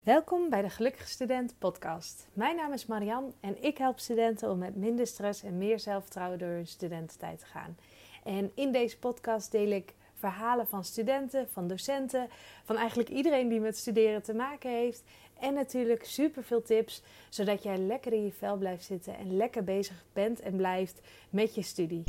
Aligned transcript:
Welkom 0.00 0.50
bij 0.50 0.62
de 0.62 0.70
Gelukkige 0.70 1.08
Student 1.08 1.54
podcast. 1.58 2.28
Mijn 2.32 2.56
naam 2.56 2.72
is 2.72 2.86
Marian 2.86 3.34
en 3.40 3.62
ik 3.62 3.78
help 3.78 3.98
studenten 3.98 4.50
om 4.50 4.58
met 4.58 4.76
minder 4.76 5.06
stress 5.06 5.42
en 5.42 5.58
meer 5.58 5.80
zelfvertrouwen 5.80 6.38
door 6.38 6.48
hun 6.48 6.66
studententijd 6.66 7.38
te 7.38 7.46
gaan. 7.46 7.76
En 8.24 8.52
in 8.54 8.72
deze 8.72 8.98
podcast 8.98 9.50
deel 9.50 9.70
ik 9.70 9.94
verhalen 10.14 10.66
van 10.66 10.84
studenten, 10.84 11.48
van 11.50 11.68
docenten, 11.68 12.28
van 12.64 12.76
eigenlijk 12.76 13.08
iedereen 13.08 13.48
die 13.48 13.60
met 13.60 13.76
studeren 13.76 14.22
te 14.22 14.34
maken 14.34 14.70
heeft. 14.70 15.02
En 15.40 15.54
natuurlijk 15.54 16.04
super 16.04 16.44
veel 16.44 16.62
tips, 16.62 17.02
zodat 17.28 17.62
jij 17.62 17.78
lekker 17.78 18.12
in 18.12 18.24
je 18.24 18.32
vel 18.32 18.56
blijft 18.56 18.84
zitten 18.84 19.16
en 19.16 19.36
lekker 19.36 19.64
bezig 19.64 20.04
bent 20.12 20.40
en 20.40 20.56
blijft 20.56 21.00
met 21.30 21.54
je 21.54 21.62
studie. 21.62 22.02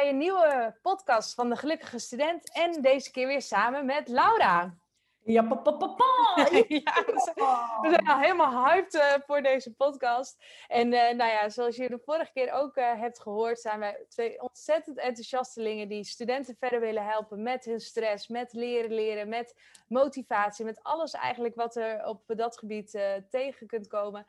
Bij 0.00 0.08
een 0.08 0.18
nieuwe 0.18 0.76
podcast 0.82 1.34
van 1.34 1.48
de 1.48 1.56
Gelukkige 1.56 1.98
Student. 1.98 2.52
En 2.52 2.82
deze 2.82 3.10
keer 3.10 3.26
weer 3.26 3.42
samen 3.42 3.86
met 3.86 4.08
Laura. 4.08 4.78
Ja, 5.24 5.42
pa, 5.42 5.54
pa, 5.54 5.72
pa, 5.72 5.86
pa. 5.86 6.48
Ja, 6.68 7.04
we 7.06 7.32
zijn, 7.34 7.80
we 7.82 7.88
zijn 7.88 8.06
al 8.06 8.18
helemaal 8.18 8.64
hyped 8.64 8.94
eh, 8.94 9.12
voor 9.26 9.42
deze 9.42 9.74
podcast. 9.74 10.44
En 10.68 10.92
eh, 10.92 11.14
nou 11.14 11.30
ja, 11.30 11.48
zoals 11.48 11.76
je 11.76 11.88
de 11.88 11.98
vorige 12.04 12.32
keer 12.32 12.52
ook 12.52 12.76
eh, 12.76 13.00
hebt 13.00 13.20
gehoord, 13.20 13.60
zijn 13.60 13.78
wij 13.78 14.04
twee 14.08 14.42
ontzettend 14.42 14.98
enthousiastelingen 14.98 15.88
die 15.88 16.04
studenten 16.04 16.56
verder 16.58 16.80
willen 16.80 17.04
helpen 17.04 17.42
met 17.42 17.64
hun 17.64 17.80
stress, 17.80 18.28
met 18.28 18.52
leren 18.52 18.92
leren, 18.92 19.28
met 19.28 19.54
motivatie, 19.88 20.64
met 20.64 20.82
alles 20.82 21.12
eigenlijk 21.12 21.54
wat 21.54 21.76
er 21.76 22.06
op 22.06 22.22
dat 22.26 22.58
gebied 22.58 22.90
tegen 23.30 23.66
kunt 23.66 23.86
komen. 23.86 24.26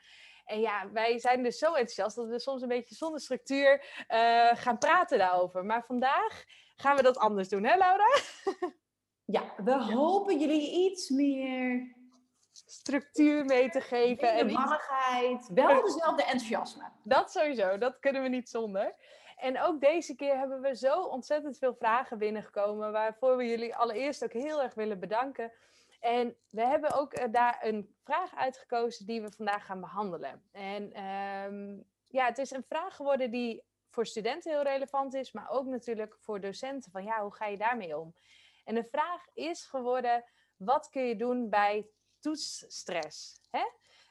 En 0.47 0.59
ja, 0.59 0.91
wij 0.91 1.19
zijn 1.19 1.43
dus 1.43 1.57
zo 1.57 1.65
enthousiast 1.65 2.15
dat 2.15 2.27
we 2.27 2.39
soms 2.39 2.61
een 2.61 2.67
beetje 2.67 2.95
zonder 2.95 3.21
structuur 3.21 3.83
gaan 4.53 4.77
praten 4.77 5.17
daarover. 5.17 5.65
Maar 5.65 5.83
vandaag 5.85 6.43
gaan 6.75 6.95
we 6.95 7.01
dat 7.01 7.17
anders 7.17 7.49
doen, 7.49 7.63
hè 7.63 7.77
Laura? 7.77 8.07
Ja, 9.29 9.53
we 9.63 9.83
hopen 9.83 10.39
jullie 10.39 10.91
iets 10.91 11.09
meer 11.09 11.95
structuur 12.51 13.45
mee 13.45 13.69
te 13.69 13.81
geven. 13.81 14.33
En 14.33 14.49
iets... 14.49 15.49
wel 15.49 15.81
dezelfde 15.81 16.23
enthousiasme. 16.23 16.83
Dat 17.03 17.31
sowieso, 17.31 17.77
dat 17.77 17.99
kunnen 17.99 18.21
we 18.21 18.27
niet 18.27 18.49
zonder. 18.49 18.95
En 19.37 19.61
ook 19.61 19.81
deze 19.81 20.15
keer 20.15 20.37
hebben 20.37 20.61
we 20.61 20.75
zo 20.75 21.01
ontzettend 21.01 21.57
veel 21.57 21.73
vragen 21.73 22.17
binnengekomen, 22.17 22.91
waarvoor 22.91 23.37
we 23.37 23.47
jullie 23.47 23.75
allereerst 23.75 24.23
ook 24.23 24.33
heel 24.33 24.63
erg 24.63 24.73
willen 24.73 24.99
bedanken. 24.99 25.51
En 25.99 26.37
we 26.49 26.65
hebben 26.65 26.91
ook 26.91 27.13
eh, 27.13 27.31
daar 27.31 27.57
een 27.61 27.95
vraag 28.03 28.35
uitgekozen 28.35 29.05
die 29.05 29.21
we 29.21 29.31
vandaag 29.31 29.65
gaan 29.65 29.81
behandelen. 29.81 30.43
En 30.51 30.93
ehm, 30.93 31.77
ja, 32.03 32.25
het 32.25 32.37
is 32.37 32.51
een 32.51 32.65
vraag 32.67 32.95
geworden 32.95 33.31
die 33.31 33.63
voor 33.89 34.05
studenten 34.05 34.51
heel 34.51 34.63
relevant 34.63 35.13
is, 35.13 35.31
maar 35.31 35.49
ook 35.49 35.65
natuurlijk 35.65 36.17
voor 36.19 36.41
docenten. 36.41 36.91
Van 36.91 37.03
ja, 37.03 37.21
hoe 37.21 37.33
ga 37.33 37.45
je 37.45 37.57
daarmee 37.57 37.97
om? 37.97 38.15
En 38.63 38.75
de 38.75 38.87
vraag 38.91 39.25
is 39.33 39.65
geworden: 39.65 40.23
wat 40.55 40.89
kun 40.89 41.03
je 41.03 41.15
doen 41.15 41.49
bij 41.49 41.87
toetsstress? 42.19 43.41
Hè? 43.49 43.65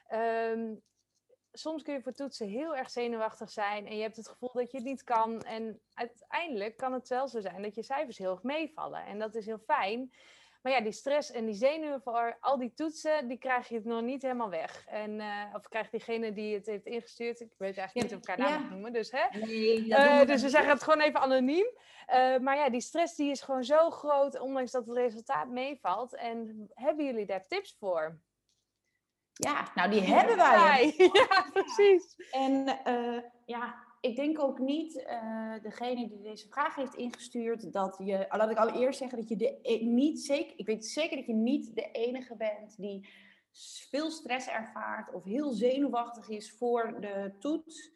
Ehm, 0.06 0.74
soms 1.52 1.82
kun 1.82 1.94
je 1.94 2.02
voor 2.02 2.12
toetsen 2.12 2.48
heel 2.48 2.76
erg 2.76 2.90
zenuwachtig 2.90 3.50
zijn 3.50 3.86
en 3.86 3.96
je 3.96 4.02
hebt 4.02 4.16
het 4.16 4.28
gevoel 4.28 4.52
dat 4.52 4.70
je 4.70 4.76
het 4.76 4.86
niet 4.86 5.04
kan. 5.04 5.42
En 5.42 5.80
uiteindelijk 5.94 6.76
kan 6.76 6.92
het 6.92 7.08
wel 7.08 7.28
zo 7.28 7.40
zijn 7.40 7.62
dat 7.62 7.74
je 7.74 7.82
cijfers 7.82 8.18
heel 8.18 8.30
erg 8.30 8.42
meevallen. 8.42 9.04
En 9.04 9.18
dat 9.18 9.34
is 9.34 9.46
heel 9.46 9.58
fijn. 9.58 10.12
Maar 10.66 10.74
ja, 10.74 10.80
die 10.80 10.92
stress 10.92 11.30
en 11.30 11.46
die 11.46 11.54
zenuwen 11.54 12.02
voor 12.02 12.36
al 12.40 12.58
die 12.58 12.72
toetsen, 12.74 13.28
die 13.28 13.38
krijg 13.38 13.68
je 13.68 13.74
het 13.74 13.84
nog 13.84 14.02
niet 14.02 14.22
helemaal 14.22 14.50
weg. 14.50 14.86
En, 14.86 15.10
uh, 15.10 15.42
of 15.52 15.68
krijgt 15.68 15.90
diegene 15.90 16.32
die 16.32 16.54
het 16.54 16.66
heeft 16.66 16.86
ingestuurd, 16.86 17.40
ik 17.40 17.50
weet 17.58 17.76
eigenlijk 17.76 18.10
niet 18.10 18.18
of 18.18 18.22
ik 18.22 18.26
haar 18.28 18.50
naam 18.50 18.68
noemen, 18.70 18.92
dus 18.92 19.10
hè. 19.10 19.38
Nee, 19.38 19.86
uh, 19.86 20.24
dus 20.24 20.42
we 20.42 20.48
zeggen 20.48 20.70
het 20.70 20.82
gewoon 20.82 21.00
even 21.00 21.20
anoniem. 21.20 21.66
Uh, 21.66 22.38
maar 22.38 22.56
ja, 22.56 22.70
die 22.70 22.80
stress 22.80 23.14
die 23.14 23.30
is 23.30 23.40
gewoon 23.40 23.64
zo 23.64 23.90
groot, 23.90 24.40
ondanks 24.40 24.70
dat 24.70 24.86
het 24.86 24.96
resultaat 24.96 25.48
meevalt. 25.48 26.14
En 26.14 26.66
hebben 26.74 27.04
jullie 27.04 27.26
daar 27.26 27.46
tips 27.46 27.76
voor? 27.78 28.18
Ja, 29.32 29.70
nou 29.74 29.90
die 29.90 30.02
hebben 30.02 30.36
wij. 30.36 30.94
Ja, 31.12 31.50
precies. 31.52 32.16
En 32.30 32.80
ja, 33.44 33.85
ik 34.06 34.16
denk 34.16 34.40
ook 34.40 34.58
niet, 34.58 34.94
uh, 34.96 35.54
degene 35.62 36.08
die 36.08 36.20
deze 36.20 36.48
vraag 36.48 36.74
heeft 36.74 36.94
ingestuurd, 36.94 37.72
dat 37.72 37.96
je, 38.04 38.26
laat 38.28 38.50
ik 38.50 38.56
allereerst 38.56 38.98
zeggen 38.98 39.18
dat 39.18 39.28
je 39.28 39.36
de, 39.36 39.58
e-, 39.62 39.84
niet 39.84 40.20
zeker, 40.20 40.52
ik 40.58 40.66
weet 40.66 40.86
zeker 40.86 41.16
dat 41.16 41.26
je 41.26 41.34
niet 41.34 41.74
de 41.74 41.90
enige 41.90 42.36
bent 42.36 42.76
die 42.76 43.08
veel 43.90 44.10
stress 44.10 44.48
ervaart 44.48 45.14
of 45.14 45.24
heel 45.24 45.50
zenuwachtig 45.52 46.28
is 46.28 46.52
voor 46.52 47.00
de 47.00 47.34
toets. 47.38 47.94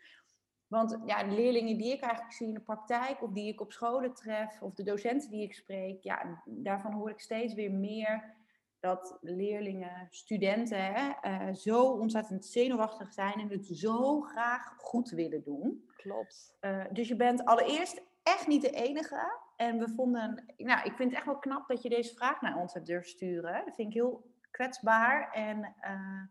Want 0.66 0.98
ja, 1.06 1.24
de 1.24 1.34
leerlingen 1.34 1.78
die 1.78 1.92
ik 1.92 2.00
eigenlijk 2.00 2.32
zie 2.32 2.46
in 2.46 2.54
de 2.54 2.60
praktijk, 2.60 3.22
of 3.22 3.30
die 3.30 3.48
ik 3.48 3.60
op 3.60 3.72
scholen 3.72 4.14
tref, 4.14 4.62
of 4.62 4.74
de 4.74 4.82
docenten 4.82 5.30
die 5.30 5.42
ik 5.42 5.54
spreek, 5.54 6.02
ja, 6.02 6.42
daarvan 6.44 6.92
hoor 6.92 7.10
ik 7.10 7.20
steeds 7.20 7.54
weer 7.54 7.72
meer 7.72 8.38
dat 8.80 9.18
leerlingen, 9.20 10.06
studenten 10.10 10.92
hè, 10.92 11.30
uh, 11.30 11.54
zo 11.54 11.82
ontzettend 11.82 12.44
zenuwachtig 12.44 13.12
zijn 13.12 13.32
en 13.32 13.48
het 13.48 13.66
zo 13.66 14.20
graag 14.20 14.74
goed 14.76 15.10
willen 15.10 15.42
doen. 15.42 15.84
Klopt. 15.96 16.56
Uh, 16.60 16.84
dus 16.92 17.08
je 17.08 17.16
bent 17.16 17.44
allereerst 17.44 18.02
echt 18.22 18.46
niet 18.46 18.62
de 18.62 18.70
enige. 18.70 19.38
En 19.56 19.78
we 19.78 19.88
vonden, 19.88 20.54
nou, 20.56 20.84
ik 20.84 20.94
vind 20.96 21.10
het 21.10 21.18
echt 21.18 21.26
wel 21.26 21.38
knap 21.38 21.68
dat 21.68 21.82
je 21.82 21.88
deze 21.88 22.14
vraag 22.14 22.40
naar 22.40 22.56
ons 22.56 22.74
hebt 22.74 22.86
durven 22.86 23.10
sturen. 23.10 23.64
Dat 23.64 23.74
vind 23.74 23.88
ik 23.88 23.94
heel 23.94 24.24
kwetsbaar. 24.50 25.32
En 25.32 25.58
uh, 25.58 26.22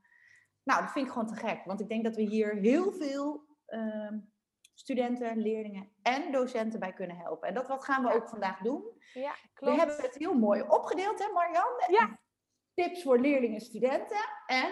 nou, 0.63 0.81
dat 0.81 0.91
vind 0.91 1.05
ik 1.05 1.11
gewoon 1.11 1.27
te 1.27 1.35
gek. 1.35 1.65
Want 1.65 1.81
ik 1.81 1.89
denk 1.89 2.03
dat 2.03 2.15
we 2.15 2.21
hier 2.21 2.55
heel 2.55 2.91
veel 2.91 3.45
ehm, 3.65 4.19
studenten, 4.73 5.37
leerlingen 5.37 5.89
en 6.01 6.31
docenten 6.31 6.79
bij 6.79 6.93
kunnen 6.93 7.17
helpen. 7.17 7.47
En 7.47 7.53
dat 7.53 7.67
wat 7.67 7.83
gaan 7.83 8.03
we 8.03 8.13
ook 8.13 8.29
vandaag 8.29 8.59
doen. 8.59 8.83
Ja, 9.13 9.35
klopt. 9.53 9.73
We 9.73 9.79
hebben 9.79 10.05
het 10.05 10.15
heel 10.15 10.33
mooi 10.33 10.61
opgedeeld, 10.61 11.19
hè 11.19 11.31
Marjan? 11.31 11.83
Ja 11.87 12.18
tips 12.83 13.03
voor 13.03 13.19
leerlingen, 13.19 13.61
studenten 13.61 14.29
en 14.45 14.71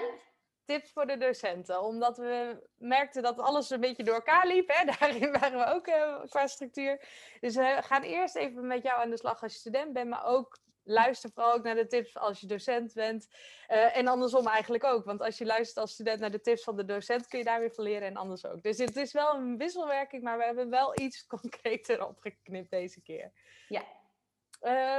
tips 0.65 0.91
voor 0.91 1.07
de 1.07 1.17
docenten. 1.17 1.81
Omdat 1.81 2.17
we 2.17 2.67
merkten 2.77 3.23
dat 3.23 3.39
alles 3.39 3.69
een 3.69 3.79
beetje 3.79 4.03
door 4.03 4.15
elkaar 4.15 4.47
liep. 4.47 4.69
Hè? 4.73 4.85
Daarin 4.99 5.31
waren 5.31 5.59
we 5.59 5.65
ook 5.65 5.87
uh, 5.87 6.23
qua 6.29 6.47
structuur. 6.47 7.07
Dus 7.39 7.55
we 7.55 7.77
gaan 7.81 8.01
eerst 8.01 8.35
even 8.35 8.67
met 8.67 8.83
jou 8.83 9.01
aan 9.01 9.09
de 9.09 9.17
slag 9.17 9.43
als 9.43 9.53
je 9.53 9.59
student 9.59 9.93
bent. 9.93 10.09
Maar 10.09 10.25
ook 10.25 10.57
luister 10.83 11.29
vooral 11.33 11.53
ook 11.53 11.63
naar 11.63 11.75
de 11.75 11.87
tips 11.87 12.17
als 12.17 12.39
je 12.39 12.47
docent 12.47 12.93
bent. 12.93 13.27
Uh, 13.69 13.97
en 13.97 14.07
andersom 14.07 14.47
eigenlijk 14.47 14.83
ook. 14.83 15.05
Want 15.05 15.21
als 15.21 15.37
je 15.37 15.45
luistert 15.45 15.77
als 15.77 15.91
student 15.91 16.19
naar 16.19 16.31
de 16.31 16.41
tips 16.41 16.63
van 16.63 16.75
de 16.75 16.85
docent... 16.85 17.27
kun 17.27 17.39
je 17.39 17.45
daar 17.45 17.59
weer 17.59 17.73
van 17.73 17.83
leren 17.83 18.07
en 18.07 18.15
anders 18.15 18.45
ook. 18.45 18.63
Dus 18.63 18.77
het 18.77 18.95
is 18.95 19.11
wel 19.11 19.35
een 19.35 19.57
wisselwerking. 19.57 20.23
Maar 20.23 20.37
we 20.37 20.43
hebben 20.43 20.69
wel 20.69 20.99
iets 20.99 21.25
concreter 21.41 22.07
opgeknipt 22.07 22.69
deze 22.69 23.01
keer. 23.01 23.31
Ja. 23.67 23.83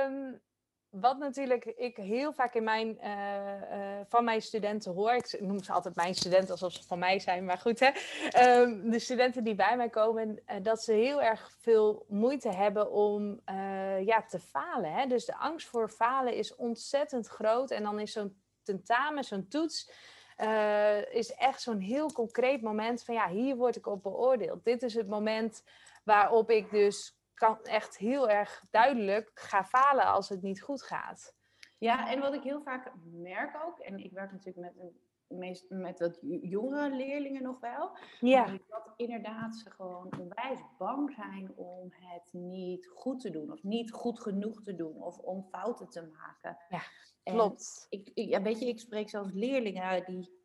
Um, 0.06 0.40
wat 0.90 1.18
natuurlijk 1.18 1.64
ik 1.64 1.96
heel 1.96 2.32
vaak 2.32 2.54
in 2.54 2.64
mijn, 2.64 2.98
uh, 3.02 3.08
uh, 3.72 4.00
van 4.08 4.24
mijn 4.24 4.42
studenten 4.42 4.92
hoor. 4.92 5.12
Ik 5.12 5.40
noem 5.40 5.62
ze 5.62 5.72
altijd 5.72 5.94
mijn 5.94 6.14
studenten 6.14 6.50
alsof 6.50 6.72
ze 6.72 6.82
van 6.82 6.98
mij 6.98 7.18
zijn, 7.18 7.44
maar 7.44 7.58
goed 7.58 7.80
hè. 7.80 7.90
Um, 8.60 8.90
de 8.90 8.98
studenten 8.98 9.44
die 9.44 9.54
bij 9.54 9.76
mij 9.76 9.88
komen, 9.88 10.28
uh, 10.28 10.56
dat 10.62 10.82
ze 10.82 10.92
heel 10.92 11.22
erg 11.22 11.50
veel 11.60 12.04
moeite 12.08 12.48
hebben 12.48 12.90
om 12.90 13.40
ja, 14.04 14.22
te 14.22 14.38
falen. 14.38 14.92
Hè? 14.92 15.06
Dus 15.06 15.24
de 15.24 15.36
angst 15.36 15.68
voor 15.68 15.88
falen 15.88 16.34
is 16.34 16.56
ontzettend 16.56 17.26
groot. 17.26 17.70
En 17.70 17.82
dan 17.82 18.00
is 18.00 18.12
zo'n 18.12 18.40
tentamen, 18.62 19.24
zo'n 19.24 19.48
toets, 19.48 19.90
is 21.10 21.32
echt 21.32 21.62
zo'n 21.62 21.80
heel 21.80 22.12
concreet 22.12 22.62
moment 22.62 23.04
van 23.04 23.14
ja, 23.14 23.28
hier 23.28 23.56
word 23.56 23.76
ik 23.76 23.86
op 23.86 24.02
beoordeeld. 24.02 24.64
Dit 24.64 24.82
is 24.82 24.94
het 24.94 25.08
moment 25.08 25.62
waarop 26.04 26.50
ik 26.50 26.70
dus 26.70 27.17
kan 27.38 27.62
echt 27.62 27.98
heel 27.98 28.28
erg 28.28 28.64
duidelijk 28.70 29.30
gaan 29.34 29.66
falen 29.66 30.06
als 30.06 30.28
het 30.28 30.42
niet 30.42 30.62
goed 30.62 30.82
gaat. 30.82 31.36
Ja, 31.78 32.10
en 32.10 32.20
wat 32.20 32.34
ik 32.34 32.42
heel 32.42 32.62
vaak 32.62 32.92
merk 33.04 33.64
ook, 33.66 33.78
en 33.78 33.98
ik 33.98 34.12
werk 34.12 34.32
natuurlijk 34.32 34.66
met 34.66 34.84
een 34.84 35.00
meest 35.28 35.70
met 35.70 35.98
wat 35.98 36.18
jongere 36.40 36.96
leerlingen 36.96 37.42
nog 37.42 37.60
wel. 37.60 37.98
Ja. 38.20 38.58
Dat 38.68 38.92
inderdaad 38.96 39.56
ze 39.56 39.70
gewoon 39.70 40.18
onwijs 40.18 40.60
bang 40.78 41.12
zijn 41.12 41.56
om 41.56 41.88
het 41.90 42.32
niet 42.32 42.86
goed 42.86 43.20
te 43.20 43.30
doen. 43.30 43.52
Of 43.52 43.62
niet 43.62 43.92
goed 43.92 44.20
genoeg 44.20 44.62
te 44.62 44.74
doen. 44.74 45.02
Of 45.02 45.18
om 45.18 45.46
fouten 45.50 45.88
te 45.88 46.02
maken. 46.02 46.58
Ja, 46.68 46.82
klopt. 47.22 47.86
ik, 47.88 48.10
ik, 48.14 48.28
ja, 48.28 48.42
weet 48.42 48.58
je, 48.60 48.66
ik 48.66 48.80
spreek 48.80 49.08
zelfs 49.08 49.32
leerlingen 49.32 50.04
die 50.04 50.36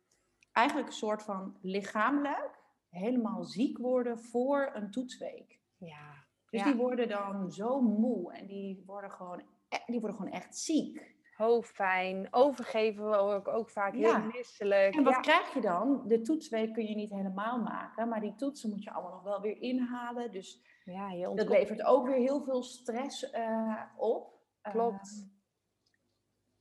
eigenlijk 0.52 0.88
een 0.88 0.94
soort 0.94 1.22
van 1.22 1.58
lichamelijk 1.60 2.62
helemaal 2.88 3.44
ziek 3.44 3.78
worden 3.78 4.18
voor 4.18 4.70
een 4.74 4.90
toetsweek. 4.90 5.60
Ja. 5.76 6.23
Dus 6.54 6.62
die 6.62 6.74
worden 6.74 7.08
dan 7.08 7.50
zo 7.50 7.80
moe 7.80 8.32
en 8.32 8.46
die 8.46 8.82
worden 8.86 9.10
gewoon, 9.10 9.42
e-, 9.68 9.84
die 9.86 10.00
worden 10.00 10.16
gewoon 10.16 10.32
echt 10.32 10.56
ziek. 10.56 11.12
Hoofdpijn, 11.36 12.28
overgeven 12.30 13.18
hoor 13.18 13.36
ik 13.36 13.48
ook 13.48 13.70
vaak, 13.70 13.94
heel 13.94 14.20
misselijk. 14.20 14.94
En 14.94 15.04
wat 15.04 15.20
krijg 15.20 15.54
je 15.54 15.60
dan? 15.60 16.02
De 16.06 16.20
toetsweek 16.20 16.72
kun 16.72 16.86
je 16.86 16.94
niet 16.94 17.10
helemaal 17.10 17.58
maken, 17.58 18.08
maar 18.08 18.20
die 18.20 18.34
toetsen 18.34 18.70
moet 18.70 18.82
je 18.82 18.92
allemaal 18.92 19.12
nog 19.12 19.22
wel 19.22 19.40
weer 19.40 19.60
inhalen. 19.60 20.32
Dus 20.32 20.62
ja, 20.84 21.34
dat 21.34 21.48
levert 21.48 21.82
ook 21.84 22.06
weer 22.06 22.16
heel 22.16 22.42
veel 22.42 22.62
stress 22.62 23.32
uh, 23.32 23.82
op. 23.96 24.32
Klopt. 24.62 25.08
Uh, 25.08 25.28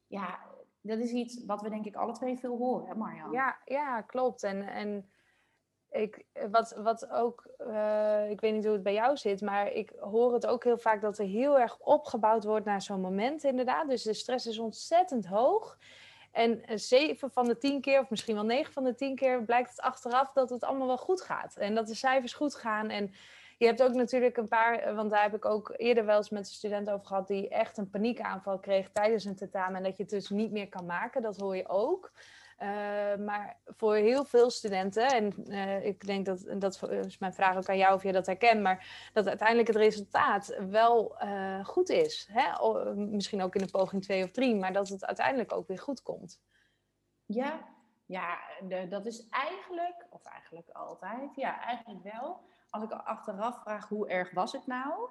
ja, 0.07 0.39
dat 0.81 0.99
is 0.99 1.11
iets 1.11 1.45
wat 1.45 1.61
we 1.61 1.69
denk 1.69 1.85
ik 1.85 1.95
alle 1.95 2.13
twee 2.13 2.37
veel 2.37 2.57
horen, 2.57 2.87
hè 2.87 2.95
Marjan? 2.95 3.31
Ja, 3.31 3.57
ja 3.65 4.01
klopt. 4.01 4.43
En, 4.43 4.61
en 4.61 5.09
ik, 5.93 6.25
wat, 6.51 6.75
wat 6.77 7.09
ook, 7.09 7.43
uh, 7.67 8.29
ik 8.29 8.41
weet 8.41 8.53
niet 8.53 8.63
hoe 8.63 8.73
het 8.73 8.83
bij 8.83 8.93
jou 8.93 9.17
zit, 9.17 9.41
maar 9.41 9.71
ik 9.71 9.93
hoor 9.99 10.33
het 10.33 10.45
ook 10.45 10.63
heel 10.63 10.77
vaak 10.77 11.01
dat 11.01 11.17
er 11.17 11.25
heel 11.25 11.59
erg 11.59 11.79
opgebouwd 11.79 12.43
wordt 12.43 12.65
naar 12.65 12.81
zo'n 12.81 13.01
moment 13.01 13.43
inderdaad. 13.43 13.89
Dus 13.89 14.03
de 14.03 14.13
stress 14.13 14.47
is 14.47 14.59
ontzettend 14.59 15.25
hoog. 15.25 15.77
En 16.31 16.61
zeven 16.75 17.31
van 17.31 17.45
de 17.47 17.57
tien 17.57 17.81
keer, 17.81 17.99
of 17.99 18.09
misschien 18.09 18.35
wel 18.35 18.45
negen 18.45 18.73
van 18.73 18.83
de 18.83 18.95
tien 18.95 19.15
keer, 19.15 19.43
blijkt 19.43 19.69
het 19.69 19.81
achteraf 19.81 20.31
dat 20.31 20.49
het 20.49 20.63
allemaal 20.63 20.87
wel 20.87 20.97
goed 20.97 21.21
gaat. 21.21 21.55
En 21.55 21.75
dat 21.75 21.87
de 21.87 21.95
cijfers 21.95 22.33
goed 22.33 22.55
gaan. 22.55 22.89
En 22.89 23.13
je 23.57 23.65
hebt 23.65 23.83
ook 23.83 23.93
natuurlijk 23.93 24.37
een 24.37 24.47
paar, 24.47 24.79
eh, 24.79 24.95
want 24.95 25.09
daar 25.11 25.21
heb 25.21 25.35
ik 25.35 25.45
ook 25.45 25.73
eerder 25.77 26.05
wel 26.05 26.17
eens 26.17 26.29
met 26.29 26.47
een 26.47 26.53
student 26.53 26.89
over 26.89 27.05
gehad, 27.05 27.27
die 27.27 27.49
echt 27.49 27.77
een 27.77 27.89
paniekaanval 27.89 28.59
kreeg 28.59 28.89
tijdens 28.91 29.25
een 29.25 29.35
tentamen. 29.35 29.75
En 29.75 29.83
dat 29.83 29.97
je 29.97 30.03
het 30.03 30.11
dus 30.11 30.29
niet 30.29 30.51
meer 30.51 30.69
kan 30.69 30.85
maken, 30.85 31.21
dat 31.21 31.37
hoor 31.37 31.55
je 31.55 31.67
ook. 31.67 32.11
Uh, 32.63 33.25
maar 33.25 33.57
voor 33.65 33.95
heel 33.95 34.25
veel 34.25 34.49
studenten, 34.49 35.07
en 35.07 35.51
uh, 35.51 35.85
ik 35.85 36.05
denk 36.05 36.25
dat, 36.25 36.45
dat 36.57 36.83
is 36.89 37.17
mijn 37.17 37.33
vraag 37.33 37.57
ook 37.57 37.69
aan 37.69 37.77
jou 37.77 37.95
of 37.95 38.03
je 38.03 38.11
dat 38.11 38.25
herkent, 38.25 38.61
maar 38.61 39.09
dat 39.13 39.27
uiteindelijk 39.27 39.67
het 39.67 39.77
resultaat 39.77 40.57
wel 40.69 41.23
uh, 41.23 41.65
goed 41.65 41.89
is. 41.89 42.29
Hè? 42.31 42.59
O, 42.59 42.93
misschien 42.95 43.41
ook 43.41 43.55
in 43.55 43.65
de 43.65 43.71
poging 43.71 44.03
2 44.03 44.23
of 44.23 44.31
3, 44.31 44.55
maar 44.55 44.73
dat 44.73 44.89
het 44.89 45.05
uiteindelijk 45.05 45.53
ook 45.53 45.67
weer 45.67 45.79
goed 45.79 46.01
komt. 46.01 46.41
Ja, 47.25 47.59
ja 48.05 48.39
de, 48.67 48.87
dat 48.87 49.05
is 49.05 49.27
eigenlijk, 49.29 50.05
of 50.09 50.25
eigenlijk 50.25 50.69
altijd, 50.69 51.35
ja, 51.35 51.61
eigenlijk 51.61 52.03
wel. 52.03 52.41
Als 52.69 52.83
ik 52.83 52.91
achteraf 52.91 53.61
vraag 53.61 53.87
hoe 53.87 54.09
erg 54.09 54.31
was 54.31 54.51
het 54.51 54.67
nou, 54.67 55.09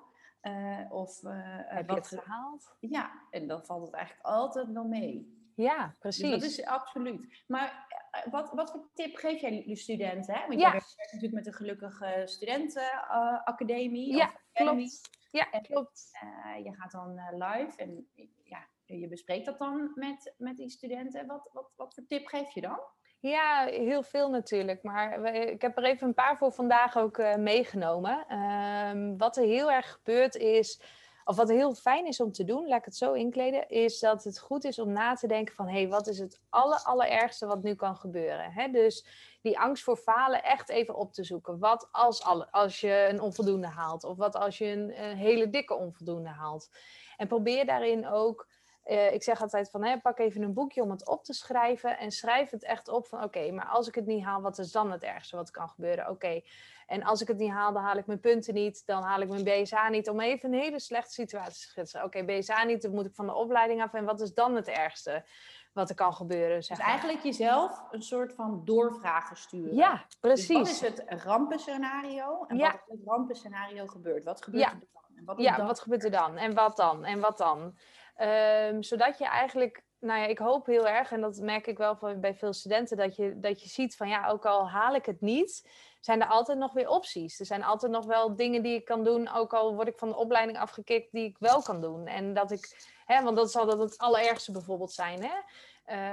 of 0.91 1.21
heb 1.23 1.89
je 1.89 1.95
het 1.95 2.09
gehaald? 2.09 2.77
Ja, 2.81 3.11
en 3.31 3.49
dan 3.49 3.65
valt 3.65 3.87
het 3.87 3.95
eigenlijk 3.95 4.27
altijd 4.27 4.73
wel 4.73 4.85
mee. 4.85 5.42
Ja, 5.57 5.97
precies. 5.99 6.31
Dus 6.31 6.31
dat 6.31 6.43
is 6.43 6.65
absoluut. 6.65 7.43
Maar 7.47 7.87
eh, 8.11 8.33
wat, 8.33 8.53
wat 8.53 8.71
voor 8.71 8.89
tip 8.95 9.17
geef 9.17 9.41
jij 9.41 9.65
de 9.67 9.77
studenten? 9.77 10.35
Hè? 10.35 10.41
Want 10.47 10.61
ja. 10.61 10.71
jij 10.71 10.71
werkt 10.71 11.13
natuurlijk 11.13 11.33
met 11.33 11.47
een 11.47 11.53
gelukkige 11.53 12.23
studentenacademie. 12.25 14.11
Uh, 14.11 14.17
ja, 14.17 14.33
klopt. 14.53 15.11
Ja, 15.31 15.51
en, 15.51 15.63
klopt. 15.63 16.11
Uh, 16.25 16.65
je 16.65 16.75
gaat 16.75 16.91
dan 16.91 17.19
uh, 17.19 17.29
live 17.33 17.77
en 17.77 18.09
ja, 18.45 18.67
je 18.85 19.09
bespreekt 19.09 19.47
dat 19.47 19.59
dan 19.59 19.93
met, 19.95 20.35
met 20.39 20.57
die 20.57 20.71
studenten. 20.71 21.27
Wat, 21.27 21.51
wat, 21.53 21.73
wat 21.77 21.95
voor 21.95 22.07
tip 22.07 22.27
geef 22.27 22.55
je 22.55 22.61
dan? 22.61 22.81
Ja, 23.21 23.65
heel 23.65 24.03
veel 24.03 24.31
natuurlijk. 24.31 24.83
Maar 24.83 25.25
ik 25.35 25.63
heb 25.63 25.77
er 25.77 25.85
even 25.85 26.07
een 26.07 26.15
paar 26.15 26.37
voor 26.37 26.53
vandaag 26.53 26.97
ook 26.97 27.37
meegenomen. 27.37 28.25
Ehm, 28.29 29.17
wat 29.17 29.37
er 29.37 29.45
heel 29.45 29.71
erg 29.73 29.91
gebeurt 29.91 30.35
is 30.35 30.81
of 31.25 31.37
wat 31.37 31.49
heel 31.49 31.75
fijn 31.75 32.07
is 32.07 32.21
om 32.21 32.33
te 32.33 32.45
doen, 32.45 32.69
laat 32.69 32.79
ik 32.79 32.85
het 32.85 32.97
zo 32.97 33.13
inkleden, 33.13 33.69
is 33.69 33.99
dat 33.99 34.25
het 34.25 34.39
goed 34.39 34.65
is 34.65 34.79
om 34.79 34.93
na 34.93 35.15
te 35.15 35.27
denken 35.27 35.55
van, 35.55 35.67
hé, 35.67 35.81
hey, 35.81 35.89
wat 35.89 36.07
is 36.07 36.19
het 36.19 36.41
aller, 36.49 36.83
allerergste 36.83 37.47
wat 37.47 37.63
nu 37.63 37.75
kan 37.75 37.97
gebeuren? 37.97 38.73
Dus 38.73 39.07
die 39.43 39.59
angst 39.59 39.83
voor 39.83 39.97
falen 39.97 40.43
echt 40.43 40.69
even 40.69 40.95
op 40.95 41.13
te 41.13 41.25
zoeken. 41.25 41.59
Wat 41.59 41.89
als, 41.93 42.25
als 42.51 42.81
je 42.81 43.07
een 43.11 43.21
onvoldoende 43.21 43.67
haalt? 43.67 44.05
Of 44.05 44.17
wat 44.17 44.37
als 44.37 44.59
je 44.59 44.67
een 44.67 44.91
hele 45.17 45.51
dikke 45.51 45.75
onvoldoende 45.75 46.29
haalt? 46.29 46.71
En 47.17 47.29
probeer 47.29 47.67
daarin 47.67 48.09
ook 48.09 48.47
uh, 48.87 49.13
ik 49.13 49.23
zeg 49.23 49.41
altijd 49.43 49.71
van, 49.71 49.85
hè, 49.85 50.01
pak 50.01 50.19
even 50.19 50.43
een 50.43 50.55
boekje 50.55 50.83
om 50.83 50.91
het 50.91 51.09
op 51.09 51.25
te 51.25 51.33
schrijven 51.33 51.99
en 51.99 52.11
schrijf 52.11 52.51
het 52.51 52.65
echt 52.65 52.89
op 52.89 53.07
van, 53.07 53.23
oké, 53.23 53.51
maar 53.51 53.67
als 53.67 53.89
ik 53.89 53.95
het 53.95 54.07
niet 54.07 54.25
haal, 54.25 54.41
wat 54.41 54.59
is 54.59 54.73
dan 54.73 54.91
het 54.91 55.03
ergste 55.03 55.37
wat 55.37 55.51
kan 55.51 55.69
gebeuren? 55.69 56.09
Oké, 56.09 56.43
en 56.87 57.03
als 57.03 57.21
ik 57.21 57.29
het 57.29 57.39
niet 57.39 57.51
haal, 57.51 57.73
dan 57.73 57.83
haal 57.83 57.97
ik 57.97 58.07
mijn 58.07 58.21
punten 58.21 58.55
niet, 58.55 58.87
dan 58.87 59.03
haal 59.03 59.21
ik 59.21 59.29
mijn 59.29 59.45
BSA 59.45 59.89
niet, 59.89 60.09
om 60.09 60.21
even 60.21 60.53
een 60.53 60.61
hele 60.61 60.81
slechte 60.81 61.13
situatie 61.13 61.63
te 61.63 61.69
schetsen. 61.69 62.05
Oké, 62.05 62.25
BSA 62.25 62.65
niet, 62.65 62.83
dan 62.83 62.95
moet 62.95 63.07
ik 63.07 63.15
van 63.15 63.27
de 63.27 63.35
opleiding 63.35 63.83
af 63.83 63.95
en 63.95 64.05
wat 64.05 64.21
is 64.21 64.35
dan 64.35 64.55
het 64.55 64.69
ergste? 64.69 65.25
Wat 65.73 65.89
er 65.89 65.95
kan 65.95 66.15
gebeuren. 66.15 66.63
Zeg 66.63 66.77
dus 66.77 66.87
eigenlijk 66.87 67.23
jezelf 67.23 67.83
een 67.91 68.03
soort 68.03 68.33
van 68.33 68.63
doorvragen 68.65 69.37
sturen. 69.37 69.75
Ja, 69.75 70.05
precies. 70.21 70.47
Dus 70.47 70.57
wat 70.57 70.69
is 70.69 70.81
het 70.81 71.23
rampenscenario 71.23 72.45
en 72.45 72.57
ja. 72.57 72.71
wat 72.73 72.81
in 72.89 72.97
het 72.97 73.07
rampenscenario 73.07 73.87
gebeurt? 73.87 74.25
Wat 74.25 74.43
gebeurt 74.43 74.65
ja. 74.65 74.71
er 74.71 74.87
dan? 74.93 75.03
En 75.17 75.25
wat 75.25 75.39
ja, 75.39 75.67
wat 75.67 75.81
gebeurt 75.81 76.05
er 76.05 76.11
dan? 76.11 76.37
En 76.37 76.55
wat 76.55 76.77
dan? 76.77 77.05
En 77.05 77.21
wat 77.21 77.39
dan? 77.39 77.75
Um, 78.21 78.83
zodat 78.83 79.19
je 79.19 79.27
eigenlijk, 79.27 79.85
nou 79.99 80.21
ja, 80.21 80.27
ik 80.27 80.39
hoop 80.39 80.67
heel 80.67 80.89
erg, 80.89 81.13
en 81.13 81.21
dat 81.21 81.37
merk 81.37 81.67
ik 81.67 81.79
wel 81.79 81.97
van, 81.97 82.21
bij 82.21 82.35
veel 82.35 82.53
studenten, 82.53 82.97
dat 82.97 83.17
je, 83.17 83.41
dat 83.41 83.63
je 83.63 83.69
ziet 83.69 83.97
van 83.97 84.09
ja, 84.09 84.29
ook 84.29 84.47
al 84.47 84.71
haal 84.71 84.95
ik 84.95 85.07
het 85.07 85.21
niet, 85.21 85.69
zijn 86.01 86.21
er 86.21 86.29
altijd 86.29 86.59
nog 86.59 86.73
weer 86.73 86.89
opties. 86.89 87.41
Er 87.41 87.47
zijn 87.47 87.65
altijd 87.65 87.93
nog 87.93 88.05
wel 88.05 88.37
dingen 88.37 88.63
die 88.63 88.75
ik 88.75 88.85
kan 88.85 89.05
doen, 89.05 89.33
ook 89.33 89.55
al 89.55 89.75
word 89.75 89.89
ik 89.89 89.99
van 89.99 90.09
de 90.09 90.17
opleiding 90.17 90.59
afgekikt, 90.59 91.13
die 91.13 91.25
ik 91.25 91.37
wel 91.39 91.63
kan 91.63 91.81
doen. 91.81 92.07
En 92.07 92.35
dat 92.35 92.51
ik, 92.51 92.93
hè, 93.07 93.23
want 93.23 93.37
dat 93.37 93.51
zal 93.51 93.67
dat 93.67 93.79
het 93.79 93.99
allerergste 93.99 94.53
bijvoorbeeld 94.53 94.93
zijn. 94.93 95.23
Hè? 95.23 95.35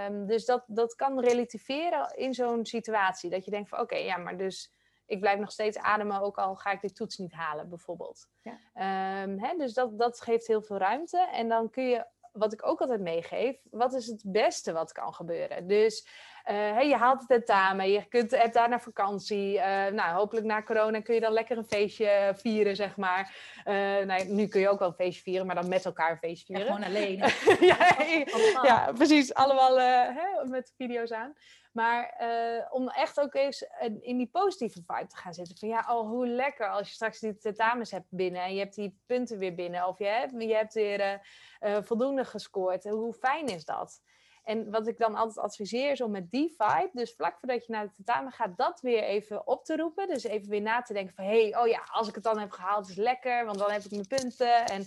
Um, 0.06 0.28
dus 0.28 0.46
dat, 0.46 0.64
dat 0.68 0.96
kan 0.96 1.20
relativeren 1.20 2.18
in 2.18 2.34
zo'n 2.34 2.66
situatie. 2.66 3.30
Dat 3.30 3.46
je 3.46 3.52
denkt 3.52 3.70
van 3.70 3.80
oké, 3.80 3.96
ja, 3.96 4.18
maar 4.18 4.38
dus 4.38 4.72
ik 5.10 5.20
blijf 5.20 5.40
nog 5.40 5.52
steeds 5.52 5.78
ademen, 5.78 6.22
ook 6.22 6.38
al 6.38 6.56
ga 6.56 6.72
ik 6.72 6.82
de 6.82 6.92
toets 6.92 7.18
niet 7.18 7.34
halen, 7.34 7.70
bijvoorbeeld. 7.70 8.28
Ja. 8.42 9.24
Um, 9.24 9.40
hè, 9.40 9.56
dus 9.58 9.74
dat, 9.74 10.00
dat 10.00 10.22
geeft 10.22 10.48
heel 10.48 10.62
veel 10.62 10.78
ruimte. 10.78 11.30
En 11.32 11.48
dan 11.48 11.70
kun 11.70 11.84
je, 11.84 12.06
wat 12.32 12.54
ik 12.54 12.66
ook 12.66 12.82
altijd 12.82 13.02
meegeef, 13.02 13.62
wat 13.72 13.94
is 13.94 14.08
het 14.08 14.24
beste 14.26 14.72
wat 14.72 14.92
kan 14.92 15.14
gebeuren? 15.14 15.68
Dus 15.68 16.08
hey, 16.54 16.88
je 16.88 16.96
haalt 16.96 17.20
het 17.20 17.28
tentamen, 17.28 17.92
je 17.92 18.08
kunt, 18.08 18.32
hebt 18.32 18.54
daar 18.54 18.70
naar 18.70 18.82
vakantie. 18.82 19.56
Uh, 19.56 19.88
nou, 19.88 20.16
hopelijk 20.16 20.46
na 20.46 20.64
corona 20.64 21.02
kun 21.02 21.14
je 21.14 21.22
dan 21.22 21.32
lekker 21.32 21.58
een 21.58 21.68
feestje 21.68 22.34
vieren, 22.36 22.76
zeg 22.76 22.98
maar. 22.98 23.36
Nou, 24.06 24.24
nu 24.26 24.48
kun 24.48 24.62
je 24.62 24.70
ook 24.70 24.80
wel 24.80 24.88
een 24.88 24.94
feestje 24.94 25.22
vieren, 25.22 25.46
maar 25.46 25.56
dan 25.56 25.70
met 25.70 25.86
elkaar 25.86 26.12
een 26.12 26.18
feestje 26.18 26.46
vieren. 26.46 26.66
Ja, 26.66 26.74
gewoon 26.74 26.90
alleen. 26.90 27.18
ja, 27.72 28.64
ja, 28.64 28.92
precies. 28.92 29.34
Allemaal 29.34 29.80
hè, 29.80 30.50
met 30.50 30.74
video's 30.78 31.12
aan. 31.12 31.36
Maar 31.72 32.16
uh, 32.22 32.66
om 32.70 32.90
echt 32.90 33.20
ook 33.20 33.34
eens 33.34 33.66
in 34.00 34.18
die 34.18 34.30
positieve 34.32 34.82
vibe 34.88 35.08
te 35.08 35.18
gaan 35.18 35.34
zitten. 35.34 35.58
Van 35.58 35.70
ja, 35.70 35.86
oh, 35.90 36.10
hoe 36.10 36.28
lekker 36.28 36.70
als 36.70 36.88
je 36.88 36.94
straks 36.94 37.20
die 37.20 37.38
tentamens 37.38 37.92
hebt 37.92 38.08
binnen 38.10 38.42
en 38.42 38.54
je 38.54 38.60
hebt 38.60 38.76
die 38.76 39.00
punten 39.06 39.38
weer 39.38 39.56
binnen. 39.56 39.88
Of 39.88 39.98
je 39.98 40.06
hebt, 40.06 40.34
je 40.38 40.56
hebt 40.56 40.74
weer 40.74 41.00
uh, 41.00 41.14
uh, 41.62 41.78
voldoende 41.82 42.26
gescoord. 42.26 42.84
Hoe 42.84 43.14
fijn 43.14 43.48
is 43.48 43.66
dat? 43.66 44.02
En 44.50 44.72
wat 44.72 44.88
ik 44.88 44.98
dan 44.98 45.16
altijd 45.16 45.38
adviseer 45.46 45.92
is 45.92 46.02
om 46.02 46.12
met 46.12 46.32
die 46.32 46.56
vibe, 46.58 46.90
dus 46.94 47.14
vlak 47.14 47.40
voordat 47.40 47.66
je 47.66 47.72
naar 47.72 47.86
de 47.86 47.94
tentamen 47.96 48.32
gaat, 48.32 48.58
dat 48.58 48.82
weer 48.82 49.04
even 49.04 49.48
op 49.48 49.66
te 49.66 49.76
roepen. 49.76 50.08
Dus 50.08 50.24
even 50.24 50.50
weer 50.50 50.62
na 50.62 50.82
te 50.82 50.94
denken 50.94 51.16
van, 51.16 51.24
hé, 51.24 51.50
hey, 51.50 51.62
oh 51.62 51.68
ja, 51.68 51.82
als 51.92 52.08
ik 52.08 52.16
het 52.16 52.24
dan 52.24 52.40
heb 52.40 52.52
gehaald 52.52 52.90
is 52.90 52.96
lekker, 52.96 53.46
want 53.46 53.58
dan 53.58 53.72
heb 53.72 53.82
ik 53.82 53.92
mijn 53.92 54.08
punten. 54.08 54.66
En 54.66 54.84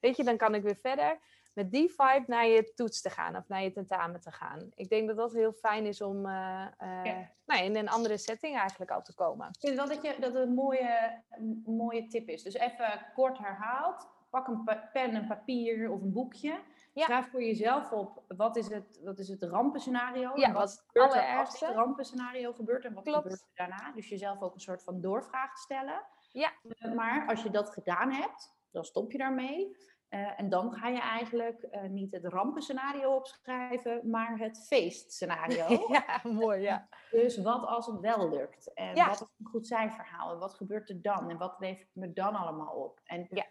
weet 0.00 0.16
je, 0.16 0.24
dan 0.24 0.36
kan 0.36 0.54
ik 0.54 0.62
weer 0.62 0.78
verder 0.82 1.18
met 1.52 1.70
die 1.70 1.88
vibe 1.88 2.24
naar 2.26 2.46
je 2.46 2.72
toets 2.74 3.00
te 3.00 3.10
gaan 3.10 3.36
of 3.36 3.48
naar 3.48 3.62
je 3.62 3.72
tentamen 3.72 4.20
te 4.20 4.32
gaan. 4.32 4.70
Ik 4.74 4.88
denk 4.88 5.08
dat 5.08 5.16
dat 5.16 5.32
heel 5.32 5.52
fijn 5.52 5.86
is 5.86 6.00
om 6.00 6.26
uh, 6.26 6.66
uh, 6.82 7.04
ja. 7.04 7.30
nou, 7.46 7.64
in 7.64 7.76
een 7.76 7.88
andere 7.88 8.16
setting 8.16 8.56
eigenlijk 8.56 8.90
al 8.90 9.02
te 9.02 9.14
komen. 9.14 9.46
Ik 9.48 9.60
vind 9.60 9.76
wel 9.76 9.88
dat, 9.88 10.02
je, 10.02 10.14
dat 10.20 10.34
het 10.34 10.42
een 10.42 10.54
mooie, 10.54 11.22
een 11.30 11.62
mooie 11.66 12.06
tip 12.06 12.28
is. 12.28 12.42
Dus 12.42 12.54
even 12.54 13.06
kort 13.14 13.38
herhaald. 13.38 14.08
Pak 14.30 14.46
een 14.46 14.64
pen, 14.92 15.14
een 15.14 15.26
papier 15.26 15.90
of 15.90 16.02
een 16.02 16.12
boekje. 16.12 16.58
Schrijf 17.04 17.30
voor 17.30 17.42
jezelf 17.42 17.92
op 17.92 18.22
wat 18.28 18.56
is 18.56 18.68
het, 18.68 19.00
wat 19.04 19.18
is 19.18 19.28
het 19.28 19.42
rampenscenario. 19.42 20.30
Ja, 20.34 20.52
wat, 20.52 20.54
wat 20.62 20.84
gebeurt 20.86 21.14
er 21.14 21.38
als 21.38 21.60
het 21.60 21.74
rampenscenario 21.74 22.52
gebeurt 22.52 22.84
en 22.84 22.94
wat 22.94 23.04
Klopt. 23.04 23.22
gebeurt 23.22 23.40
er 23.40 23.48
daarna. 23.54 23.92
Dus 23.92 24.08
jezelf 24.08 24.40
ook 24.40 24.54
een 24.54 24.60
soort 24.60 24.82
van 24.82 25.00
doorvraag 25.00 25.58
stellen. 25.58 26.02
Ja. 26.32 26.52
Uh, 26.62 26.94
maar 26.94 27.28
als 27.28 27.42
je 27.42 27.50
dat 27.50 27.70
gedaan 27.70 28.12
hebt, 28.12 28.56
dan 28.70 28.84
stop 28.84 29.12
je 29.12 29.18
daarmee. 29.18 29.76
Uh, 30.10 30.40
en 30.40 30.48
dan 30.48 30.72
ga 30.72 30.88
je 30.88 31.00
eigenlijk 31.00 31.68
uh, 31.70 31.82
niet 31.82 32.12
het 32.12 32.24
rampenscenario 32.24 33.14
opschrijven, 33.14 34.10
maar 34.10 34.38
het 34.38 34.66
feestscenario. 34.66 35.86
ja, 35.96 36.20
mooi, 36.22 36.60
ja. 36.60 36.88
Dus 37.10 37.42
wat 37.42 37.66
als 37.66 37.86
het 37.86 38.00
wel 38.00 38.30
lukt? 38.30 38.72
En 38.74 38.94
ja. 38.94 39.08
wat 39.08 39.20
als 39.20 39.34
een 39.38 39.46
goed 39.46 39.66
cijfer 39.66 40.06
En 40.30 40.38
wat 40.38 40.54
gebeurt 40.54 40.88
er 40.88 41.02
dan? 41.02 41.30
En 41.30 41.38
wat 41.38 41.56
levert 41.58 41.88
me 41.92 42.12
dan 42.12 42.34
allemaal 42.34 42.74
op? 42.74 43.00
En 43.04 43.26
ja. 43.30 43.46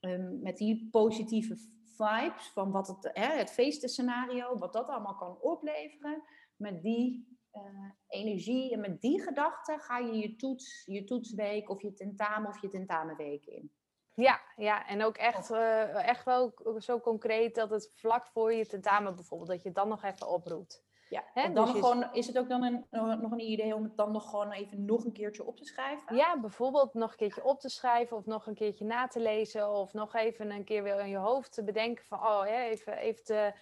um, 0.00 0.42
met 0.42 0.56
die 0.56 0.88
positieve 0.90 1.56
vibes 1.98 2.48
van 2.52 2.70
wat 2.70 2.88
het, 2.88 3.10
hè, 3.12 3.36
het 3.36 3.50
feestenscenario, 3.50 4.58
wat 4.58 4.72
dat 4.72 4.88
allemaal 4.88 5.16
kan 5.16 5.40
opleveren, 5.40 6.22
met 6.56 6.82
die 6.82 7.38
uh, 7.52 7.90
energie 8.08 8.72
en 8.72 8.80
met 8.80 9.00
die 9.00 9.22
gedachten 9.22 9.80
ga 9.80 9.98
je 9.98 10.12
je 10.12 10.36
toets, 10.36 10.82
je 10.86 11.04
toetsweek 11.04 11.70
of 11.70 11.82
je 11.82 11.92
tentamen 11.92 12.48
of 12.48 12.60
je 12.60 12.68
tentamenweek 12.68 13.46
in. 13.46 13.72
Ja, 14.14 14.40
ja, 14.56 14.86
en 14.86 15.04
ook 15.04 15.16
echt, 15.16 15.50
uh, 15.50 16.08
echt 16.08 16.24
wel 16.24 16.54
zo 16.78 17.00
concreet 17.00 17.54
dat 17.54 17.70
het 17.70 17.92
vlak 17.94 18.26
voor 18.26 18.52
je 18.52 18.66
tentamen 18.66 19.14
bijvoorbeeld, 19.14 19.50
dat 19.50 19.62
je 19.62 19.72
dan 19.72 19.88
nog 19.88 20.02
even 20.02 20.28
oproept. 20.28 20.86
Ja, 21.08 21.48
dan 21.48 21.54
dus 21.54 21.70
gewoon, 21.70 22.12
is 22.12 22.26
het 22.26 22.38
ook 22.38 22.48
dan 22.48 22.62
een, 22.62 22.86
nog 23.20 23.30
een 23.30 23.50
idee 23.50 23.74
om 23.74 23.82
het 23.82 23.96
dan 23.96 24.12
nog 24.12 24.30
gewoon 24.30 24.52
even 24.52 24.84
nog 24.84 25.04
een 25.04 25.12
keertje 25.12 25.46
op 25.46 25.56
te 25.56 25.64
schrijven? 25.64 26.16
Ja, 26.16 26.40
bijvoorbeeld 26.40 26.94
nog 26.94 27.10
een 27.10 27.16
keertje 27.16 27.44
op 27.44 27.60
te 27.60 27.68
schrijven 27.68 28.16
of 28.16 28.26
nog 28.26 28.46
een 28.46 28.54
keertje 28.54 28.84
na 28.84 29.06
te 29.06 29.20
lezen 29.20 29.70
of 29.70 29.92
nog 29.92 30.14
even 30.14 30.50
een 30.50 30.64
keer 30.64 30.82
weer 30.82 31.00
in 31.00 31.08
je 31.08 31.16
hoofd 31.16 31.52
te 31.52 31.64
bedenken 31.64 32.04
van, 32.04 32.18
oh 32.18 32.42
ja, 32.46 32.64
even, 32.64 32.96
even 32.96 33.24
te, 33.24 33.52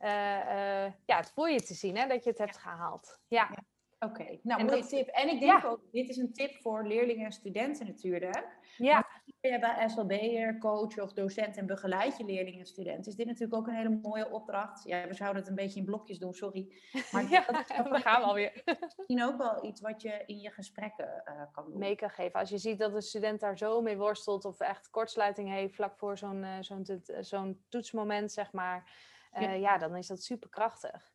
uh, 0.00 0.08
uh, 0.08 0.92
ja, 1.06 1.16
het 1.16 1.30
voor 1.30 1.50
je 1.50 1.62
te 1.62 1.74
zien, 1.74 1.96
hè, 1.96 2.06
dat 2.06 2.24
je 2.24 2.30
het 2.30 2.38
hebt 2.38 2.58
gehaald. 2.58 3.20
Ja. 3.28 3.48
ja. 3.50 3.62
Oké, 3.98 4.20
okay. 4.20 4.40
nou, 4.42 4.64
mooie 4.64 4.80
dat... 4.80 4.88
tip. 4.88 5.08
En 5.08 5.28
ik 5.28 5.40
denk 5.40 5.62
ja. 5.62 5.68
ook, 5.68 5.80
dit 5.92 6.08
is 6.08 6.16
een 6.16 6.32
tip 6.32 6.54
voor 6.54 6.86
leerlingen 6.86 7.24
en 7.24 7.32
studenten 7.32 7.86
natuurlijk. 7.86 8.58
Ja. 8.76 9.06
Je 9.42 9.58
bij 9.58 9.88
SLB'er, 9.88 10.58
coach 10.58 10.98
of 10.98 11.12
docent 11.12 11.56
en 11.56 11.66
begeleid 11.66 12.16
je 12.16 12.24
leerlingen 12.24 12.60
en 12.60 12.66
studenten, 12.66 13.10
is 13.10 13.16
dit 13.16 13.26
natuurlijk 13.26 13.54
ook 13.54 13.66
een 13.66 13.74
hele 13.74 13.98
mooie 14.02 14.30
opdracht. 14.30 14.84
Ja, 14.84 15.06
we 15.06 15.14
zouden 15.14 15.40
het 15.40 15.50
een 15.50 15.56
beetje 15.56 15.78
in 15.78 15.84
blokjes 15.84 16.18
doen, 16.18 16.34
sorry. 16.34 16.72
Maar 17.12 17.30
ja, 17.30 17.44
we 17.90 18.00
gaan 18.00 18.20
we 18.20 18.26
alweer. 18.26 18.62
Misschien 18.96 19.22
ook 19.22 19.36
wel 19.36 19.64
iets 19.64 19.80
wat 19.80 20.02
je 20.02 20.22
in 20.26 20.38
je 20.38 20.50
gesprekken 20.50 21.22
uh, 21.28 21.42
kan 21.52 21.64
doen. 21.64 21.78
Mee 21.78 21.96
kan 21.96 22.10
geven. 22.10 22.40
Als 22.40 22.50
je 22.50 22.58
ziet 22.58 22.78
dat 22.78 22.94
een 22.94 23.02
student 23.02 23.40
daar 23.40 23.58
zo 23.58 23.82
mee 23.82 23.96
worstelt 23.96 24.44
of 24.44 24.60
echt 24.60 24.90
kortsluiting 24.90 25.48
heeft 25.48 25.74
vlak 25.74 25.98
voor 25.98 26.18
zo'n 26.18 26.42
uh, 26.42 26.56
zo'n 26.60 27.02
zo'n 27.20 27.64
toetsmoment, 27.68 28.32
zeg 28.32 28.52
maar. 28.52 28.92
Uh, 29.34 29.42
ja. 29.42 29.52
ja. 29.52 29.78
dan 29.78 29.96
is 29.96 30.06
dat 30.06 30.22
super 30.22 30.48
krachtig. 30.48 31.12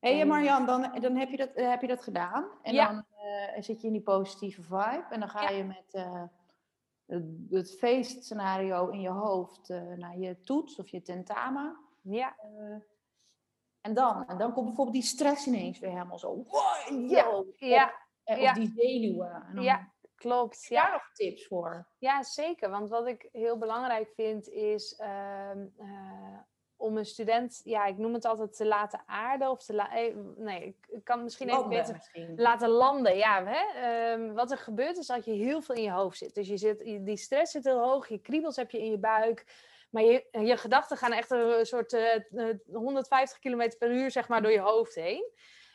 Hé 0.00 0.16
hey, 0.16 0.26
Marjan, 0.26 0.66
dan, 0.66 1.00
dan 1.00 1.16
heb, 1.16 1.30
je 1.30 1.36
dat, 1.36 1.50
heb 1.54 1.80
je 1.80 1.86
dat 1.86 2.02
gedaan. 2.02 2.48
En 2.62 2.74
ja. 2.74 2.92
dan 2.92 3.04
zit 3.62 3.80
je 3.80 3.86
in 3.86 3.92
die 3.92 4.02
positieve 4.02 4.62
vibe. 4.62 5.06
En 5.10 5.20
dan 5.20 5.28
ga 5.28 5.48
je 5.48 5.64
met 5.64 6.06
het, 7.06 7.24
het 7.50 7.76
feestscenario 7.78 8.88
in 8.88 9.00
je 9.00 9.08
hoofd 9.08 9.70
uh, 9.70 9.92
naar 9.96 10.18
je 10.18 10.40
toets 10.40 10.78
of 10.78 10.88
je 10.88 11.02
tentamen. 11.02 11.76
Ja. 12.00 12.36
Uh, 12.44 12.76
en 13.80 13.94
dan, 13.94 14.26
en 14.26 14.38
dan 14.38 14.52
komt 14.52 14.66
bijvoorbeeld 14.66 14.96
die 14.96 15.04
stress 15.04 15.46
ineens 15.46 15.78
weer 15.78 15.90
helemaal 15.90 16.18
zo. 16.18 16.34
Wow, 16.34 17.10
ja. 17.10 17.40
ja. 17.56 17.94
Of, 18.24 18.38
ja. 18.38 18.52
die 18.52 18.72
zenuwen. 18.76 19.44
En 19.48 19.54
dan, 19.54 19.64
ja, 19.64 19.92
klopt. 20.14 20.60
Heb 20.60 20.68
je 20.68 20.74
daar 20.74 20.92
nog 20.92 21.10
tips 21.12 21.46
voor? 21.46 21.88
Ja, 21.98 22.22
zeker. 22.22 22.70
Want 22.70 22.88
wat 22.88 23.06
ik 23.06 23.28
heel 23.32 23.58
belangrijk 23.58 24.08
vind 24.14 24.48
is 24.48 25.00
uh, 25.00 25.50
om 26.84 26.96
een 26.96 27.06
student, 27.06 27.60
ja, 27.64 27.84
ik 27.86 27.98
noem 27.98 28.14
het 28.14 28.24
altijd 28.24 28.56
te 28.56 28.66
laten 28.66 29.02
aarden 29.06 29.50
of 29.50 29.64
te 29.64 29.74
laten, 29.74 29.96
eh, 29.96 30.14
nee, 30.36 30.76
ik 30.88 31.04
kan 31.04 31.22
misschien 31.22 31.48
even 31.48 31.68
beter 31.68 31.94
misschien. 31.94 32.32
laten 32.36 32.68
landen. 32.68 33.16
Ja, 33.16 33.44
hè? 33.46 34.12
Um, 34.12 34.34
wat 34.34 34.50
er 34.50 34.58
gebeurt 34.58 34.96
is 34.96 35.06
dat 35.06 35.24
je 35.24 35.32
heel 35.32 35.62
veel 35.62 35.74
in 35.74 35.82
je 35.82 35.90
hoofd 35.90 36.18
zit. 36.18 36.34
Dus 36.34 36.48
je 36.48 36.56
zit, 36.56 36.78
die 36.84 37.16
stress 37.16 37.52
zit 37.52 37.64
heel 37.64 37.88
hoog, 37.88 38.08
je 38.08 38.18
kriebels 38.18 38.56
heb 38.56 38.70
je 38.70 38.78
in 38.78 38.90
je 38.90 38.98
buik, 38.98 39.44
maar 39.90 40.02
je, 40.02 40.26
je 40.30 40.56
gedachten 40.56 40.96
gaan 40.96 41.12
echt 41.12 41.30
een 41.30 41.66
soort 41.66 41.92
uh, 41.92 42.54
150 42.72 43.38
km 43.38 43.70
per 43.78 43.90
uur, 43.90 44.10
zeg 44.10 44.28
maar, 44.28 44.42
door 44.42 44.52
je 44.52 44.60
hoofd 44.60 44.94
heen. 44.94 45.32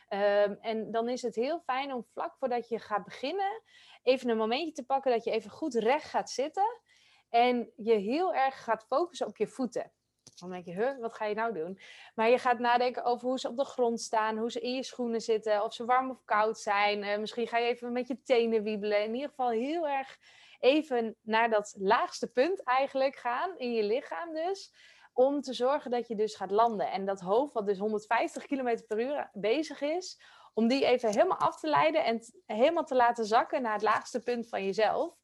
Um, 0.08 0.58
en 0.60 0.90
dan 0.90 1.08
is 1.08 1.22
het 1.22 1.34
heel 1.34 1.60
fijn 1.60 1.94
om 1.94 2.06
vlak 2.12 2.36
voordat 2.38 2.68
je 2.68 2.78
gaat 2.78 3.04
beginnen, 3.04 3.62
even 4.02 4.28
een 4.28 4.36
momentje 4.36 4.72
te 4.72 4.84
pakken 4.84 5.10
dat 5.10 5.24
je 5.24 5.30
even 5.30 5.50
goed 5.50 5.74
recht 5.74 6.08
gaat 6.08 6.30
zitten 6.30 6.80
en 7.30 7.72
je 7.76 7.94
heel 7.94 8.34
erg 8.34 8.64
gaat 8.64 8.84
focussen 8.88 9.26
op 9.26 9.36
je 9.36 9.46
voeten. 9.46 9.92
Dan 10.40 10.50
denk 10.50 10.64
je, 10.64 10.72
huh, 10.72 10.98
wat 11.00 11.14
ga 11.14 11.24
je 11.24 11.34
nou 11.34 11.52
doen? 11.52 11.78
Maar 12.14 12.28
je 12.28 12.38
gaat 12.38 12.58
nadenken 12.58 13.04
over 13.04 13.28
hoe 13.28 13.38
ze 13.38 13.48
op 13.48 13.56
de 13.56 13.64
grond 13.64 14.00
staan, 14.00 14.36
hoe 14.36 14.50
ze 14.50 14.60
in 14.60 14.74
je 14.74 14.84
schoenen 14.84 15.20
zitten, 15.20 15.64
of 15.64 15.74
ze 15.74 15.84
warm 15.84 16.10
of 16.10 16.24
koud 16.24 16.58
zijn. 16.58 17.02
Uh, 17.02 17.18
misschien 17.18 17.46
ga 17.46 17.58
je 17.58 17.68
even 17.68 17.92
met 17.92 18.08
je 18.08 18.22
tenen 18.22 18.62
wiebelen. 18.62 19.04
In 19.04 19.14
ieder 19.14 19.28
geval 19.28 19.50
heel 19.50 19.88
erg 19.88 20.18
even 20.60 21.16
naar 21.22 21.50
dat 21.50 21.74
laagste 21.78 22.32
punt 22.32 22.62
eigenlijk 22.62 23.16
gaan, 23.16 23.58
in 23.58 23.72
je 23.72 23.82
lichaam 23.82 24.34
dus. 24.34 24.74
Om 25.12 25.40
te 25.40 25.52
zorgen 25.52 25.90
dat 25.90 26.08
je 26.08 26.14
dus 26.14 26.34
gaat 26.34 26.50
landen. 26.50 26.90
En 26.90 27.04
dat 27.04 27.20
hoofd, 27.20 27.52
wat 27.52 27.66
dus 27.66 27.78
150 27.78 28.46
km 28.46 28.78
per 28.86 29.00
uur 29.00 29.30
bezig 29.32 29.80
is, 29.80 30.20
om 30.54 30.68
die 30.68 30.84
even 30.84 31.08
helemaal 31.10 31.38
af 31.38 31.60
te 31.60 31.68
leiden 31.68 32.04
en 32.04 32.20
helemaal 32.46 32.84
te 32.84 32.94
laten 32.94 33.24
zakken 33.24 33.62
naar 33.62 33.72
het 33.72 33.82
laagste 33.82 34.22
punt 34.22 34.48
van 34.48 34.64
jezelf. 34.64 35.14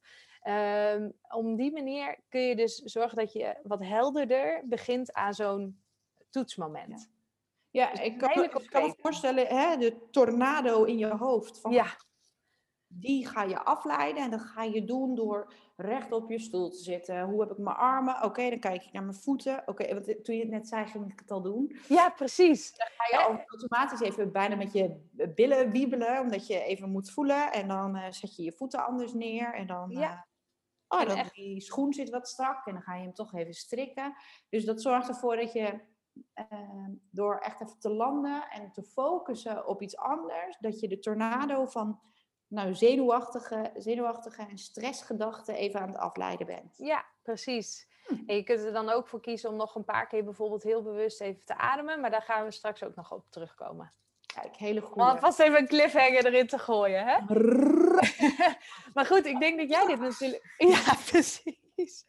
Um, 0.43 1.13
om 1.29 1.55
die 1.55 1.71
manier 1.71 2.19
kun 2.29 2.41
je 2.41 2.55
dus 2.55 2.75
zorgen 2.75 3.17
dat 3.17 3.33
je 3.33 3.59
wat 3.63 3.83
helderder 3.83 4.61
begint 4.65 5.13
aan 5.13 5.33
zo'n 5.33 5.81
toetsmoment. 6.29 7.09
Ja, 7.69 7.91
ja 7.93 8.01
ik, 8.01 8.17
kan, 8.17 8.43
ik 8.43 8.67
kan 8.69 8.83
me 8.83 8.93
voorstellen, 8.97 9.47
hè, 9.47 9.77
de 9.77 10.07
tornado 10.11 10.83
in 10.83 10.97
je 10.97 11.07
hoofd. 11.07 11.59
Van, 11.59 11.71
ja. 11.71 11.85
Die 12.87 13.27
ga 13.27 13.43
je 13.43 13.63
afleiden 13.63 14.23
en 14.23 14.29
dat 14.29 14.41
ga 14.41 14.63
je 14.63 14.83
doen 14.83 15.15
door 15.15 15.53
recht 15.77 16.11
op 16.11 16.29
je 16.29 16.39
stoel 16.39 16.69
te 16.69 16.77
zitten. 16.77 17.21
Hoe 17.21 17.39
heb 17.41 17.51
ik 17.51 17.57
mijn 17.57 17.75
armen? 17.75 18.23
Oké, 18.23 18.49
dan 18.49 18.59
kijk 18.59 18.83
ik 18.83 18.91
naar 18.91 19.03
mijn 19.03 19.15
voeten. 19.15 19.63
Oké, 19.65 19.93
want 19.93 20.23
toen 20.23 20.35
je 20.35 20.41
het 20.41 20.51
net 20.51 20.67
zei, 20.67 20.85
ging 20.85 21.11
ik 21.11 21.19
het 21.19 21.31
al 21.31 21.41
doen. 21.41 21.75
Ja, 21.87 22.09
precies. 22.09 22.75
Dan 22.75 22.87
ga 22.97 23.17
je 23.17 23.45
automatisch 23.47 24.01
even 24.01 24.31
bijna 24.31 24.55
met 24.55 24.73
je 24.73 24.99
billen 25.35 25.71
wiebelen, 25.71 26.19
omdat 26.19 26.47
je 26.47 26.63
even 26.63 26.89
moet 26.89 27.11
voelen. 27.11 27.51
En 27.51 27.67
dan 27.67 27.95
uh, 27.95 28.05
zet 28.09 28.35
je 28.35 28.43
je 28.43 28.53
voeten 28.53 28.85
anders 28.85 29.13
neer. 29.13 29.53
En 29.53 29.67
dan 29.67 29.89
ja. 29.89 30.11
Uh, 30.11 30.21
Oh, 30.87 31.05
dan 31.05 31.17
echt... 31.17 31.33
die 31.33 31.61
schoen 31.61 31.93
zit 31.93 32.09
wat 32.09 32.27
strak 32.27 32.65
en 32.65 32.73
dan 32.73 32.81
ga 32.81 32.95
je 32.95 33.03
hem 33.03 33.13
toch 33.13 33.33
even 33.33 33.53
strikken. 33.53 34.15
Dus 34.49 34.65
dat 34.65 34.81
zorgt 34.81 35.07
ervoor 35.07 35.35
dat 35.35 35.53
je 35.53 35.79
uh, 36.51 36.87
door 37.11 37.37
echt 37.37 37.61
even 37.61 37.79
te 37.79 37.89
landen 37.89 38.49
en 38.49 38.71
te 38.71 38.83
focussen 38.83 39.67
op 39.67 39.81
iets 39.81 39.97
anders, 39.97 40.57
dat 40.59 40.79
je 40.79 40.87
de 40.87 40.99
tornado 40.99 41.65
van 41.65 41.99
nou, 42.47 42.75
zenuwachtige, 42.75 43.71
zenuwachtige 43.77 44.41
en 44.49 44.57
stressgedachten 44.57 45.55
even 45.55 45.79
aan 45.79 45.87
het 45.87 45.97
afleiden 45.97 46.45
bent. 46.45 46.73
Ja, 46.77 47.05
precies. 47.21 47.87
Hm. 48.07 48.13
En 48.25 48.35
je 48.35 48.43
kunt 48.43 48.59
er 48.59 48.73
dan 48.73 48.89
ook 48.89 49.07
voor 49.07 49.21
kiezen 49.21 49.49
om 49.49 49.55
nog 49.55 49.75
een 49.75 49.83
paar 49.83 50.07
keer 50.07 50.23
bijvoorbeeld 50.23 50.63
heel 50.63 50.81
bewust 50.81 51.21
even 51.21 51.43
te 51.45 51.57
ademen, 51.57 51.99
maar 51.99 52.11
daar 52.11 52.21
gaan 52.21 52.45
we 52.45 52.51
straks 52.51 52.83
ook 52.83 52.95
nog 52.95 53.11
op 53.11 53.25
terugkomen. 53.29 53.93
Kijk, 54.41 54.55
hele 54.55 54.81
goede. 54.81 55.11
Om 55.11 55.17
vast 55.17 55.39
even 55.39 55.59
een 55.59 55.67
cliffhanger 55.67 56.25
erin 56.25 56.47
te 56.47 56.59
gooien, 56.59 57.05
hè? 57.05 57.17
maar 58.93 59.05
goed, 59.05 59.25
ik 59.25 59.39
denk 59.39 59.59
dat 59.59 59.69
jij 59.69 59.85
dit 59.85 59.99
natuurlijk... 59.99 60.55
Ja, 60.73 60.95
precies. 61.05 62.05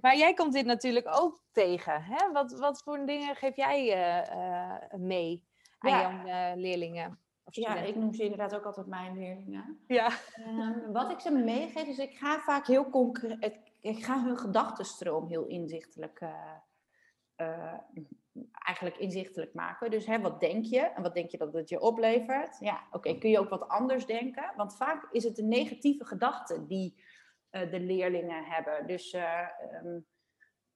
Maar 0.00 0.16
jij 0.16 0.34
komt 0.34 0.52
dit 0.52 0.66
natuurlijk 0.66 1.06
ook 1.10 1.40
tegen, 1.52 2.02
hè? 2.02 2.32
Wat, 2.32 2.52
wat 2.52 2.82
voor 2.82 3.06
dingen 3.06 3.36
geef 3.36 3.56
jij 3.56 3.96
uh, 3.96 4.98
mee 4.98 5.44
aan 5.78 5.90
ja. 5.90 6.00
jouw 6.00 6.26
uh, 6.26 6.60
leerlingen? 6.62 7.20
Ja, 7.50 7.76
ik 7.76 7.96
noem 7.96 8.14
ze 8.14 8.22
inderdaad 8.22 8.54
ook 8.54 8.64
altijd 8.64 8.86
mijn 8.86 9.18
leerlingen. 9.18 9.80
Ja. 9.86 10.10
Um, 10.48 10.92
wat 10.92 11.10
ik 11.10 11.20
ze 11.20 11.30
meegeef 11.30 11.86
is, 11.86 11.98
ik 11.98 12.16
ga 12.16 12.38
vaak 12.38 12.66
heel 12.66 12.90
concreet... 12.90 13.58
Ik 13.80 14.04
ga 14.04 14.22
hun 14.24 14.38
gedachtenstroom 14.38 15.28
heel 15.28 15.46
inzichtelijk 15.46 16.20
uh, 17.36 17.74
eigenlijk 18.64 18.96
inzichtelijk 18.96 19.54
maken. 19.54 19.90
Dus 19.90 20.06
hè, 20.06 20.20
wat 20.20 20.40
denk 20.40 20.64
je 20.64 20.80
en 20.80 21.02
wat 21.02 21.14
denk 21.14 21.30
je 21.30 21.38
dat 21.38 21.52
het 21.52 21.68
je 21.68 21.80
oplevert? 21.80 22.58
Ja, 22.58 22.86
oké, 22.90 23.18
kun 23.18 23.30
je 23.30 23.38
ook 23.38 23.48
wat 23.48 23.68
anders 23.68 24.06
denken? 24.06 24.52
Want 24.56 24.76
vaak 24.76 25.08
is 25.10 25.24
het 25.24 25.38
een 25.38 25.48
negatieve 25.48 26.04
gedachte 26.04 26.66
die 26.66 27.02
uh, 27.50 27.70
de 27.70 27.80
leerlingen 27.80 28.44
hebben. 28.44 28.86
Dus 28.86 29.14
um, 29.84 30.06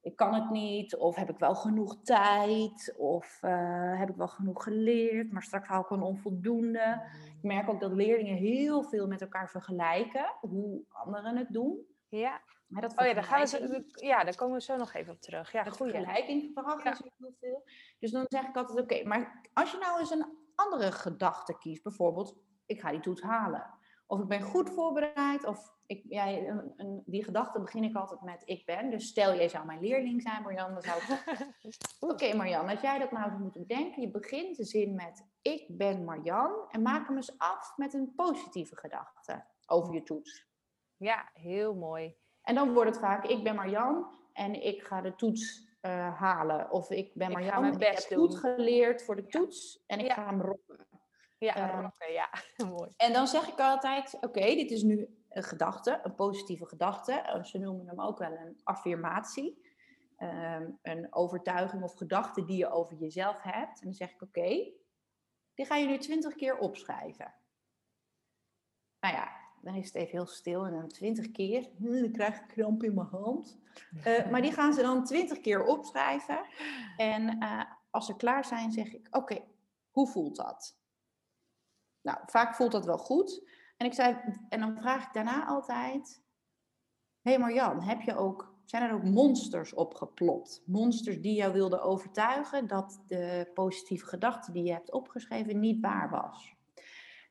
ik 0.02 0.16
kan 0.16 0.34
het 0.34 0.50
niet, 0.50 0.96
of 0.96 1.16
heb 1.16 1.30
ik 1.30 1.38
wel 1.38 1.54
genoeg 1.54 2.02
tijd, 2.02 2.94
of 2.96 3.38
uh, 3.42 3.98
heb 3.98 4.08
ik 4.08 4.16
wel 4.16 4.28
genoeg 4.28 4.62
geleerd, 4.62 5.32
maar 5.32 5.42
straks 5.42 5.68
haal 5.68 5.82
ik 5.82 5.90
een 5.90 6.02
onvoldoende. 6.02 7.02
Ik 7.36 7.42
merk 7.42 7.68
ook 7.68 7.80
dat 7.80 7.92
leerlingen 7.92 8.36
heel 8.36 8.82
veel 8.82 9.06
met 9.06 9.20
elkaar 9.20 9.50
vergelijken, 9.50 10.34
hoe 10.40 10.84
anderen 10.88 11.36
het 11.36 11.48
doen. 11.52 11.86
Ja. 12.08 12.40
Maar 12.66 12.82
dat 12.82 12.96
oh 12.96 13.06
ja, 13.06 13.14
daar 13.14 13.24
gaan 13.24 13.46
we 13.46 13.84
ja, 13.94 14.24
daar 14.24 14.36
komen 14.36 14.56
we 14.56 14.62
zo 14.62 14.76
nog 14.76 14.92
even 14.92 15.12
op 15.12 15.20
terug. 15.20 15.52
Ja, 15.52 15.64
goed. 15.64 15.90
Vergelijking 15.90 16.50
ja. 16.54 16.92
is 16.92 17.00
heel 17.18 17.34
veel. 17.40 17.64
Dus 17.98 18.10
dan 18.10 18.24
zeg 18.28 18.48
ik 18.48 18.56
altijd, 18.56 18.80
oké, 18.80 19.04
maar 19.04 19.48
als 19.52 19.70
je 19.70 19.78
nou 19.78 19.98
eens 19.98 20.10
een 20.10 20.38
andere 20.54 20.92
gedachte 20.92 21.58
kiest, 21.58 21.82
bijvoorbeeld, 21.82 22.36
ik 22.66 22.80
ga 22.80 22.90
die 22.90 23.00
toets 23.00 23.22
halen. 23.22 23.78
Of 24.10 24.20
ik 24.20 24.28
ben 24.28 24.42
goed 24.42 24.70
voorbereid, 24.70 25.44
of 25.44 25.72
ik, 25.86 26.04
ja, 26.08 26.28
een, 26.28 26.72
een, 26.76 27.02
die 27.06 27.24
gedachte 27.24 27.60
begin 27.60 27.84
ik 27.84 27.96
altijd 27.96 28.20
met 28.20 28.42
ik 28.44 28.64
ben. 28.64 28.90
Dus 28.90 29.06
stel, 29.06 29.34
jij 29.34 29.48
zou 29.48 29.66
mijn 29.66 29.80
leerling 29.80 30.22
zijn, 30.22 30.42
Marjan, 30.42 30.72
dan 30.72 30.82
zou 30.82 30.98
ik... 30.98 31.08
Oké, 32.00 32.12
okay, 32.12 32.36
Marjan, 32.36 32.68
als 32.68 32.80
jij 32.80 32.98
dat 32.98 33.10
nou 33.10 33.28
zou 33.30 33.42
moeten 33.42 33.66
bedenken, 33.66 34.02
je 34.02 34.10
begint 34.10 34.56
de 34.56 34.64
zin 34.64 34.94
met 34.94 35.26
ik 35.42 35.66
ben 35.68 36.04
Marjan 36.04 36.52
en 36.70 36.82
maak 36.82 37.06
hem 37.06 37.16
eens 37.16 37.38
af 37.38 37.72
met 37.76 37.94
een 37.94 38.12
positieve 38.14 38.76
gedachte 38.76 39.44
over 39.66 39.94
je 39.94 40.02
toets. 40.02 40.48
Ja, 40.96 41.30
heel 41.32 41.74
mooi. 41.74 42.16
En 42.42 42.54
dan 42.54 42.72
wordt 42.72 42.90
het 42.90 42.98
vaak, 42.98 43.24
ik 43.24 43.44
ben 43.44 43.54
Marjan 43.54 44.06
en 44.32 44.62
ik 44.62 44.82
ga 44.82 45.00
de 45.00 45.14
toets 45.14 45.68
uh, 45.82 46.20
halen. 46.20 46.70
Of 46.70 46.90
ik 46.90 47.14
ben 47.14 47.32
Marjan 47.32 47.64
en 47.64 47.72
ik 47.72 47.82
heb 47.82 48.08
doen. 48.08 48.18
goed 48.18 48.38
geleerd 48.38 49.02
voor 49.02 49.16
de 49.16 49.26
toets 49.26 49.84
en 49.86 49.98
ik 49.98 50.06
ja. 50.06 50.14
ga 50.14 50.26
hem 50.26 50.40
rocken. 50.40 50.88
Ja, 51.40 51.74
um, 51.74 51.80
rocken, 51.80 52.12
ja. 52.12 52.30
mooi. 52.76 52.90
En 52.96 53.12
dan 53.12 53.26
zeg 53.26 53.48
ik 53.48 53.58
altijd, 53.58 54.16
oké, 54.20 54.40
dit 54.40 54.70
is 54.70 54.82
nu 54.82 55.24
een 55.28 55.42
gedachte, 55.42 56.00
een 56.02 56.14
positieve 56.14 56.66
gedachte. 56.66 57.40
Ze 57.42 57.58
noemen 57.58 57.86
hem 57.86 58.00
ook 58.00 58.18
wel 58.18 58.32
een 58.32 58.60
affirmatie. 58.62 59.68
Um, 60.18 60.78
een 60.82 61.14
overtuiging 61.14 61.82
of 61.82 61.94
gedachte 61.94 62.44
die 62.44 62.56
je 62.56 62.70
over 62.70 62.96
jezelf 62.96 63.42
hebt. 63.42 63.80
En 63.80 63.84
dan 63.84 63.94
zeg 63.94 64.10
ik, 64.10 64.22
oké, 64.22 64.72
die 65.54 65.66
ga 65.66 65.76
je 65.76 65.86
nu 65.86 65.98
twintig 65.98 66.34
keer 66.34 66.58
opschrijven. 66.58 67.34
Nou 69.00 69.14
ja, 69.14 69.32
dan 69.62 69.74
is 69.74 69.86
het 69.86 69.94
even 69.94 70.10
heel 70.10 70.26
stil 70.26 70.66
en 70.66 70.72
dan 70.72 70.88
twintig 70.88 71.30
keer. 71.30 71.68
Dan 71.78 72.12
krijg 72.12 72.40
ik 72.40 72.48
kramp 72.48 72.82
in 72.82 72.94
mijn 72.94 73.06
hand. 73.06 73.58
Uh, 74.06 74.26
maar 74.30 74.42
die 74.42 74.52
gaan 74.52 74.72
ze 74.72 74.82
dan 74.82 75.04
twintig 75.04 75.40
keer 75.40 75.64
opschrijven. 75.64 76.40
En 76.96 77.42
uh, 77.42 77.62
als 77.90 78.06
ze 78.06 78.16
klaar 78.16 78.44
zijn, 78.44 78.72
zeg 78.72 78.92
ik: 78.92 79.06
Oké, 79.06 79.18
okay, 79.18 79.44
hoe 79.90 80.08
voelt 80.08 80.36
dat? 80.36 80.79
Nou, 82.02 82.18
vaak 82.26 82.54
voelt 82.54 82.72
dat 82.72 82.84
wel 82.84 82.98
goed. 82.98 83.48
En, 83.76 83.86
ik 83.86 83.94
zei, 83.94 84.16
en 84.48 84.60
dan 84.60 84.76
vraag 84.76 85.06
ik 85.06 85.12
daarna 85.12 85.46
altijd: 85.46 86.22
Hé 87.20 87.30
hey 87.30 87.40
Marjan, 87.40 87.80
heb 87.80 88.00
je 88.00 88.16
ook, 88.16 88.54
zijn 88.64 88.82
er 88.82 88.94
ook 88.94 89.04
monsters 89.04 89.74
opgeplopt? 89.74 90.62
Monsters 90.66 91.20
die 91.20 91.34
jou 91.34 91.52
wilden 91.52 91.82
overtuigen 91.82 92.66
dat 92.66 93.02
de 93.06 93.50
positieve 93.54 94.06
gedachte 94.06 94.52
die 94.52 94.64
je 94.64 94.72
hebt 94.72 94.92
opgeschreven 94.92 95.60
niet 95.60 95.80
waar 95.80 96.10
was? 96.10 96.54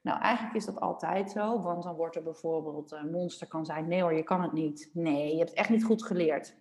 Nou, 0.01 0.21
eigenlijk 0.21 0.55
is 0.55 0.65
dat 0.65 0.79
altijd 0.79 1.31
zo, 1.31 1.61
want 1.61 1.83
dan 1.83 1.95
wordt 1.95 2.15
er 2.15 2.23
bijvoorbeeld 2.23 2.91
een 2.91 3.11
monster 3.11 3.47
kan 3.47 3.65
zijn, 3.65 3.87
nee 3.87 4.01
hoor, 4.01 4.13
je 4.13 4.23
kan 4.23 4.41
het 4.41 4.53
niet. 4.53 4.89
Nee, 4.93 5.31
je 5.31 5.37
hebt 5.37 5.49
het 5.49 5.59
echt 5.59 5.69
niet 5.69 5.83
goed 5.83 6.03
geleerd. 6.03 6.57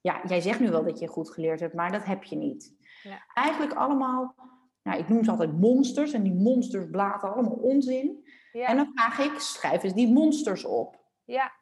Ja, 0.00 0.20
jij 0.26 0.40
zegt 0.40 0.60
nu 0.60 0.70
wel 0.70 0.84
dat 0.84 0.98
je 0.98 1.06
goed 1.06 1.30
geleerd 1.30 1.60
hebt, 1.60 1.74
maar 1.74 1.92
dat 1.92 2.04
heb 2.04 2.24
je 2.24 2.36
niet. 2.36 2.74
Ja. 3.02 3.24
Eigenlijk 3.34 3.72
allemaal, 3.72 4.34
nou, 4.82 4.98
ik 4.98 5.08
noem 5.08 5.24
ze 5.24 5.30
altijd 5.30 5.60
monsters 5.60 6.12
en 6.12 6.22
die 6.22 6.34
monsters 6.34 6.90
blaten 6.90 7.32
allemaal 7.32 7.52
onzin. 7.52 8.28
Ja, 8.52 8.66
En 8.66 8.76
dan 8.76 8.90
vraag 8.94 9.18
ik, 9.18 9.38
schrijf 9.38 9.82
eens 9.82 9.94
die 9.94 10.12
monsters 10.12 10.64
op. 10.64 11.00
ja, 11.24 11.52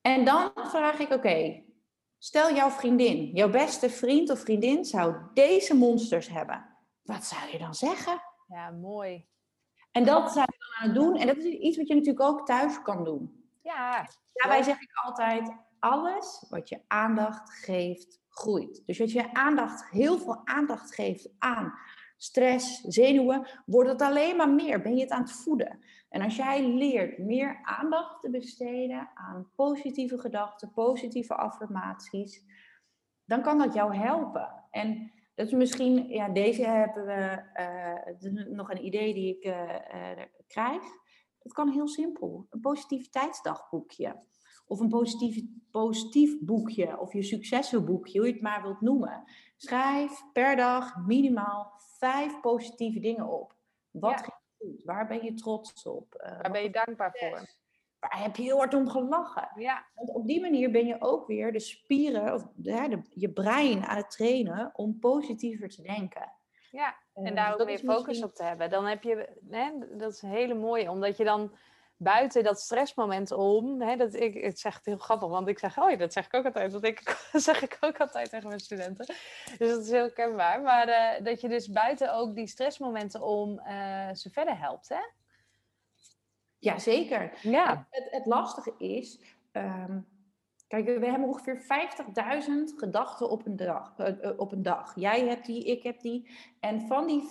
En 0.00 0.24
dan 0.24 0.50
vraag 0.54 0.98
ik, 0.98 1.10
oké, 1.12 1.64
stel 2.18 2.54
jouw 2.54 2.70
vriendin, 2.70 3.26
jouw 3.26 3.50
beste 3.50 3.90
vriend 3.90 4.30
of 4.30 4.40
vriendin 4.40 4.84
zou 4.84 5.16
deze 5.34 5.74
monsters 5.76 6.28
hebben. 6.28 6.76
Wat 7.02 7.24
zou 7.24 7.50
je 7.50 7.58
dan 7.58 7.74
zeggen? 7.74 8.22
ja, 8.46 8.70
mooi. 8.70 9.28
En 9.92 10.04
dat 10.04 10.32
zijn 10.32 10.46
we 10.46 10.56
dan 10.58 10.74
aan 10.80 10.86
het 10.88 10.94
doen. 10.94 11.16
En 11.16 11.26
dat 11.26 11.36
is 11.36 11.44
iets 11.44 11.76
wat 11.76 11.88
je 11.88 11.94
natuurlijk 11.94 12.24
ook 12.24 12.46
thuis 12.46 12.82
kan 12.82 13.04
doen. 13.04 13.48
Ja, 13.62 14.08
Daarbij 14.32 14.62
zeg 14.62 14.80
ik 14.80 14.90
altijd, 15.04 15.56
alles 15.78 16.46
wat 16.48 16.68
je 16.68 16.80
aandacht 16.86 17.50
geeft, 17.52 18.20
groeit. 18.28 18.82
Dus 18.86 19.00
als 19.00 19.12
je 19.12 19.34
aandacht, 19.34 19.88
heel 19.90 20.18
veel 20.18 20.40
aandacht 20.44 20.94
geeft 20.94 21.28
aan 21.38 21.74
stress, 22.22 22.80
zenuwen, 22.80 23.46
wordt 23.66 23.90
het 23.90 24.02
alleen 24.02 24.36
maar 24.36 24.50
meer. 24.50 24.82
Ben 24.82 24.94
je 24.94 25.00
het 25.00 25.10
aan 25.10 25.22
het 25.22 25.32
voeden. 25.32 25.78
En 26.08 26.22
als 26.22 26.36
jij 26.36 26.66
leert 26.68 27.18
meer 27.18 27.60
aandacht 27.62 28.20
te 28.20 28.30
besteden 28.30 29.10
aan 29.14 29.50
positieve 29.54 30.18
gedachten, 30.18 30.72
positieve 30.72 31.34
affirmaties, 31.34 32.44
dan 33.24 33.42
kan 33.42 33.58
dat 33.58 33.74
jou 33.74 33.96
helpen. 33.96 34.64
En 34.70 35.12
dat 35.34 35.46
is 35.46 35.52
misschien, 35.52 36.08
ja, 36.08 36.28
deze 36.28 36.66
hebben 36.66 37.06
we, 37.06 37.42
eh, 37.52 38.46
nog 38.46 38.70
een 38.70 38.84
idee 38.84 39.14
die 39.14 39.36
ik 39.36 39.44
eh, 39.44 39.74
eh, 39.74 40.26
krijg. 40.46 40.82
Het 41.38 41.52
kan 41.52 41.68
heel 41.68 41.88
simpel. 41.88 42.46
Een 42.50 42.60
positiviteitsdagboekje. 42.60 44.28
Of 44.66 44.80
een 44.80 44.88
positief, 44.88 45.44
positief 45.70 46.38
boekje. 46.40 46.98
Of 46.98 47.12
je 47.12 47.22
successenboekje, 47.22 48.18
hoe 48.18 48.26
je 48.26 48.32
het 48.32 48.42
maar 48.42 48.62
wilt 48.62 48.80
noemen. 48.80 49.24
Schrijf 49.56 50.22
per 50.32 50.56
dag 50.56 50.96
minimaal 51.06 51.72
vijf 52.00 52.40
positieve 52.40 53.00
dingen 53.00 53.26
op. 53.28 53.54
Wat 53.90 54.10
Ja. 54.10 54.16
ging 54.16 54.34
goed? 54.58 54.84
Waar 54.84 55.06
ben 55.06 55.24
je 55.24 55.34
trots 55.34 55.86
op? 55.86 56.14
Eh, 56.14 56.30
daar 56.30 56.42
wat 56.42 56.52
ben 56.52 56.62
je 56.62 56.70
dankbaar 56.70 57.10
voor. 57.18 57.48
Waar 57.98 58.22
heb 58.22 58.36
je 58.36 58.42
heel 58.42 58.56
hard 58.56 58.74
om 58.74 58.88
gelachen? 58.88 59.48
Ja, 59.54 59.84
Want 59.94 60.10
op 60.14 60.26
die 60.26 60.40
manier 60.40 60.70
ben 60.70 60.86
je 60.86 60.96
ook 61.00 61.26
weer 61.26 61.52
de 61.52 61.60
spieren, 61.60 62.34
of 62.34 62.46
de, 62.54 63.02
je 63.10 63.30
brein 63.32 63.84
aan 63.84 63.96
het 63.96 64.10
trainen 64.10 64.70
om 64.74 64.98
positiever 64.98 65.68
te 65.68 65.82
denken. 65.82 66.32
ja. 66.70 66.96
Eh, 67.14 67.26
En 67.26 67.34
daar 67.34 67.50
dus 67.52 67.60
ook 67.60 67.66
meer 67.66 67.74
is 67.74 67.80
focus 67.80 68.06
misschien- 68.06 68.24
op 68.28 68.34
te 68.34 68.42
hebben. 68.42 68.70
Dan 68.70 68.86
heb 68.86 69.02
je, 69.02 69.28
hè, 69.50 69.70
dat 69.96 70.12
is 70.12 70.22
een 70.22 70.30
hele 70.30 70.54
mooie, 70.54 70.90
omdat 70.90 71.16
je 71.16 71.24
dan 71.24 71.52
buiten 72.02 72.44
dat 72.44 72.60
stressmoment 72.60 73.32
om, 73.32 73.80
hè, 73.80 73.96
dat 73.96 74.14
ik, 74.14 74.44
het 74.44 74.58
zegt 74.58 74.84
heel 74.84 74.98
grappig, 74.98 75.28
want 75.28 75.48
ik 75.48 75.58
zeg, 75.58 75.78
oh 75.78 75.90
ja, 75.90 75.96
dat 75.96 76.12
zeg 76.12 76.26
ik 76.26 76.34
ook 76.34 76.44
altijd, 76.44 76.72
dat 76.72 76.84
ik, 76.84 77.24
zeg 77.32 77.62
ik 77.62 77.76
ook 77.80 78.00
altijd 78.00 78.30
tegen 78.30 78.48
mijn 78.48 78.60
studenten. 78.60 79.06
Dus 79.58 79.70
dat 79.70 79.82
is 79.82 79.90
heel 79.90 80.12
kenbaar. 80.12 80.62
Maar 80.62 80.88
eh, 80.88 81.24
dat 81.24 81.40
je 81.40 81.48
dus 81.48 81.70
buiten 81.70 82.14
ook 82.14 82.34
die 82.34 82.46
stressmomenten 82.46 83.22
om 83.22 83.58
eh, 83.58 84.12
ze 84.12 84.30
verder 84.30 84.58
helpt, 84.58 84.88
hè? 84.88 85.00
Ja, 86.58 86.78
zeker. 86.78 87.38
Ja. 87.42 87.86
Het, 87.90 88.08
het 88.10 88.26
lastige 88.26 88.74
is, 88.78 89.20
ehm, 89.52 90.00
kijk, 90.68 90.84
we 90.84 91.06
hebben 91.06 91.28
ongeveer 91.28 91.60
50.000 91.60 92.76
gedachten 92.76 93.30
op 93.30 93.46
een, 93.46 93.56
dag, 93.56 93.94
eh, 93.96 94.38
op 94.38 94.52
een 94.52 94.62
dag. 94.62 94.92
Jij 94.94 95.26
hebt 95.26 95.46
die, 95.46 95.64
ik 95.64 95.82
heb 95.82 96.00
die. 96.00 96.30
En 96.60 96.86
van 96.86 97.06
die 97.06 97.30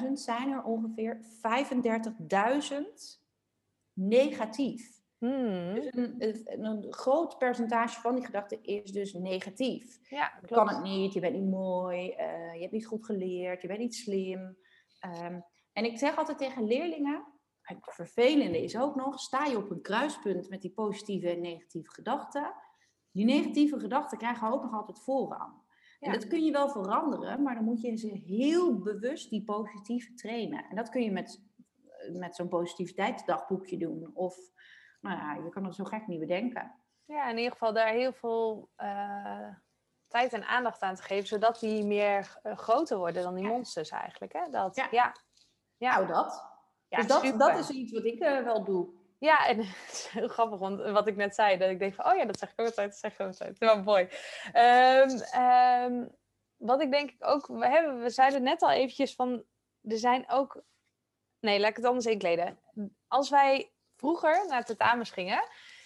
50.000 0.00 0.12
zijn 0.12 0.52
er 0.52 0.62
ongeveer 0.62 1.20
35.000 1.20 3.17
negatief. 3.98 4.96
Hmm. 5.18 5.74
Dus 5.74 5.88
een, 5.90 6.14
een, 6.18 6.64
een 6.64 6.92
groot 6.92 7.38
percentage 7.38 8.00
van 8.00 8.14
die 8.14 8.24
gedachten 8.24 8.62
is 8.62 8.92
dus 8.92 9.12
negatief. 9.12 9.98
Ja, 10.10 10.38
Je 10.40 10.46
kan 10.46 10.68
het 10.68 10.82
niet, 10.82 11.12
je 11.12 11.20
bent 11.20 11.34
niet 11.34 11.50
mooi, 11.50 12.10
eh, 12.10 12.54
je 12.54 12.60
hebt 12.60 12.72
niet 12.72 12.86
goed 12.86 13.04
geleerd, 13.04 13.62
je 13.62 13.68
bent 13.68 13.80
niet 13.80 13.94
slim. 13.94 14.56
Ehm, 15.00 15.40
en 15.72 15.84
ik 15.84 15.98
zeg 15.98 16.16
altijd 16.16 16.38
tegen 16.38 16.64
leerlingen, 16.64 17.26
het 17.60 17.78
vervelende 17.80 18.62
is 18.62 18.78
ook 18.78 18.94
nog, 18.94 19.20
sta 19.20 19.44
je 19.44 19.56
op 19.56 19.70
een 19.70 19.82
kruispunt 19.82 20.48
met 20.48 20.62
die 20.62 20.72
positieve 20.72 21.30
en 21.30 21.40
negatieve 21.40 21.90
gedachten. 21.90 22.54
Die 23.10 23.24
negatieve 23.24 23.80
gedachten 23.80 24.18
krijgen 24.18 24.52
ook 24.52 24.62
nog 24.62 24.72
altijd 24.72 25.00
voorrang. 25.00 25.52
En 26.00 26.12
dat 26.12 26.26
kun 26.26 26.44
je 26.44 26.52
wel 26.52 26.68
veranderen, 26.68 27.42
maar 27.42 27.54
dan 27.54 27.64
moet 27.64 27.80
je 27.80 27.96
ze 27.96 28.22
heel 28.26 28.78
bewust 28.78 29.30
die 29.30 29.44
positieve 29.44 30.14
trainen. 30.14 30.64
En 30.70 30.76
dat 30.76 30.88
kun 30.88 31.02
je 31.02 31.10
met, 31.10 31.47
met 32.12 32.36
zo'n 32.36 32.48
positiviteitsdagboekje 32.48 33.76
doen. 33.76 34.10
Of, 34.14 34.36
nou 35.00 35.16
ja, 35.16 35.34
je 35.44 35.48
kan 35.50 35.64
het 35.64 35.74
zo 35.74 35.84
gek 35.84 36.06
niet 36.06 36.20
bedenken. 36.20 36.74
Ja, 37.04 37.28
in 37.30 37.36
ieder 37.36 37.52
geval 37.52 37.72
daar 37.72 37.88
heel 37.92 38.12
veel 38.12 38.70
eh, 38.76 39.48
tijd 40.08 40.32
en 40.32 40.44
aandacht 40.46 40.80
aan 40.82 40.94
te 40.94 41.02
geven, 41.02 41.26
zodat 41.28 41.60
die 41.60 41.84
meer 41.84 42.38
eh, 42.42 42.56
groter 42.56 42.98
worden 42.98 43.22
dan 43.22 43.34
die 43.34 43.44
Ja. 43.44 43.50
monsters 43.50 43.90
eigenlijk. 43.90 44.32
Hè? 44.32 44.50
Dat, 44.50 44.76
ja. 44.76 44.88
Ja. 44.90 45.14
Ja. 45.76 45.94
Nou, 45.94 46.06
dat. 46.06 46.44
Ja, 46.88 46.96
dus 46.96 47.06
dat, 47.06 47.22
super. 47.22 47.38
dat 47.38 47.58
is 47.58 47.70
iets 47.70 47.92
wat 47.92 48.04
ik 48.04 48.20
eh, 48.20 48.44
wel 48.44 48.64
doe. 48.64 48.88
Ja, 49.18 49.46
en 49.46 49.58
het 49.64 49.92
is 49.92 50.08
heel 50.08 50.28
grappig, 50.28 50.58
want 50.58 50.90
wat 50.90 51.06
ik 51.08 51.16
net 51.16 51.34
zei, 51.34 51.58
dat 51.58 51.70
ik 51.70 51.78
denk 51.78 51.94
van, 51.94 52.06
oh 52.06 52.16
ja, 52.16 52.24
dat 52.24 52.38
zeg 52.38 52.52
ik 52.52 52.60
ook 52.60 52.66
altijd, 52.66 52.90
dat 52.90 52.98
zeg 52.98 53.12
ik 53.12 53.20
ook 53.20 53.26
altijd. 53.26 53.58
Wel 53.58 53.82
mooi. 53.82 54.08
Ehm, 54.52 55.18
ehm, 55.18 56.06
wat 56.56 56.82
ik 56.82 56.90
denk 56.90 57.10
ik 57.10 57.26
ook, 57.26 57.46
we, 57.46 57.66
hebben, 57.66 58.02
we 58.02 58.10
zeiden 58.10 58.42
net 58.42 58.62
al 58.62 58.70
eventjes 58.70 59.14
van, 59.14 59.44
er 59.82 59.98
zijn 59.98 60.30
ook, 60.30 60.62
nee, 61.40 61.60
laat 61.60 61.70
ik 61.70 61.76
het 61.76 61.84
anders 61.84 62.06
inkleden. 62.06 62.58
Als 63.08 63.30
wij 63.30 63.70
vroeger 63.96 64.44
naar 64.48 64.64
tentamens 64.64 65.10
gingen, 65.10 65.42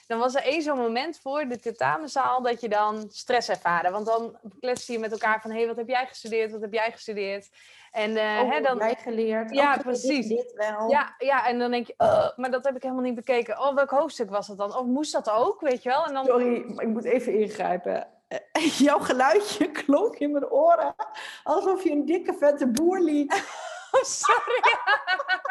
dan 0.06 0.18
was 0.18 0.34
er 0.34 0.42
één 0.42 0.62
zo'n 0.62 0.78
moment 0.78 1.18
voor 1.18 1.44
de 1.48 1.58
tentamenzaal 1.58 2.42
dat 2.42 2.60
je 2.60 2.68
dan 2.68 3.04
stress 3.10 3.48
ervaarde. 3.48 3.90
Want 3.90 4.06
dan 4.06 4.38
kletste 4.60 4.92
je 4.92 4.98
met 4.98 5.12
elkaar 5.12 5.40
van, 5.40 5.50
hé, 5.50 5.56
hey, 5.56 5.66
wat 5.66 5.76
heb 5.76 5.88
jij 5.88 6.06
gestudeerd, 6.06 6.50
wat 6.52 6.60
heb 6.60 6.72
jij 6.72 6.92
gestudeerd? 6.92 7.48
En 7.90 8.16
eh, 8.16 8.40
Oh, 8.40 8.48
hè, 8.48 8.54
heb 8.54 8.64
dan, 8.64 8.76
jij 8.78 8.94
geleerd. 9.02 9.50
Ja, 9.54 9.74
Oh, 9.74 9.80
precies. 9.80 10.28
Dit 10.28 10.52
wel. 10.52 10.90
ja, 10.90 11.14
ja, 11.18 11.46
en 11.46 11.58
dan 11.58 11.70
denk 11.70 11.86
je, 11.86 11.94
"Ugh, 11.98 12.36
maar 12.36 12.50
dat 12.50 12.64
heb 12.64 12.76
ik 12.76 12.82
helemaal 12.82 13.02
niet 13.04 13.14
bekeken. 13.14 13.60
Oh, 13.60 13.74
welk 13.74 13.90
hoofdstuk 13.90 14.30
was 14.30 14.46
dat 14.46 14.58
dan? 14.58 14.76
Of 14.76 14.84
moest 14.86 15.12
dat 15.12 15.30
ook, 15.30 15.60
weet 15.60 15.82
je 15.82 15.88
wel? 15.88 16.04
En 16.04 16.12
dan, 16.14 16.24
Sorry, 16.24 16.64
maar 16.74 16.84
ik 16.84 16.90
moet 16.90 17.04
even 17.04 17.38
ingrijpen. 17.40 18.08
Eh, 18.28 18.78
Jouw 18.86 18.98
geluidje 18.98 19.70
klonk 19.70 20.16
in 20.16 20.32
mijn 20.32 20.50
oren 20.50 20.94
alsof 21.42 21.84
je 21.84 21.90
een 21.90 22.06
dikke 22.06 22.34
vette 22.34 22.66
boer 22.66 23.00
liet. 23.00 23.32
oh, 23.92 24.02
sorry. 24.02 24.62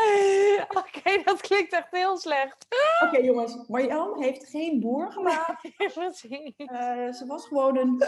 Oké, 0.80 1.22
dat 1.24 1.40
klinkt 1.40 1.72
echt 1.72 1.90
heel 1.90 2.18
slecht. 2.18 2.66
Oké 3.04 3.18
jongens, 3.18 3.68
Marjan 3.68 4.22
heeft 4.22 4.48
geen 4.48 4.80
boer 4.80 5.12
gemaakt. 5.12 5.76
Precies. 5.94 6.54
Eh, 6.56 7.12
ze 7.12 7.24
was 7.26 7.46
gewoon 7.46 7.76
een 7.76 7.96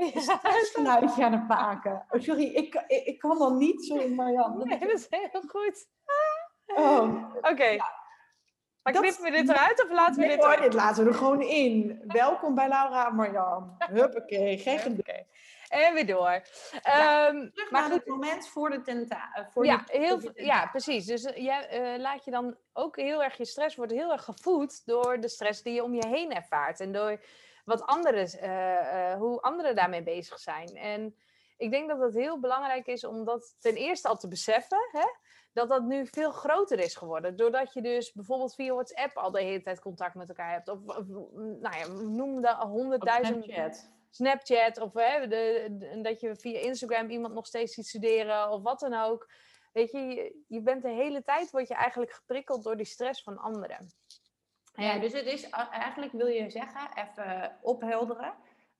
uh, 0.00 0.16
stressgeluidje 0.16 1.24
aan 1.24 1.32
het 1.32 1.48
maken. 1.48 2.06
Oh, 2.10 2.20
sorry, 2.20 2.44
ik, 2.44 2.84
ik, 2.86 3.04
ik 3.04 3.18
kan 3.18 3.38
dan 3.38 3.56
niet. 3.56 3.84
Sorry 3.84 4.14
Marjan. 4.14 4.58
Nee, 4.64 4.78
dat 4.78 4.90
is 4.90 5.06
heel 5.10 5.42
goed. 5.46 5.86
Oh, 6.66 7.34
Oké. 7.40 7.76
Maar 8.82 8.92
Dat- 8.92 9.02
knippen 9.02 9.24
we 9.24 9.30
dit 9.30 9.48
eruit 9.48 9.82
of 9.84 9.90
laten 9.90 10.14
we 10.14 10.20
nee, 10.20 10.28
dit 10.28 10.38
hoor, 10.44 10.46
eruit? 10.54 10.62
dit 10.72 10.80
laten 10.80 11.04
we 11.04 11.10
er 11.10 11.16
gewoon 11.16 11.42
in. 11.42 12.02
Welkom 12.06 12.54
bij 12.54 12.68
Laura 12.68 13.06
en 13.06 13.14
Marjan. 13.14 13.74
Huppakee, 13.78 14.58
geen 14.58 14.78
gedoe. 14.78 15.26
En 15.68 15.94
weer 15.94 16.06
door. 16.06 16.42
Ehm, 16.82 17.50
Terug 17.50 17.70
maar 17.70 17.80
naar 17.80 17.90
goed, 17.90 17.92
het 17.98 18.06
moment 18.06 18.48
voor 18.48 18.70
de 18.70 18.80
tenta. 18.82 19.30
eh, 19.34 19.44
Voor 19.50 19.64
ja, 19.66 19.82
heel, 19.86 20.20
ja, 20.34 20.66
precies. 20.66 21.06
Dus 21.06 21.24
eh, 21.24 21.42
jij 21.44 21.68
eh, 21.68 21.98
laat 22.00 22.24
je 22.24 22.30
dan 22.30 22.56
ook 22.72 22.96
heel 22.96 23.22
erg, 23.22 23.36
je 23.36 23.44
stress 23.44 23.76
wordt 23.76 23.92
heel 23.92 24.12
erg 24.12 24.24
gevoed 24.24 24.86
door 24.86 25.20
de 25.20 25.28
stress 25.28 25.62
die 25.62 25.74
je 25.74 25.82
om 25.82 25.94
je 25.94 26.06
heen 26.06 26.32
ervaart. 26.34 26.80
En 26.80 26.92
door 26.92 27.20
wat 27.64 27.82
anderen, 27.86 28.28
hoe 29.18 29.40
anderen 29.40 29.74
daarmee 29.74 30.02
bezig 30.02 30.38
zijn. 30.38 30.68
En 30.76 31.16
ik 31.56 31.70
denk 31.70 31.88
dat 31.88 32.00
het 32.00 32.14
heel 32.14 32.40
belangrijk 32.40 32.86
is 32.86 33.04
om 33.04 33.24
dat 33.24 33.54
ten 33.60 33.74
eerste 33.74 34.08
al 34.08 34.16
te 34.16 34.28
beseffen. 34.28 34.88
Hè? 34.92 35.06
Dat 35.52 35.68
dat 35.68 35.82
nu 35.82 36.06
veel 36.06 36.30
groter 36.30 36.78
is 36.78 36.96
geworden. 36.96 37.36
Doordat 37.36 37.72
je 37.72 37.82
dus 37.82 38.12
bijvoorbeeld 38.12 38.54
via 38.54 38.72
WhatsApp 38.72 39.16
al 39.16 39.30
de 39.30 39.42
hele 39.42 39.62
tijd 39.62 39.80
contact 39.80 40.14
met 40.14 40.28
elkaar 40.28 40.52
hebt. 40.52 40.68
Of, 40.68 40.78
of 40.84 41.06
nou 41.60 41.76
ja, 41.76 41.86
noem 41.86 42.40
de 42.40 42.54
honderdduizend 42.54 43.44
Snapchat. 43.44 43.90
Snapchat 44.10 44.80
of 44.80 44.92
hè, 44.94 45.26
de, 45.26 45.66
de- 45.70 46.00
dat 46.00 46.20
je 46.20 46.36
via 46.36 46.58
Instagram 46.58 47.10
iemand 47.10 47.34
nog 47.34 47.46
steeds 47.46 47.74
ziet 47.74 47.86
studeren 47.86 48.50
of 48.50 48.62
wat 48.62 48.80
dan 48.80 48.94
ook. 48.94 49.30
Weet 49.72 49.90
je, 49.90 50.34
je, 50.46 50.62
bent 50.62 50.82
de 50.82 50.88
hele 50.88 51.22
tijd 51.22 51.50
word 51.50 51.68
je 51.68 51.74
eigenlijk 51.74 52.12
geprikkeld 52.12 52.64
door 52.64 52.76
die 52.76 52.86
stress 52.86 53.22
van 53.22 53.38
anderen. 53.38 53.86
Ja, 54.74 54.98
dus 54.98 55.12
het 55.12 55.26
is 55.26 55.48
eigenlijk 55.70 56.12
wil 56.12 56.26
je 56.26 56.50
zeggen, 56.50 56.90
even 56.94 57.58
ophelderen. 57.62 58.34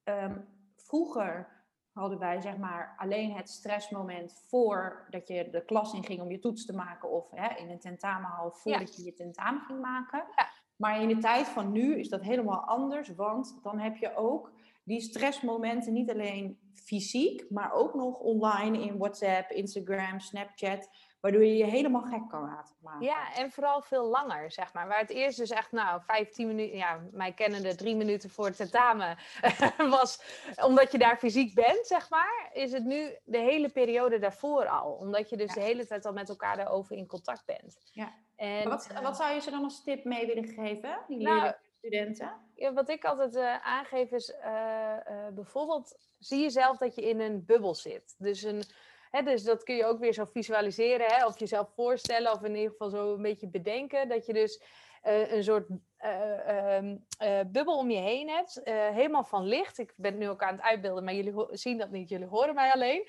Ehm, 0.04 0.38
vroeger 0.76 1.59
hadden 1.92 2.18
wij 2.18 2.40
zeg 2.40 2.56
maar 2.56 2.94
alleen 2.96 3.32
het 3.32 3.48
stressmoment 3.48 4.42
voordat 4.48 5.28
je 5.28 5.50
de 5.50 5.64
klas 5.64 5.94
in 5.94 6.04
ging 6.04 6.20
om 6.20 6.30
je 6.30 6.38
toets 6.38 6.66
te 6.66 6.74
maken 6.74 7.10
of 7.10 7.30
hè, 7.30 7.58
in 7.58 7.70
een 7.70 7.78
tentamenhal 7.78 8.50
voordat 8.50 8.96
je 8.96 9.04
je 9.04 9.14
tentamen 9.14 9.62
ging 9.62 9.80
maken. 9.80 10.24
Ja. 10.36 10.48
Maar 10.76 11.02
in 11.02 11.08
de 11.08 11.18
tijd 11.18 11.46
van 11.48 11.72
nu 11.72 11.98
is 11.98 12.08
dat 12.08 12.22
helemaal 12.22 12.64
anders, 12.64 13.14
want 13.14 13.58
dan 13.62 13.78
heb 13.78 13.96
je 13.96 14.16
ook 14.16 14.52
die 14.84 15.00
stressmomenten 15.00 15.92
niet 15.92 16.10
alleen 16.10 16.58
fysiek, 16.74 17.50
maar 17.50 17.72
ook 17.72 17.94
nog 17.94 18.18
online 18.18 18.80
in 18.80 18.98
WhatsApp, 18.98 19.50
Instagram, 19.50 20.20
Snapchat 20.20 20.88
waardoor 21.20 21.44
je 21.44 21.56
je 21.56 21.64
helemaal 21.64 22.02
gek 22.02 22.28
kan 22.28 22.42
laten 22.42 22.74
maken. 22.82 23.06
Ja, 23.06 23.34
en 23.34 23.50
vooral 23.50 23.82
veel 23.82 24.06
langer, 24.06 24.50
zeg 24.50 24.72
maar. 24.72 24.88
Waar 24.88 24.98
het 24.98 25.10
eerst 25.10 25.38
dus 25.38 25.50
echt, 25.50 25.72
nou, 25.72 26.00
15 26.02 26.46
minuten, 26.46 26.76
ja, 26.76 27.00
mij 27.12 27.32
kennende 27.32 27.74
drie 27.74 27.96
minuten 27.96 28.30
voor 28.30 28.46
het 28.46 28.56
tentamen 28.56 29.18
was, 29.98 30.22
omdat 30.64 30.92
je 30.92 30.98
daar 30.98 31.16
fysiek 31.16 31.54
bent, 31.54 31.86
zeg 31.86 32.10
maar, 32.10 32.50
is 32.52 32.72
het 32.72 32.84
nu 32.84 33.16
de 33.24 33.38
hele 33.38 33.68
periode 33.68 34.18
daarvoor 34.18 34.68
al. 34.68 34.92
Omdat 34.92 35.30
je 35.30 35.36
dus 35.36 35.54
de 35.54 35.60
hele 35.60 35.86
tijd 35.86 36.06
al 36.06 36.12
met 36.12 36.28
elkaar 36.28 36.56
daarover 36.56 36.96
in 36.96 37.06
contact 37.06 37.46
bent. 37.46 37.76
Ja. 37.92 38.12
En, 38.36 38.68
wat, 38.68 38.86
eh, 38.94 39.00
wat 39.00 39.16
zou 39.16 39.34
je 39.34 39.40
ze 39.40 39.50
dan 39.50 39.64
als 39.64 39.82
tip 39.82 40.04
mee 40.04 40.26
willen 40.26 40.48
geven, 40.48 40.98
die 41.08 41.18
nou, 41.18 41.52
studenten? 41.78 42.32
Ja, 42.54 42.72
wat 42.72 42.88
ik 42.88 43.04
altijd 43.04 43.36
uh, 43.36 43.66
aangeef 43.66 44.10
is, 44.10 44.34
uh, 44.44 44.96
bijvoorbeeld, 45.34 45.98
zie 46.18 46.40
jezelf 46.40 46.76
dat 46.76 46.94
je 46.94 47.08
in 47.08 47.20
een 47.20 47.44
bubbel 47.46 47.74
zit. 47.74 48.14
Dus 48.18 48.42
een 48.42 48.62
dus 49.24 49.42
dat 49.42 49.62
kun 49.62 49.74
je 49.74 49.84
ook 49.84 49.98
weer 49.98 50.12
zo 50.12 50.24
visualiseren, 50.24 51.06
hè, 51.06 51.26
of 51.26 51.38
jezelf 51.38 51.68
voorstellen, 51.74 52.32
of 52.32 52.42
in 52.42 52.54
ieder 52.54 52.70
geval 52.70 52.90
zo 52.90 53.14
een 53.14 53.22
beetje 53.22 53.48
bedenken. 53.48 54.08
Dat 54.08 54.26
je 54.26 54.32
dus 54.32 54.62
uh, 55.04 55.32
een 55.32 55.44
soort 55.44 55.68
uh, 56.04 56.82
uh, 56.82 57.40
bubbel 57.46 57.78
om 57.78 57.90
je 57.90 57.98
heen 57.98 58.28
hebt, 58.28 58.60
helemaal 58.64 59.24
van 59.24 59.44
licht. 59.44 59.78
Ik 59.78 59.92
ben 59.96 60.10
het 60.10 60.20
nu 60.20 60.28
ook 60.28 60.42
aan 60.42 60.54
het 60.54 60.62
uitbeelden, 60.62 61.04
maar 61.04 61.14
jullie 61.14 61.46
zien 61.50 61.78
dat 61.78 61.90
niet, 61.90 62.08
jullie 62.08 62.26
horen 62.26 62.54
mij 62.54 62.72
alleen. 62.72 63.08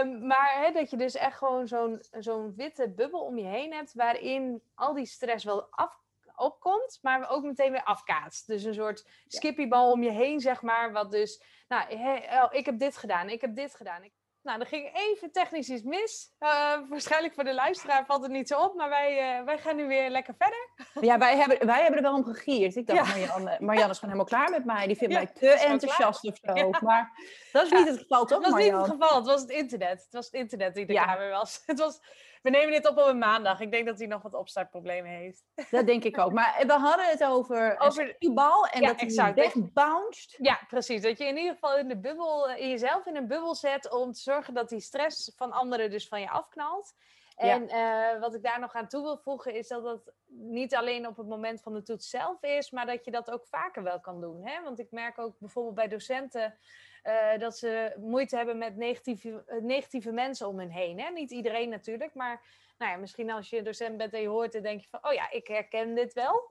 Um, 0.00 0.26
maar 0.26 0.60
hè, 0.64 0.72
dat 0.72 0.90
je 0.90 0.96
dus 0.96 1.14
echt 1.14 1.38
gewoon 1.38 1.68
zo'n 1.68 2.02
zo'n 2.10 2.54
witte 2.56 2.90
bubbel 2.90 3.20
om 3.20 3.38
je 3.38 3.46
heen 3.46 3.72
hebt, 3.72 3.94
waarin 3.94 4.62
al 4.74 4.94
die 4.94 5.06
stress 5.06 5.44
wel 5.44 5.66
af 5.70 6.02
opkomt, 6.36 6.98
maar 7.02 7.30
ook 7.30 7.42
meteen 7.44 7.72
weer 7.72 7.84
afkaatst. 7.84 8.46
Dus 8.46 8.64
een 8.64 8.74
soort 8.74 9.08
skippybal 9.26 9.90
om 9.90 10.02
je 10.02 10.10
heen, 10.10 10.40
zeg 10.40 10.62
maar, 10.62 10.92
wat 10.92 11.10
dus, 11.10 11.42
nou, 11.68 11.94
oh, 12.32 12.48
ik 12.50 12.66
heb 12.66 12.78
dit 12.78 12.96
gedaan, 12.96 13.28
ik 13.28 13.40
heb 13.40 13.54
dit 13.54 13.74
gedaan. 13.74 14.02
Nou, 14.44 14.60
er 14.60 14.66
ging 14.66 14.90
even 14.92 15.32
technisch 15.32 15.68
iets 15.68 15.82
mis. 15.82 16.34
Uh, 16.40 16.48
waarschijnlijk 16.88 17.34
voor 17.34 17.44
de 17.44 17.54
luisteraar 17.54 18.06
valt 18.06 18.22
het 18.22 18.30
niet 18.30 18.48
zo 18.48 18.60
op, 18.60 18.74
maar 18.74 18.88
wij, 18.88 19.38
uh, 19.38 19.44
wij 19.44 19.58
gaan 19.58 19.76
nu 19.76 19.86
weer 19.86 20.10
lekker 20.10 20.34
verder. 20.38 20.68
Ja, 21.00 21.18
wij 21.18 21.36
hebben, 21.36 21.66
wij 21.66 21.80
hebben 21.82 21.96
er 21.96 22.02
wel 22.02 22.14
om 22.14 22.24
gegierd. 22.24 22.76
Ik 22.76 22.86
dacht, 22.86 23.06
ja. 23.06 23.12
Marianne, 23.12 23.56
Marianne 23.60 23.92
is 23.92 23.98
gewoon 23.98 24.14
helemaal 24.14 24.24
klaar 24.24 24.50
met 24.50 24.64
mij. 24.64 24.86
Die 24.86 24.96
vindt 24.96 25.14
ja, 25.14 25.20
mij 25.20 25.30
te 25.32 25.48
enthousiast 25.48 26.24
of 26.24 26.38
zo. 26.42 26.54
Ja. 26.54 26.78
Maar 26.80 27.12
dat 27.52 27.64
is 27.64 27.70
niet 27.70 27.88
het 27.88 27.98
geval, 27.98 28.24
toch, 28.24 28.38
Het 28.38 28.46
was 28.46 28.50
Marianne? 28.50 28.78
niet 28.82 28.90
het 28.92 29.00
geval, 29.00 29.16
het 29.16 29.26
was 29.26 29.40
het 29.40 29.50
internet. 29.50 30.02
Het 30.02 30.12
was 30.12 30.24
het 30.24 30.34
internet 30.34 30.74
die 30.74 30.86
er 30.86 30.94
klaar 30.94 31.18
mee 31.18 31.30
was. 31.30 31.62
Het 31.66 31.78
was 31.78 32.00
we 32.44 32.50
nemen 32.50 32.70
dit 32.70 32.88
op 32.88 32.98
op 32.98 33.06
een 33.06 33.18
maandag. 33.18 33.60
Ik 33.60 33.70
denk 33.70 33.86
dat 33.86 33.98
hij 33.98 34.06
nog 34.06 34.22
wat 34.22 34.34
opstartproblemen 34.34 35.10
heeft. 35.10 35.44
Dat 35.70 35.86
denk 35.86 36.04
ik 36.04 36.18
ook. 36.18 36.32
Maar 36.32 36.64
we 36.66 36.72
hadden 36.72 37.08
het 37.08 37.24
over, 37.24 37.78
over 37.78 38.16
die 38.18 38.32
bal 38.32 38.66
en 38.66 38.82
dat 38.82 39.00
hij 39.00 39.34
wegbounced. 39.34 40.34
Ja, 40.38 40.60
precies. 40.68 41.02
Dat 41.02 41.18
je 41.18 41.24
in 41.24 41.36
ieder 41.36 41.52
geval 41.52 41.78
in 41.78 41.88
de 41.88 41.96
bubbel, 41.96 42.50
in 42.50 42.68
jezelf 42.68 43.06
in 43.06 43.16
een 43.16 43.26
bubbel 43.26 43.54
zet 43.54 43.92
om 43.92 44.12
te 44.12 44.20
zorgen 44.20 44.54
dat 44.54 44.68
die 44.68 44.80
stress 44.80 45.32
van 45.36 45.52
anderen 45.52 45.90
dus 45.90 46.08
van 46.08 46.20
je 46.20 46.30
afknalt. 46.30 46.94
En 47.36 47.66
ja. 47.66 48.14
uh, 48.14 48.20
wat 48.20 48.34
ik 48.34 48.42
daar 48.42 48.60
nog 48.60 48.74
aan 48.74 48.88
toe 48.88 49.02
wil 49.02 49.18
voegen 49.18 49.54
is 49.54 49.68
dat 49.68 49.84
dat 49.84 50.12
niet 50.26 50.74
alleen 50.74 51.06
op 51.06 51.16
het 51.16 51.26
moment 51.26 51.62
van 51.62 51.72
de 51.72 51.82
toets 51.82 52.10
zelf 52.10 52.42
is, 52.42 52.70
maar 52.70 52.86
dat 52.86 53.04
je 53.04 53.10
dat 53.10 53.30
ook 53.30 53.46
vaker 53.46 53.82
wel 53.82 54.00
kan 54.00 54.20
doen. 54.20 54.46
Hè? 54.46 54.62
Want 54.62 54.78
ik 54.78 54.90
merk 54.90 55.18
ook 55.18 55.38
bijvoorbeeld 55.38 55.74
bij 55.74 55.88
docenten 55.88 56.58
uh, 57.04 57.38
dat 57.38 57.58
ze 57.58 57.94
moeite 57.98 58.36
hebben 58.36 58.58
met 58.58 58.76
negatieve, 58.76 59.44
uh, 59.48 59.62
negatieve 59.62 60.12
mensen 60.12 60.48
om 60.48 60.58
hen 60.58 60.70
heen. 60.70 61.00
Hè? 61.00 61.10
Niet 61.10 61.30
iedereen 61.30 61.68
natuurlijk, 61.68 62.14
maar 62.14 62.42
nou 62.78 62.92
ja, 62.92 62.96
misschien 62.96 63.30
als 63.30 63.50
je 63.50 63.62
docent 63.62 63.96
bent 63.96 64.12
en 64.12 64.20
je 64.20 64.28
hoort, 64.28 64.52
dan 64.52 64.62
denk 64.62 64.80
je 64.80 64.88
van, 64.90 65.04
oh 65.06 65.12
ja, 65.12 65.30
ik 65.30 65.46
herken 65.46 65.94
dit 65.94 66.12
wel. 66.12 66.50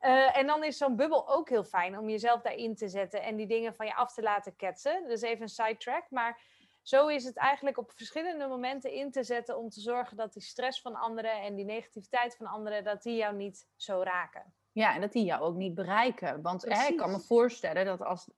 uh, 0.00 0.36
en 0.38 0.46
dan 0.46 0.64
is 0.64 0.76
zo'n 0.76 0.96
bubbel 0.96 1.28
ook 1.28 1.48
heel 1.48 1.64
fijn 1.64 1.98
om 1.98 2.08
jezelf 2.08 2.40
daarin 2.40 2.74
te 2.74 2.88
zetten 2.88 3.22
en 3.22 3.36
die 3.36 3.46
dingen 3.46 3.74
van 3.74 3.86
je 3.86 3.94
af 3.94 4.14
te 4.14 4.22
laten 4.22 4.56
ketsen. 4.56 5.08
Dus 5.08 5.22
even 5.22 5.42
een 5.42 5.48
sidetrack, 5.48 6.10
maar 6.10 6.40
zo 6.82 7.06
is 7.06 7.24
het 7.24 7.36
eigenlijk 7.36 7.78
op 7.78 7.92
verschillende 7.92 8.46
momenten 8.46 8.92
in 8.92 9.10
te 9.10 9.22
zetten 9.22 9.58
om 9.58 9.68
te 9.68 9.80
zorgen 9.80 10.16
dat 10.16 10.32
die 10.32 10.42
stress 10.42 10.80
van 10.80 10.94
anderen 10.94 11.42
en 11.42 11.54
die 11.54 11.64
negativiteit 11.64 12.36
van 12.36 12.46
anderen, 12.46 12.84
dat 12.84 13.02
die 13.02 13.16
jou 13.16 13.34
niet 13.36 13.68
zo 13.76 14.02
raken. 14.02 14.54
Ja, 14.72 14.94
en 14.94 15.00
dat 15.00 15.12
die 15.12 15.24
jou 15.24 15.42
ook 15.42 15.54
niet 15.54 15.74
bereiken. 15.74 16.42
Want 16.42 16.62
hè, 16.62 16.86
ik 16.86 16.96
kan 16.96 17.10
me 17.10 17.20
voorstellen 17.20 17.84
dat 17.84 18.02
als 18.02 18.30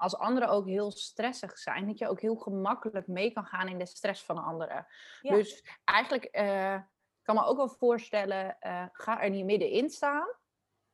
als 0.00 0.16
anderen 0.16 0.48
ook 0.48 0.66
heel 0.66 0.90
stressig 0.90 1.58
zijn, 1.58 1.86
dat 1.86 1.98
je 1.98 2.08
ook 2.08 2.20
heel 2.20 2.36
gemakkelijk 2.36 3.06
mee 3.06 3.32
kan 3.32 3.44
gaan 3.44 3.68
in 3.68 3.78
de 3.78 3.86
stress 3.86 4.24
van 4.24 4.44
anderen. 4.44 4.86
Ja. 5.20 5.34
Dus 5.34 5.78
eigenlijk 5.84 6.28
uh, 6.32 6.80
kan 7.22 7.34
me 7.34 7.44
ook 7.44 7.56
wel 7.56 7.68
voorstellen, 7.68 8.56
uh, 8.60 8.84
ga 8.92 9.22
er 9.22 9.30
niet 9.30 9.44
middenin 9.44 9.90
staan. 9.90 10.38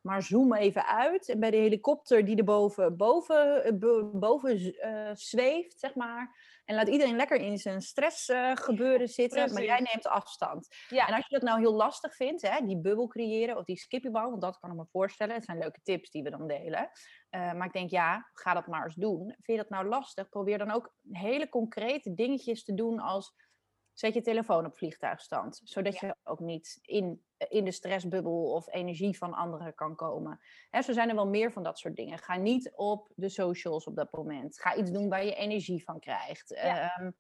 Maar 0.01 0.23
zoom 0.23 0.55
even 0.55 0.87
uit. 0.87 1.29
En 1.29 1.41
bij 1.41 1.51
de 1.51 1.57
helikopter 1.57 2.25
die 2.25 2.37
er 2.37 2.45
boven, 2.45 2.97
boven, 2.97 3.79
boven 4.13 4.59
uh, 4.61 5.11
zweeft, 5.13 5.79
zeg 5.79 5.95
maar. 5.95 6.45
En 6.65 6.75
laat 6.75 6.89
iedereen 6.89 7.17
lekker 7.17 7.37
in 7.37 7.59
zijn 7.59 7.81
stress 7.81 8.33
gebeuren 8.55 9.09
zitten. 9.09 9.39
Precies. 9.39 9.53
Maar 9.53 9.65
jij 9.65 9.89
neemt 9.93 10.07
afstand. 10.07 10.69
Ja. 10.89 11.07
En 11.07 11.15
als 11.15 11.27
je 11.29 11.35
dat 11.39 11.49
nou 11.49 11.59
heel 11.59 11.75
lastig 11.75 12.15
vindt, 12.15 12.43
hè, 12.43 12.67
die 12.67 12.81
bubbel 12.81 13.07
creëren 13.07 13.57
of 13.57 13.65
die 13.65 13.77
skippybal. 13.77 14.31
Want 14.31 14.43
dat 14.43 14.59
kan 14.59 14.71
ik 14.71 14.77
me 14.77 14.87
voorstellen. 14.87 15.35
Het 15.35 15.45
zijn 15.45 15.59
leuke 15.59 15.81
tips 15.83 16.11
die 16.11 16.23
we 16.23 16.31
dan 16.31 16.47
delen. 16.47 16.91
Uh, 17.37 17.53
maar 17.53 17.67
ik 17.67 17.73
denk, 17.73 17.91
ja, 17.91 18.31
ga 18.33 18.55
dat 18.55 18.67
maar 18.67 18.85
eens 18.85 18.95
doen. 18.95 19.25
Vind 19.27 19.47
je 19.47 19.57
dat 19.57 19.69
nou 19.69 19.89
lastig? 19.89 20.29
Probeer 20.29 20.59
dan 20.59 20.71
ook 20.71 20.95
hele 21.11 21.49
concrete 21.49 22.15
dingetjes 22.15 22.65
te 22.65 22.75
doen 22.75 23.01
als... 23.01 23.45
Zet 23.93 24.15
je 24.15 24.21
telefoon 24.21 24.67
op 24.67 24.77
vliegtuigstand, 24.77 25.61
zodat 25.65 25.99
ja. 25.99 26.07
je 26.07 26.17
ook 26.25 26.41
niet 26.41 26.79
in, 26.83 27.25
in 27.49 27.65
de 27.65 27.71
stressbubbel 27.71 28.53
of 28.53 28.73
energie 28.73 29.17
van 29.17 29.35
anderen 29.35 29.75
kan 29.75 29.95
komen. 29.95 30.41
Hè, 30.71 30.83
zo 30.83 30.93
zijn 30.93 31.09
er 31.09 31.15
wel 31.15 31.27
meer 31.27 31.53
van 31.53 31.63
dat 31.63 31.79
soort 31.79 31.97
dingen. 31.97 32.19
Ga 32.19 32.37
niet 32.37 32.73
op 32.75 33.09
de 33.15 33.29
socials 33.29 33.87
op 33.87 33.97
dat 33.97 34.13
moment. 34.13 34.61
Ga 34.61 34.75
iets 34.75 34.91
doen 34.91 35.09
waar 35.09 35.25
je 35.25 35.35
energie 35.35 35.85
van 35.85 35.99
krijgt. 35.99 36.49
Ja. 36.49 37.01
Um, 37.01 37.17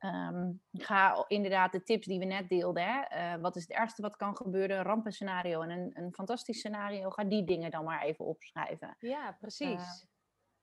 um, 0.00 0.62
ga 0.72 1.24
inderdaad 1.28 1.72
de 1.72 1.82
tips 1.82 2.06
die 2.06 2.18
we 2.18 2.24
net 2.24 2.48
deelden. 2.48 2.84
Hè? 2.84 3.34
Uh, 3.34 3.42
wat 3.42 3.56
is 3.56 3.62
het 3.62 3.70
ergste 3.70 4.02
wat 4.02 4.16
kan 4.16 4.36
gebeuren? 4.36 4.78
Een 4.78 4.84
rampenscenario 4.84 5.60
en 5.60 5.70
een, 5.70 5.90
een 5.94 6.12
fantastisch 6.14 6.58
scenario. 6.58 7.10
Ga 7.10 7.24
die 7.24 7.44
dingen 7.44 7.70
dan 7.70 7.84
maar 7.84 8.02
even 8.02 8.24
opschrijven. 8.24 8.96
Ja, 8.98 9.36
precies. 9.40 10.06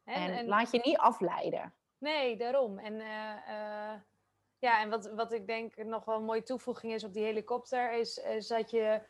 Uh, 0.05 0.15
en, 0.15 0.31
en, 0.31 0.37
en, 0.37 0.45
laat 0.45 0.71
je 0.71 0.81
niet 0.83 0.97
afleiden. 0.97 1.73
Nee, 1.97 2.37
daarom. 2.37 2.79
En 2.79 2.93
uh, 2.93 3.93
ja, 4.59 4.81
en 4.81 4.89
wat, 4.89 5.11
wat 5.13 5.31
ik 5.31 5.47
denk 5.47 5.75
nog 5.75 6.05
wel 6.05 6.15
een 6.17 6.25
mooie 6.25 6.43
toevoeging 6.43 6.93
is 6.93 7.03
op 7.03 7.13
die 7.13 7.23
helikopter, 7.23 7.93
is, 7.93 8.17
is 8.17 8.47
dat 8.47 8.71
je 8.71 9.01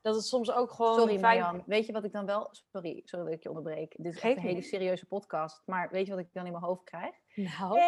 dat 0.00 0.14
het 0.14 0.24
soms 0.24 0.52
ook 0.52 0.70
gewoon. 0.70 0.94
Sorry, 0.94 1.18
fijn... 1.18 1.40
Marjan. 1.40 1.62
Weet 1.66 1.86
je 1.86 1.92
wat 1.92 2.04
ik 2.04 2.12
dan 2.12 2.26
wel. 2.26 2.48
Sorry, 2.72 3.02
sorry 3.04 3.24
dat 3.24 3.34
ik 3.34 3.42
je 3.42 3.48
onderbreek. 3.48 3.94
Dit 3.96 4.14
is 4.14 4.20
echt 4.20 4.36
een 4.36 4.42
hele 4.42 4.62
serieuze 4.62 5.06
podcast. 5.06 5.62
Maar 5.66 5.88
weet 5.90 6.06
je 6.06 6.12
wat 6.12 6.20
ik 6.20 6.32
dan 6.32 6.46
in 6.46 6.52
mijn 6.52 6.64
hoofd 6.64 6.84
krijg? 6.84 7.14
Nou. 7.34 7.78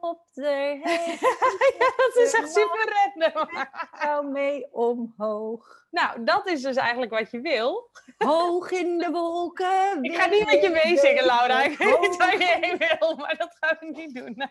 Helikopter. 0.00 0.78
ja, 1.78 1.92
dat 1.96 2.16
is 2.16 2.32
echt 2.32 2.52
super 2.52 3.12
random. 3.14 3.66
Hou 3.90 4.26
mee 4.26 4.72
omhoog. 4.72 5.86
Nou, 5.90 6.24
dat 6.24 6.46
is 6.46 6.62
dus 6.62 6.76
eigenlijk 6.76 7.12
wat 7.12 7.30
je 7.30 7.40
wil. 7.40 7.90
Hoog 8.18 8.70
in 8.70 8.98
de 8.98 9.10
wolken. 9.10 10.02
Ik 10.02 10.14
ga 10.16 10.26
niet 10.26 10.44
met 10.44 10.62
je 10.62 10.80
meezingen, 10.84 11.24
Laura. 11.24 11.62
Ik 11.62 11.78
weet 11.78 12.00
niet 12.00 12.16
waar 12.16 12.38
je 12.38 12.58
heen 12.60 12.76
wil, 12.78 13.16
maar 13.16 13.36
dat 13.36 13.56
gaan 13.60 13.76
we 13.80 13.86
niet 13.86 14.14
doen. 14.14 14.36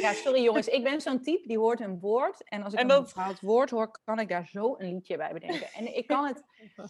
Ja, 0.00 0.12
sorry 0.12 0.42
jongens, 0.42 0.68
ik 0.68 0.82
ben 0.82 1.00
zo'n 1.00 1.22
type 1.22 1.48
die 1.48 1.58
hoort 1.58 1.80
een 1.80 2.00
woord. 2.00 2.44
En 2.44 2.62
als 2.62 2.72
ik 2.72 2.78
en 2.78 2.88
dat... 2.88 2.98
een 2.98 3.04
bepaald 3.04 3.40
woord 3.40 3.70
hoor, 3.70 4.00
kan 4.04 4.18
ik 4.18 4.28
daar 4.28 4.46
zo 4.46 4.74
een 4.78 4.88
liedje 4.88 5.16
bij 5.16 5.32
bedenken. 5.32 5.66
En 5.72 5.96
ik 5.96 6.06
kan 6.06 6.26
het, 6.26 6.42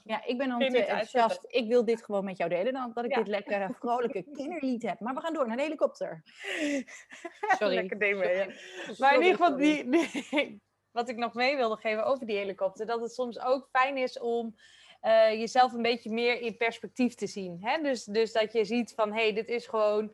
ja, 0.04 0.24
ik 0.24 0.38
ben 0.38 0.48
dan 0.48 0.58
te 0.58 0.84
enthousiast. 0.84 1.44
Ik 1.46 1.68
wil 1.68 1.84
dit 1.84 2.04
gewoon 2.04 2.24
met 2.24 2.36
jou 2.36 2.50
delen, 2.50 2.72
dan 2.72 2.90
dat 2.94 3.04
ik 3.04 3.10
ja. 3.10 3.16
dit 3.16 3.28
lekkere, 3.28 3.74
vrolijke 3.78 4.24
kinderlied 4.32 4.82
heb. 4.82 5.00
Maar 5.00 5.14
we 5.14 5.20
gaan 5.20 5.34
door 5.34 5.46
naar 5.46 5.56
de 5.56 5.62
helikopter. 5.62 6.22
Sorry. 7.58 7.74
Lekker 7.74 7.98
ding 7.98 8.18
mee, 8.18 8.46
Maar 8.98 9.14
in 9.14 9.22
ieder 9.22 9.36
geval, 9.36 9.56
die, 9.56 9.88
wat 10.98 11.08
ik 11.08 11.16
nog 11.16 11.34
mee 11.34 11.56
wilde 11.56 11.76
geven 11.76 12.04
over 12.04 12.26
die 12.26 12.36
helikopter, 12.36 12.86
dat 12.86 13.00
het 13.00 13.12
soms 13.12 13.40
ook 13.40 13.68
fijn 13.72 13.96
is 13.96 14.18
om 14.18 14.54
uh, 15.02 15.32
jezelf 15.32 15.72
een 15.72 15.82
beetje 15.82 16.10
meer 16.10 16.40
in 16.40 16.56
perspectief 16.56 17.14
te 17.14 17.26
zien. 17.26 17.58
Hè? 17.60 17.82
Dus, 17.82 18.04
dus 18.04 18.32
dat 18.32 18.52
je 18.52 18.64
ziet 18.64 18.92
van, 18.96 19.12
hé, 19.12 19.22
hey, 19.22 19.32
dit 19.32 19.48
is 19.48 19.66
gewoon 19.66 20.12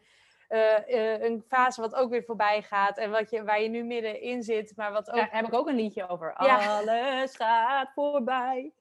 uh, 0.55 0.88
uh, 0.88 1.23
een 1.23 1.45
fase 1.49 1.81
wat 1.81 1.95
ook 1.95 2.11
weer 2.11 2.25
voorbij 2.25 2.62
gaat. 2.62 2.99
En 2.99 3.11
wat 3.11 3.31
je, 3.31 3.45
waar 3.45 3.62
je 3.62 3.69
nu 3.69 3.85
middenin 3.85 4.43
zit. 4.43 4.77
Maar 4.77 4.93
wat 4.93 5.11
ook... 5.11 5.17
Daar 5.17 5.33
heb 5.33 5.47
ik 5.47 5.55
ook 5.55 5.69
een 5.69 5.75
liedje 5.75 6.09
over. 6.09 6.35
Ja. 6.38 6.79
Alles 6.79 7.37
gaat 7.37 7.93
voorbij. 7.95 8.73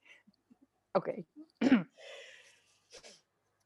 Oké. 0.92 1.08
Okay. 1.08 1.26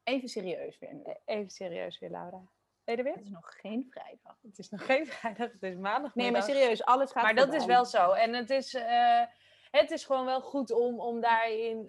Even 0.03 0.29
serieus 0.29 0.79
weer. 0.79 0.99
E-, 1.03 1.13
even 1.25 1.49
serieus 1.49 1.99
weer, 1.99 2.09
Laura. 2.09 2.49
Ben 2.83 2.95
je 2.95 2.97
er 2.97 3.03
weer? 3.03 3.13
Het 3.13 3.23
is 3.23 3.29
nog 3.29 3.55
geen 3.59 3.87
vrijdag. 3.89 4.37
Het 4.41 4.57
is 4.57 4.69
nog 4.69 4.85
geen 4.85 5.07
vrijdag, 5.13 5.51
het 5.51 5.63
is 5.63 5.75
maandag. 5.75 6.15
Nee, 6.15 6.31
maar 6.31 6.43
serieus, 6.43 6.83
alles 6.83 7.11
gaat 7.11 7.23
Maar 7.23 7.33
voorbij. 7.35 7.45
dat 7.45 7.61
is 7.61 7.65
wel 7.65 7.85
zo. 7.85 8.11
En 8.11 8.33
het 8.33 8.49
is... 8.49 8.73
Uh, 8.73 9.23
het 9.71 9.91
is 9.91 10.05
gewoon 10.05 10.25
wel 10.25 10.41
goed 10.41 10.71
om, 10.71 10.99
om 10.99 11.21
daarin 11.21 11.85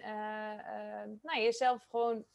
nou, 1.21 1.41
jezelf 1.41 1.85
gewoon 1.89 2.25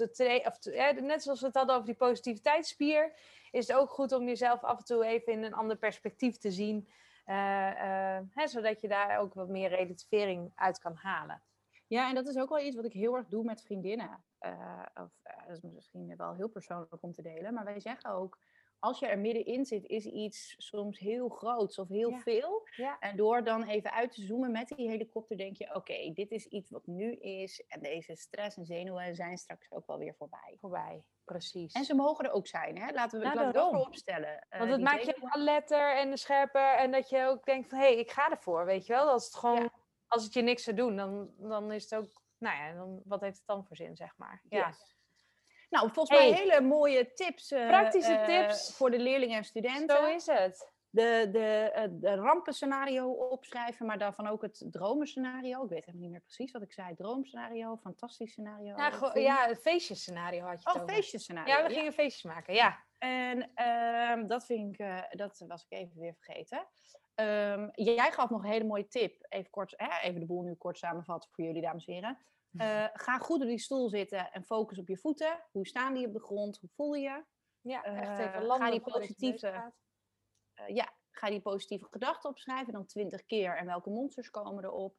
of 0.00 0.58
net 1.00 1.22
zoals 1.22 1.40
we 1.40 1.46
het 1.46 1.56
hadden 1.56 1.74
over 1.74 1.86
die 1.86 1.96
positiviteitsspier, 1.96 3.12
is 3.50 3.68
het 3.68 3.76
ook 3.76 3.90
goed 3.90 4.12
om 4.12 4.26
jezelf 4.26 4.64
af 4.64 4.78
en 4.78 4.84
toe 4.84 5.04
even 5.04 5.32
in 5.32 5.42
een 5.42 5.54
ander 5.54 5.76
perspectief 5.76 6.36
te 6.36 6.50
zien. 6.50 6.88
Uh, 7.26 7.36
uh, 7.36 8.18
hè, 8.30 8.46
zodat 8.46 8.80
je 8.80 8.88
daar 8.88 9.18
ook 9.18 9.34
wat 9.34 9.48
meer 9.48 9.68
relativering 9.68 10.52
uit 10.54 10.78
kan 10.78 10.94
halen. 10.94 11.42
Ja, 11.86 12.08
en 12.08 12.14
dat 12.14 12.28
is 12.28 12.36
ook 12.36 12.48
wel 12.48 12.60
iets 12.60 12.76
wat 12.76 12.84
ik 12.84 12.92
heel 12.92 13.16
erg 13.16 13.26
doe 13.28 13.44
met 13.44 13.62
vriendinnen. 13.62 14.24
Uh, 14.40 14.82
of, 14.94 15.10
dat 15.22 15.56
is 15.56 15.60
misschien 15.60 16.16
wel 16.16 16.34
heel 16.34 16.48
persoonlijk 16.48 17.02
om 17.02 17.12
te 17.12 17.22
delen. 17.22 17.54
Maar 17.54 17.64
wij 17.64 17.80
zeggen 17.80 18.10
ook, 18.10 18.38
als 18.82 18.98
je 18.98 19.06
er 19.06 19.18
middenin 19.18 19.64
zit, 19.64 19.86
is 19.86 20.04
iets 20.04 20.54
soms 20.58 20.98
heel 20.98 21.28
groots 21.28 21.78
of 21.78 21.88
heel 21.88 22.18
veel. 22.18 22.68
Ja. 22.76 22.98
En 22.98 23.16
door 23.16 23.44
dan 23.44 23.64
even 23.64 23.92
uit 23.92 24.12
te 24.12 24.22
zoomen 24.22 24.50
met 24.52 24.68
die 24.68 24.88
helikopter, 24.88 25.36
denk 25.36 25.56
je: 25.56 25.74
oké, 25.74 26.12
dit 26.14 26.30
is 26.30 26.46
iets 26.46 26.70
wat 26.70 26.86
nu 26.86 27.12
is. 27.12 27.64
En 27.66 27.80
deze 27.80 28.14
stress 28.16 28.56
en 28.56 28.64
zenuwen 28.64 29.14
zijn 29.14 29.38
straks 29.38 29.70
ook 29.70 29.86
wel 29.86 29.98
weer 29.98 30.14
voorbij. 30.14 30.56
Voorbij, 30.60 31.04
precies. 31.24 31.72
En 31.72 31.84
ze 31.84 31.94
mogen 31.94 32.24
er 32.24 32.32
ook 32.32 32.46
zijn, 32.46 32.78
hè? 32.78 32.92
Laten 32.92 33.18
we 33.18 33.24
Nou, 33.24 33.36
laten 33.36 33.52
we 33.52 33.58
dat 33.58 33.70
vooropstellen. 33.70 34.46
Eh, 34.48 34.58
Want 34.58 34.70
het 34.70 34.80
maakt 34.80 35.04
je 35.04 35.16
alerter 35.20 35.96
en 35.96 36.18
scherper. 36.18 36.74
En 36.76 36.90
dat 36.90 37.08
je 37.08 37.24
ook 37.26 37.44
denkt 37.44 37.68
van, 37.68 37.78
hé, 37.78 37.84
hey, 37.84 37.96
ik 37.96 38.10
ga 38.10 38.30
ervoor, 38.30 38.64
weet 38.64 38.86
je 38.86 38.92
wel. 38.92 39.08
Als 39.10 39.24
het 39.24 39.34
gewoon, 39.34 39.62
Ja. 39.62 39.70
als 40.06 40.24
het 40.24 40.32
je 40.32 40.42
niks 40.42 40.62
zou 40.62 40.76
doen, 40.76 40.96
dan, 40.96 41.30
dan 41.36 41.72
is 41.72 41.82
het 41.90 41.94
ook, 41.94 42.22
nou 42.38 42.56
ja, 42.56 42.74
dan, 42.74 43.00
wat 43.04 43.20
heeft 43.20 43.36
het 43.38 43.46
dan 43.46 43.64
voor 43.66 43.76
zin, 43.76 43.96
zeg 43.96 44.16
maar. 44.16 44.42
Ja, 44.48 44.66
Yes. 44.66 44.96
Nou, 45.72 45.90
volgens 45.92 46.18
Hey. 46.18 46.30
mij 46.30 46.38
hele 46.38 46.60
mooie 46.60 47.12
tips. 47.12 47.50
eh, 47.50 47.66
Praktische 47.66 48.12
eh, 48.12 48.24
tips. 48.26 48.76
Voor 48.76 48.90
de 48.90 48.98
leerlingen 48.98 49.36
en 49.36 49.44
studenten. 49.44 49.96
zo 49.96 50.06
is 50.06 50.26
het. 50.26 50.70
de, 50.90 51.28
de, 51.32 51.70
eh, 51.74 51.84
de 51.90 52.14
rampenscenario 52.14 53.10
opschrijven, 53.10 53.86
maar 53.86 53.98
daarvan 53.98 54.26
ook 54.26 54.42
het 54.42 54.66
dromenscenario. 54.70 55.62
Ik 55.64 55.68
weet 55.70 55.84
helemaal 55.84 56.02
niet 56.02 56.10
meer 56.10 56.20
precies 56.20 56.52
wat 56.52 56.62
ik 56.62 56.72
zei. 56.72 56.94
Droomscenario, 56.94 57.76
fantastisch 57.76 58.30
scenario. 58.30 58.76
Film. 58.92 59.18
ja, 59.18 59.46
het 59.46 59.60
feestjescenario 59.60 60.44
had 60.44 60.62
je 60.62 60.74
Oh, 60.74 60.84
feestjescenario. 60.86 61.54
Ja, 61.56 61.66
we 61.66 61.74
gingen 61.74 61.92
feestjes 61.92 62.22
maken, 62.22 62.54
ja. 62.54 62.84
En 62.98 63.50
ehm, 63.54 64.26
dat 64.26 64.44
vind 64.46 64.78
ik, 64.80 64.86
dat 65.10 65.44
was 65.46 65.64
ik 65.68 65.78
even 65.78 66.00
weer 66.00 66.14
vergeten. 66.14 66.66
Ehm, 67.14 67.68
jij 67.72 68.10
gaf 68.12 68.30
nog 68.30 68.42
een 68.44 68.50
hele 68.50 68.64
mooie 68.64 68.88
tip. 68.88 69.26
Even, 69.28 69.50
kort, 69.50 69.74
hè, 69.76 70.08
even 70.08 70.20
de 70.20 70.26
boel 70.26 70.42
nu 70.42 70.54
kort 70.54 70.78
samenvatten 70.78 71.30
voor 71.32 71.44
jullie, 71.44 71.62
dames 71.62 71.84
en 71.86 71.92
heren. 71.92 72.18
Eh, 72.56 72.88
ga 73.06 73.18
goed 73.18 73.40
op 73.40 73.46
die 73.46 73.58
stoel 73.58 73.88
zitten 73.88 74.32
en 74.32 74.44
focus 74.44 74.78
op 74.78 74.88
je 74.88 74.98
voeten. 74.98 75.44
Hoe 75.50 75.66
staan 75.66 75.94
die 75.94 76.06
op 76.06 76.12
de 76.12 76.20
grond? 76.20 76.58
Hoe 76.60 76.70
voel 76.70 76.94
je? 76.94 77.24
Ja, 77.60 77.82
echt 77.82 78.18
Eh, 78.18 78.24
even 78.26 78.32
ga 78.32 78.42
landen 78.42 78.70
die 78.70 78.80
je 78.80 78.86
neus 78.86 78.98
positieve-. 78.98 79.72
Eh, 80.54 80.68
ja, 80.74 80.92
ga 81.10 81.28
die 81.30 81.40
positieve 81.40 81.86
gedachten 81.90 82.30
opschrijven, 82.30 82.72
dan 82.72 82.86
twintig 82.86 83.26
keer. 83.26 83.56
En 83.56 83.66
welke 83.66 83.90
monsters 83.90 84.30
komen 84.30 84.64
erop? 84.64 84.96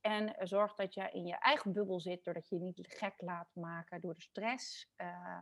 En 0.00 0.36
eh, 0.36 0.46
zorg 0.46 0.74
dat 0.74 0.94
je 0.94 1.10
in 1.10 1.26
je 1.26 1.34
eigen 1.38 1.72
bubbel 1.72 2.00
zit, 2.00 2.24
doordat 2.24 2.48
je 2.48 2.54
je 2.56 2.60
niet 2.62 2.86
gek 2.96 3.14
laat 3.20 3.50
maken 3.54 4.00
door 4.00 4.14
de 4.14 4.20
stress 4.20 4.92
eh, 4.96 5.38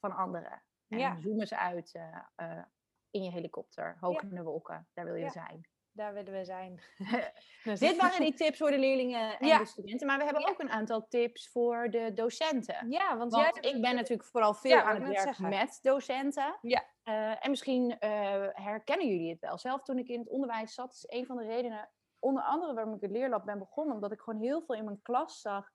van 0.00 0.12
anderen. 0.16 0.62
En 0.88 0.98
Ja. 0.98 1.20
zoom 1.20 1.40
eens 1.40 1.54
uit 1.54 1.94
eh, 1.94 2.26
eh, 2.34 2.64
in 3.10 3.22
je 3.22 3.30
helikopter, 3.30 3.96
hoog 4.00 4.22
in 4.22 4.28
de 4.34 4.42
wolken. 4.42 4.88
Daar 4.92 5.04
wil 5.04 5.14
je 5.14 5.24
Ja. 5.24 5.30
zijn. 5.30 5.68
Daar 5.96 6.14
willen 6.14 6.32
we 6.32 6.44
zijn. 6.44 6.80
Dit 7.78 7.96
waren 7.96 8.20
die 8.20 8.34
tips 8.34 8.58
voor 8.58 8.70
de 8.70 8.78
leerlingen 8.78 9.38
en 9.38 9.46
Ja. 9.46 9.58
de 9.58 9.64
studenten. 9.64 10.06
Maar 10.06 10.18
we 10.18 10.24
hebben 10.24 10.42
Ja. 10.42 10.48
ook 10.48 10.60
een 10.60 10.70
aantal 10.70 11.06
tips 11.08 11.48
voor 11.48 11.90
de 11.90 12.12
docenten. 12.12 12.90
Ja, 12.90 13.16
want, 13.16 13.32
Want 13.32 13.58
jij... 13.60 13.72
ik 13.72 13.80
ben 13.80 13.94
natuurlijk 13.94 14.28
vooral 14.28 14.54
veel 14.54 14.70
Ja, 14.70 14.82
aan 14.82 14.94
het 14.94 15.04
werk 15.04 15.18
zeggen. 15.18 15.48
met 15.48 15.78
docenten. 15.82 16.58
Ja. 16.62 16.84
Eh, 17.02 17.44
en 17.44 17.50
misschien 17.50 17.98
eh, 17.98 18.46
herkennen 18.52 19.08
jullie 19.08 19.30
het 19.30 19.40
wel. 19.40 19.58
Zelf 19.58 19.82
toen 19.82 19.98
ik 19.98 20.08
in 20.08 20.18
het 20.18 20.28
onderwijs 20.28 20.74
zat, 20.74 20.92
is 20.92 21.04
een 21.18 21.26
van 21.26 21.36
de 21.36 21.44
redenen, 21.44 21.88
onder 22.18 22.42
andere 22.42 22.74
waarom 22.74 22.94
ik 22.94 23.00
het 23.00 23.10
leerlab 23.10 23.44
ben 23.44 23.58
begonnen, 23.58 23.94
omdat 23.94 24.12
ik 24.12 24.20
gewoon 24.20 24.40
heel 24.40 24.62
veel 24.62 24.74
in 24.74 24.84
mijn 24.84 25.02
klas 25.02 25.40
zag 25.40 25.70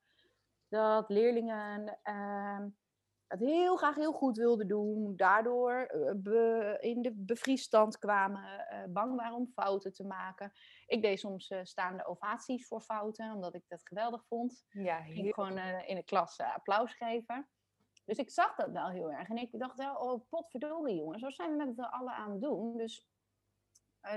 dat 0.68 1.10
leerlingen 1.10 2.00
ehm, 2.04 2.68
het 3.32 3.40
heel 3.40 3.76
graag 3.76 3.96
heel 3.96 4.12
goed 4.14 4.38
wilden 4.38 4.68
doen, 4.68 5.16
daardoor 5.16 5.72
eh, 5.72 6.12
be- 6.16 6.78
in 6.80 7.02
de 7.02 7.12
bevriesstand 7.16 7.98
kwamen, 7.98 8.68
eh, 8.68 8.84
bang 8.90 9.16
waren 9.16 9.36
om 9.36 9.48
fouten 9.54 9.94
te 9.94 10.04
maken. 10.04 10.52
Ik 10.88 11.02
deed 11.02 11.20
soms 11.20 11.50
eh, 11.50 11.60
staande 11.64 12.06
ovaties 12.06 12.68
voor 12.68 12.82
fouten, 12.82 13.34
omdat 13.34 13.56
ik 13.56 13.64
dat 13.68 13.88
geweldig 13.88 14.26
vond 14.26 14.66
Ja, 14.70 15.02
ging 15.02 15.34
gewoon 15.34 15.58
in 15.86 15.96
de 15.96 16.04
klas 16.04 16.40
applaus 16.40 16.94
geven. 16.94 17.48
Dus 18.06 18.18
ik 18.18 18.30
zag 18.30 18.56
dat 18.56 18.72
wel 18.72 18.90
heel 18.90 19.12
erg. 19.12 19.30
En 19.30 19.38
ik 19.38 19.60
dacht 19.60 19.78
wel, 19.78 19.96
oh 19.96 20.28
potverdorie 20.30 20.96
jongens, 20.96 21.22
wat 21.22 21.34
zijn 21.34 21.58
we 21.58 21.66
met 21.66 21.76
z'n 21.76 21.82
allen 21.82 22.14
aan 22.14 22.32
het 22.32 22.42
doen? 22.42 22.78
Dus 22.78 23.08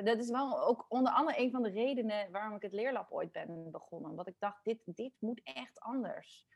dat 0.04 0.18
is 0.18 0.30
wel 0.30 0.62
ook 0.66 0.86
onder 0.88 1.12
andere 1.12 1.40
een 1.40 1.50
van 1.50 1.62
de 1.62 1.70
redenen 1.70 2.30
waarom 2.32 2.56
ik 2.56 2.62
het 2.62 2.72
leerlab 2.72 3.10
ooit 3.10 3.32
ben 3.32 3.70
begonnen. 3.70 4.10
Omdat 4.10 4.28
ik 4.28 4.36
dacht, 4.38 4.64
dit, 4.64 4.82
dit 4.84 5.12
moet 5.18 5.40
echt 5.42 5.80
anders. 5.80 6.46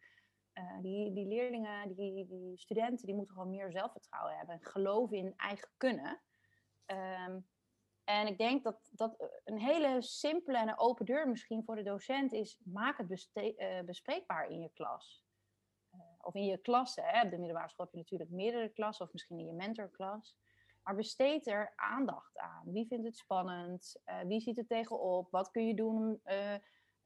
Eh, 0.58 0.78
die, 0.80 1.12
die 1.12 1.26
leerlingen, 1.26 1.94
die, 1.94 2.26
die 2.26 2.58
studenten, 2.58 3.06
die 3.06 3.14
moeten 3.14 3.34
gewoon 3.34 3.50
meer 3.50 3.70
zelfvertrouwen 3.70 4.36
hebben. 4.36 4.54
En 4.54 4.64
geloven 4.64 5.16
in 5.16 5.34
eigen 5.36 5.68
kunnen. 5.76 6.20
Ehm, 6.86 7.40
en 8.04 8.26
ik 8.26 8.38
denk 8.38 8.64
dat, 8.64 8.90
dat 8.92 9.30
een 9.44 9.58
hele 9.58 10.02
simpele 10.02 10.58
en 10.58 10.68
een 10.68 10.78
open 10.78 11.06
deur 11.06 11.28
misschien 11.28 11.64
voor 11.64 11.76
de 11.76 11.82
docent 11.82 12.32
is, 12.32 12.60
maak 12.64 12.98
het 12.98 13.28
eh, 13.32 13.80
bespreekbaar 13.84 14.50
in 14.50 14.60
je 14.60 14.70
klas. 14.72 15.24
Eh, 15.90 16.00
of 16.20 16.34
in 16.34 16.44
je 16.44 16.58
klassen. 16.58 17.04
Hè. 17.04 17.24
Op 17.24 17.30
de 17.30 17.38
middelbare 17.38 17.68
school 17.68 17.84
heb 17.84 17.94
je 17.94 18.00
natuurlijk 18.00 18.30
meerdere 18.30 18.68
klassen, 18.68 19.04
of 19.06 19.12
misschien 19.12 19.38
in 19.38 19.46
je 19.46 19.52
mentorklas. 19.52 20.36
Maar 20.82 20.94
besteed 20.94 21.46
er 21.46 21.72
aandacht 21.76 22.38
aan. 22.38 22.72
Wie 22.72 22.86
vindt 22.86 23.04
het 23.04 23.16
spannend? 23.16 24.02
Wie 24.26 24.40
ziet 24.40 24.58
er 24.58 24.66
tegenop? 24.66 25.30
Wat 25.30 25.50
kun 25.50 25.66
je 25.66 25.74
doen 25.74 25.96
om 25.96 26.20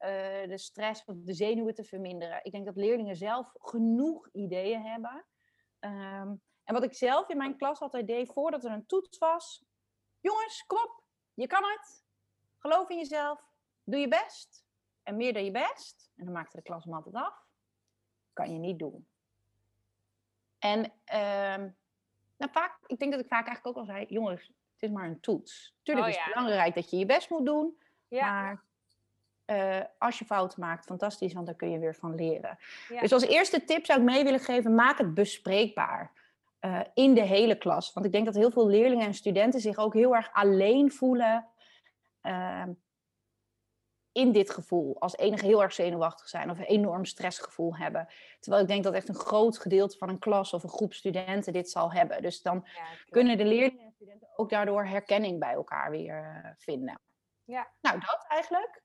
eh, 0.02 0.48
de 0.48 0.58
stress 0.58 1.04
of 1.04 1.16
de 1.18 1.32
zenuwen 1.32 1.74
te 1.74 1.84
verminderen? 1.84 2.40
Ik 2.42 2.52
denk 2.52 2.66
dat 2.66 2.76
leerlingen 2.76 3.16
zelf 3.16 3.52
genoeg 3.54 4.28
ideeën 4.32 4.82
hebben. 4.82 5.24
Ehm, 5.78 6.34
en 6.64 6.74
wat 6.74 6.82
ik 6.82 6.94
zelf 6.94 7.28
in 7.28 7.36
mijn 7.36 7.56
klas 7.56 7.80
altijd 7.80 8.06
deed, 8.06 8.32
voordat 8.32 8.64
er 8.64 8.70
een 8.70 8.86
toets 8.86 9.18
was. 9.18 9.64
Jongens, 10.20 10.64
kom 10.66 10.78
op. 10.78 11.02
Je 11.34 11.46
kan 11.46 11.62
het. 11.64 12.04
Geloof 12.58 12.88
in 12.88 12.96
jezelf. 12.96 13.52
Doe 13.84 14.00
je 14.00 14.08
best. 14.08 14.64
En 15.02 15.16
meer 15.16 15.32
dan 15.32 15.44
je 15.44 15.50
best. 15.50 16.12
En 16.16 16.24
dan 16.24 16.34
maakte 16.34 16.56
de 16.56 16.62
klas 16.62 16.84
hem 16.84 16.94
altijd 16.94 17.14
af. 17.14 17.46
Kan 18.32 18.52
je 18.52 18.58
niet 18.58 18.78
doen. 18.78 19.06
En 20.58 20.92
ehm, 21.04 21.70
nou, 22.36 22.52
vaak, 22.52 22.78
ik 22.86 22.98
denk 22.98 23.12
dat 23.12 23.20
ik 23.20 23.28
vaak 23.28 23.46
eigenlijk 23.46 23.66
ook 23.66 23.76
al 23.76 23.94
zei, 23.94 24.06
jongens, 24.08 24.46
het 24.46 24.82
is 24.82 24.90
maar 24.90 25.06
een 25.06 25.20
toets. 25.20 25.74
Tuurlijk 25.82 26.06
Oh 26.06 26.12
is 26.12 26.18
het 26.18 26.26
ja. 26.26 26.32
belangrijk 26.32 26.74
dat 26.74 26.90
je 26.90 26.96
je 26.96 27.06
best 27.06 27.30
moet 27.30 27.46
doen. 27.46 27.78
Ja, 28.08 28.30
Maar 28.30 28.64
eh, 29.52 29.80
als 29.98 30.18
je 30.18 30.24
fouten 30.24 30.60
maakt, 30.60 30.84
fantastisch, 30.84 31.32
want 31.32 31.46
daar 31.46 31.54
kun 31.54 31.70
je 31.70 31.78
weer 31.78 31.94
van 31.94 32.14
leren. 32.14 32.58
Ja. 32.88 33.00
Dus 33.00 33.12
als 33.12 33.26
eerste 33.26 33.64
tip 33.64 33.84
zou 33.84 33.98
ik 33.98 34.04
mee 34.04 34.24
willen 34.24 34.40
geven, 34.40 34.74
maak 34.74 34.98
het 34.98 35.14
bespreekbaar. 35.14 36.12
eh, 36.62 36.80
in 36.94 37.14
de 37.14 37.22
hele 37.22 37.58
klas. 37.58 37.92
Want 37.92 38.06
ik 38.06 38.12
denk 38.12 38.24
dat 38.24 38.34
heel 38.34 38.50
veel 38.50 38.66
leerlingen 38.66 39.06
en 39.06 39.14
studenten 39.14 39.60
zich 39.60 39.76
ook 39.76 39.94
heel 39.94 40.14
erg 40.14 40.30
alleen 40.32 40.92
voelen 40.92 41.46
ehm, 42.20 42.72
in 44.12 44.32
dit 44.32 44.50
gevoel. 44.50 44.96
Als 45.00 45.16
enige 45.16 45.46
heel 45.46 45.62
erg 45.62 45.72
zenuwachtig 45.72 46.28
zijn 46.28 46.50
of 46.50 46.58
een 46.58 46.64
enorm 46.64 47.04
stressgevoel 47.04 47.76
hebben. 47.76 48.08
Terwijl 48.40 48.62
ik 48.62 48.68
denk 48.68 48.84
dat 48.84 48.94
echt 48.94 49.08
een 49.08 49.14
groot 49.14 49.58
gedeelte 49.58 49.98
van 49.98 50.08
een 50.08 50.18
klas 50.18 50.52
of 50.52 50.62
een 50.62 50.68
groep 50.68 50.92
studenten 50.94 51.52
dit 51.52 51.70
zal 51.70 51.92
hebben. 51.92 52.22
Dus 52.22 52.42
dan 52.42 52.64
ja, 52.64 52.84
kunnen 53.08 53.38
de 53.38 53.44
leerlingen 53.44 53.84
en 53.84 53.92
studenten 53.94 54.28
ook 54.36 54.50
daardoor 54.50 54.84
herkenning 54.84 55.38
bij 55.38 55.52
elkaar 55.52 55.90
weer 55.90 56.40
eh, 56.44 56.50
vinden. 56.56 57.00
Ja. 57.44 57.68
Nou, 57.80 58.00
dat 58.00 58.24
eigenlijk. 58.28 58.82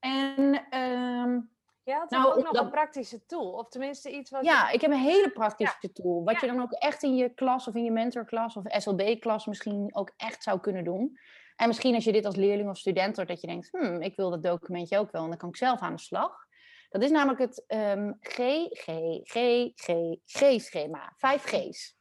En 0.00 0.66
ehm, 0.70 1.40
Je 1.82 1.92
had 1.92 2.10
Nou, 2.10 2.26
ook 2.34 2.44
nog 2.44 2.60
een 2.62 2.70
praktische 2.70 3.26
tool. 3.26 3.52
Of 3.52 3.68
tenminste 3.68 4.10
iets 4.10 4.30
wat... 4.30 4.44
ja, 4.44 4.70
ik 4.70 4.80
heb 4.80 4.90
een 4.90 4.96
hele 4.98 5.30
praktische 5.30 5.92
tool. 5.92 6.24
Wat 6.24 6.40
Ja. 6.40 6.46
je 6.46 6.52
dan 6.52 6.62
ook 6.62 6.72
echt 6.72 7.02
in 7.02 7.16
je 7.16 7.34
klas 7.34 7.68
of 7.68 7.74
in 7.74 7.84
je 7.84 7.90
mentorklas 7.90 8.56
of 8.56 8.64
SLB-klas 8.66 9.46
misschien 9.46 9.94
ook 9.94 10.12
echt 10.16 10.42
zou 10.42 10.60
kunnen 10.60 10.84
doen. 10.84 11.18
En 11.56 11.66
misschien 11.68 11.94
als 11.94 12.04
je 12.04 12.12
dit 12.12 12.24
als 12.24 12.36
leerling 12.36 12.68
of 12.70 12.78
student 12.78 13.16
hoort, 13.16 13.28
dat 13.28 13.40
je 13.40 13.46
denkt, 13.46 13.68
hmm, 13.70 14.00
ik 14.00 14.16
wil 14.16 14.30
dat 14.30 14.42
documentje 14.42 14.98
ook 14.98 15.10
wel 15.10 15.22
en 15.22 15.28
dan 15.28 15.38
kan 15.38 15.48
ik 15.48 15.56
zelf 15.56 15.80
aan 15.80 15.94
de 15.94 16.00
slag. 16.00 16.48
Dat 16.90 17.02
is 17.02 17.10
namelijk 17.10 17.38
het 17.40 17.64
ehm 17.66 18.12
G, 18.20 18.36
G, 18.70 18.84
G, 19.22 19.34
G, 19.74 19.90
G-schema. 20.24 21.12
Vijf 21.16 21.42
G's. 21.44 21.98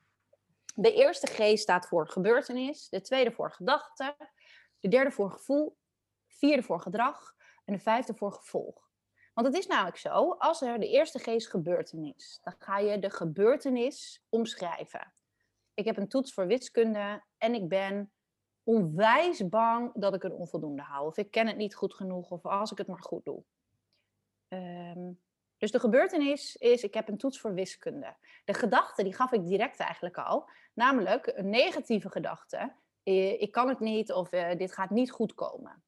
De 0.75 0.93
eerste 0.93 1.27
G 1.27 1.57
staat 1.57 1.87
voor 1.87 2.07
gebeurtenis, 2.09 2.89
de 2.89 3.01
tweede 3.01 3.31
voor 3.31 3.51
gedachte, 3.51 4.15
de 4.79 4.87
derde 4.87 5.11
voor 5.11 5.31
gevoel, 5.31 5.77
vierde 6.27 6.63
voor 6.63 6.81
gedrag 6.81 7.33
en 7.69 7.75
de 7.75 7.81
vijfde 7.81 8.13
voor 8.15 8.31
gevolg. 8.31 8.89
Want 9.33 9.47
het 9.47 9.57
is 9.57 9.67
namelijk 9.67 9.97
zo, 9.97 10.31
als 10.31 10.61
er 10.61 10.79
de 10.79 10.87
eerste 10.87 11.19
G 11.19 11.27
is 11.27 11.47
gebeurtenis, 11.47 12.39
dan 12.43 12.55
ga 12.59 12.77
je 12.77 12.99
de 12.99 13.09
gebeurtenis 13.09 14.23
omschrijven. 14.29 15.13
Ik 15.73 15.85
heb 15.85 15.97
een 15.97 16.07
toets 16.07 16.33
voor 16.33 16.47
wiskunde 16.47 17.23
en 17.37 17.53
ik 17.53 17.67
ben 17.67 18.11
onwijs 18.63 19.49
bang 19.49 19.91
dat 19.93 20.13
ik 20.15 20.23
een 20.23 20.33
onvoldoende 20.33 20.81
haal. 20.81 21.05
Of 21.05 21.17
ik 21.17 21.31
ken 21.31 21.47
het 21.47 21.57
niet 21.57 21.75
goed 21.75 21.93
genoeg, 21.93 22.31
of 22.31 22.45
als 22.45 22.71
ik 22.71 22.77
het 22.77 22.87
maar 22.87 23.03
goed 23.03 23.25
doe. 23.25 23.43
Ehm, 24.47 25.11
dus 25.57 25.71
de 25.71 25.79
gebeurtenis 25.79 26.55
is, 26.55 26.83
ik 26.83 26.93
heb 26.93 27.07
een 27.07 27.17
toets 27.17 27.39
voor 27.39 27.53
wiskunde. 27.53 28.15
De 28.45 28.53
gedachte, 28.53 29.03
die 29.03 29.13
gaf 29.13 29.31
ik 29.31 29.45
direct 29.45 29.79
eigenlijk 29.79 30.17
al. 30.17 30.49
Namelijk 30.73 31.31
een 31.35 31.49
negatieve 31.49 32.09
gedachte. 32.09 32.75
eh, 33.03 33.41
Ik 33.41 33.51
kan 33.51 33.67
het 33.69 33.79
niet 33.79 34.11
of 34.11 34.31
eh, 34.31 34.57
dit 34.57 34.73
gaat 34.73 34.89
niet 34.89 35.11
goed 35.11 35.33
komen. 35.33 35.83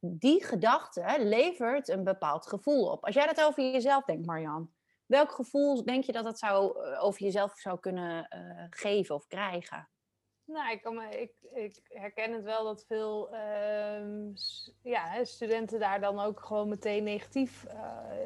Die 0.00 0.44
gedachte 0.44 1.14
levert 1.18 1.88
een 1.88 2.04
bepaald 2.04 2.46
gevoel 2.46 2.90
op. 2.90 3.04
Als 3.04 3.14
jij 3.14 3.26
dat 3.26 3.42
over 3.44 3.72
jezelf 3.72 4.04
denkt, 4.04 4.26
Marjan, 4.26 4.70
welk 5.06 5.30
gevoel 5.32 5.84
denk 5.84 6.04
je 6.04 6.12
dat 6.12 6.24
dat 6.24 6.38
zou, 6.38 6.84
eh, 6.84 7.04
over 7.04 7.22
jezelf 7.22 7.58
zou 7.58 7.80
kunnen 7.80 8.28
eh, 8.28 8.64
geven 8.70 9.14
of 9.14 9.26
krijgen? 9.26 9.88
Nou, 10.44 10.72
ik, 10.72 10.82
kan 10.82 10.94
me, 10.94 11.20
ik, 11.20 11.32
ik 11.54 11.80
herken 11.88 12.32
het 12.32 12.44
wel 12.44 12.64
dat 12.64 12.84
veel 12.86 13.30
ehm, 13.30 14.30
ja, 14.82 15.24
studenten 15.24 15.80
daar 15.80 16.00
dan 16.00 16.20
ook 16.20 16.40
gewoon 16.40 16.68
meteen 16.68 17.04
negatief, 17.04 17.64
eh, 17.64 17.78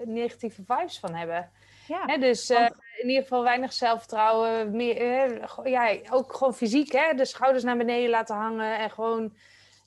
negatieve 0.05 0.63
vibes 0.67 0.99
van 0.99 1.15
hebben. 1.15 1.51
Ja, 1.87 2.05
Hè, 2.07 2.19
dus 2.19 2.49
want- 2.49 2.75
in 2.97 3.09
ieder 3.09 3.23
geval 3.23 3.43
weinig 3.43 3.73
zelfvertrouwen. 3.73 4.77
Meer, 4.77 5.51
ja, 5.65 5.99
ook 6.11 6.33
gewoon 6.33 6.55
fysiek, 6.55 6.93
hè? 6.93 7.15
de 7.15 7.25
schouders 7.25 7.65
naar 7.65 7.77
beneden 7.77 8.11
laten 8.11 8.37
hangen. 8.37 8.79
En 8.79 8.91
gewoon, 8.91 9.37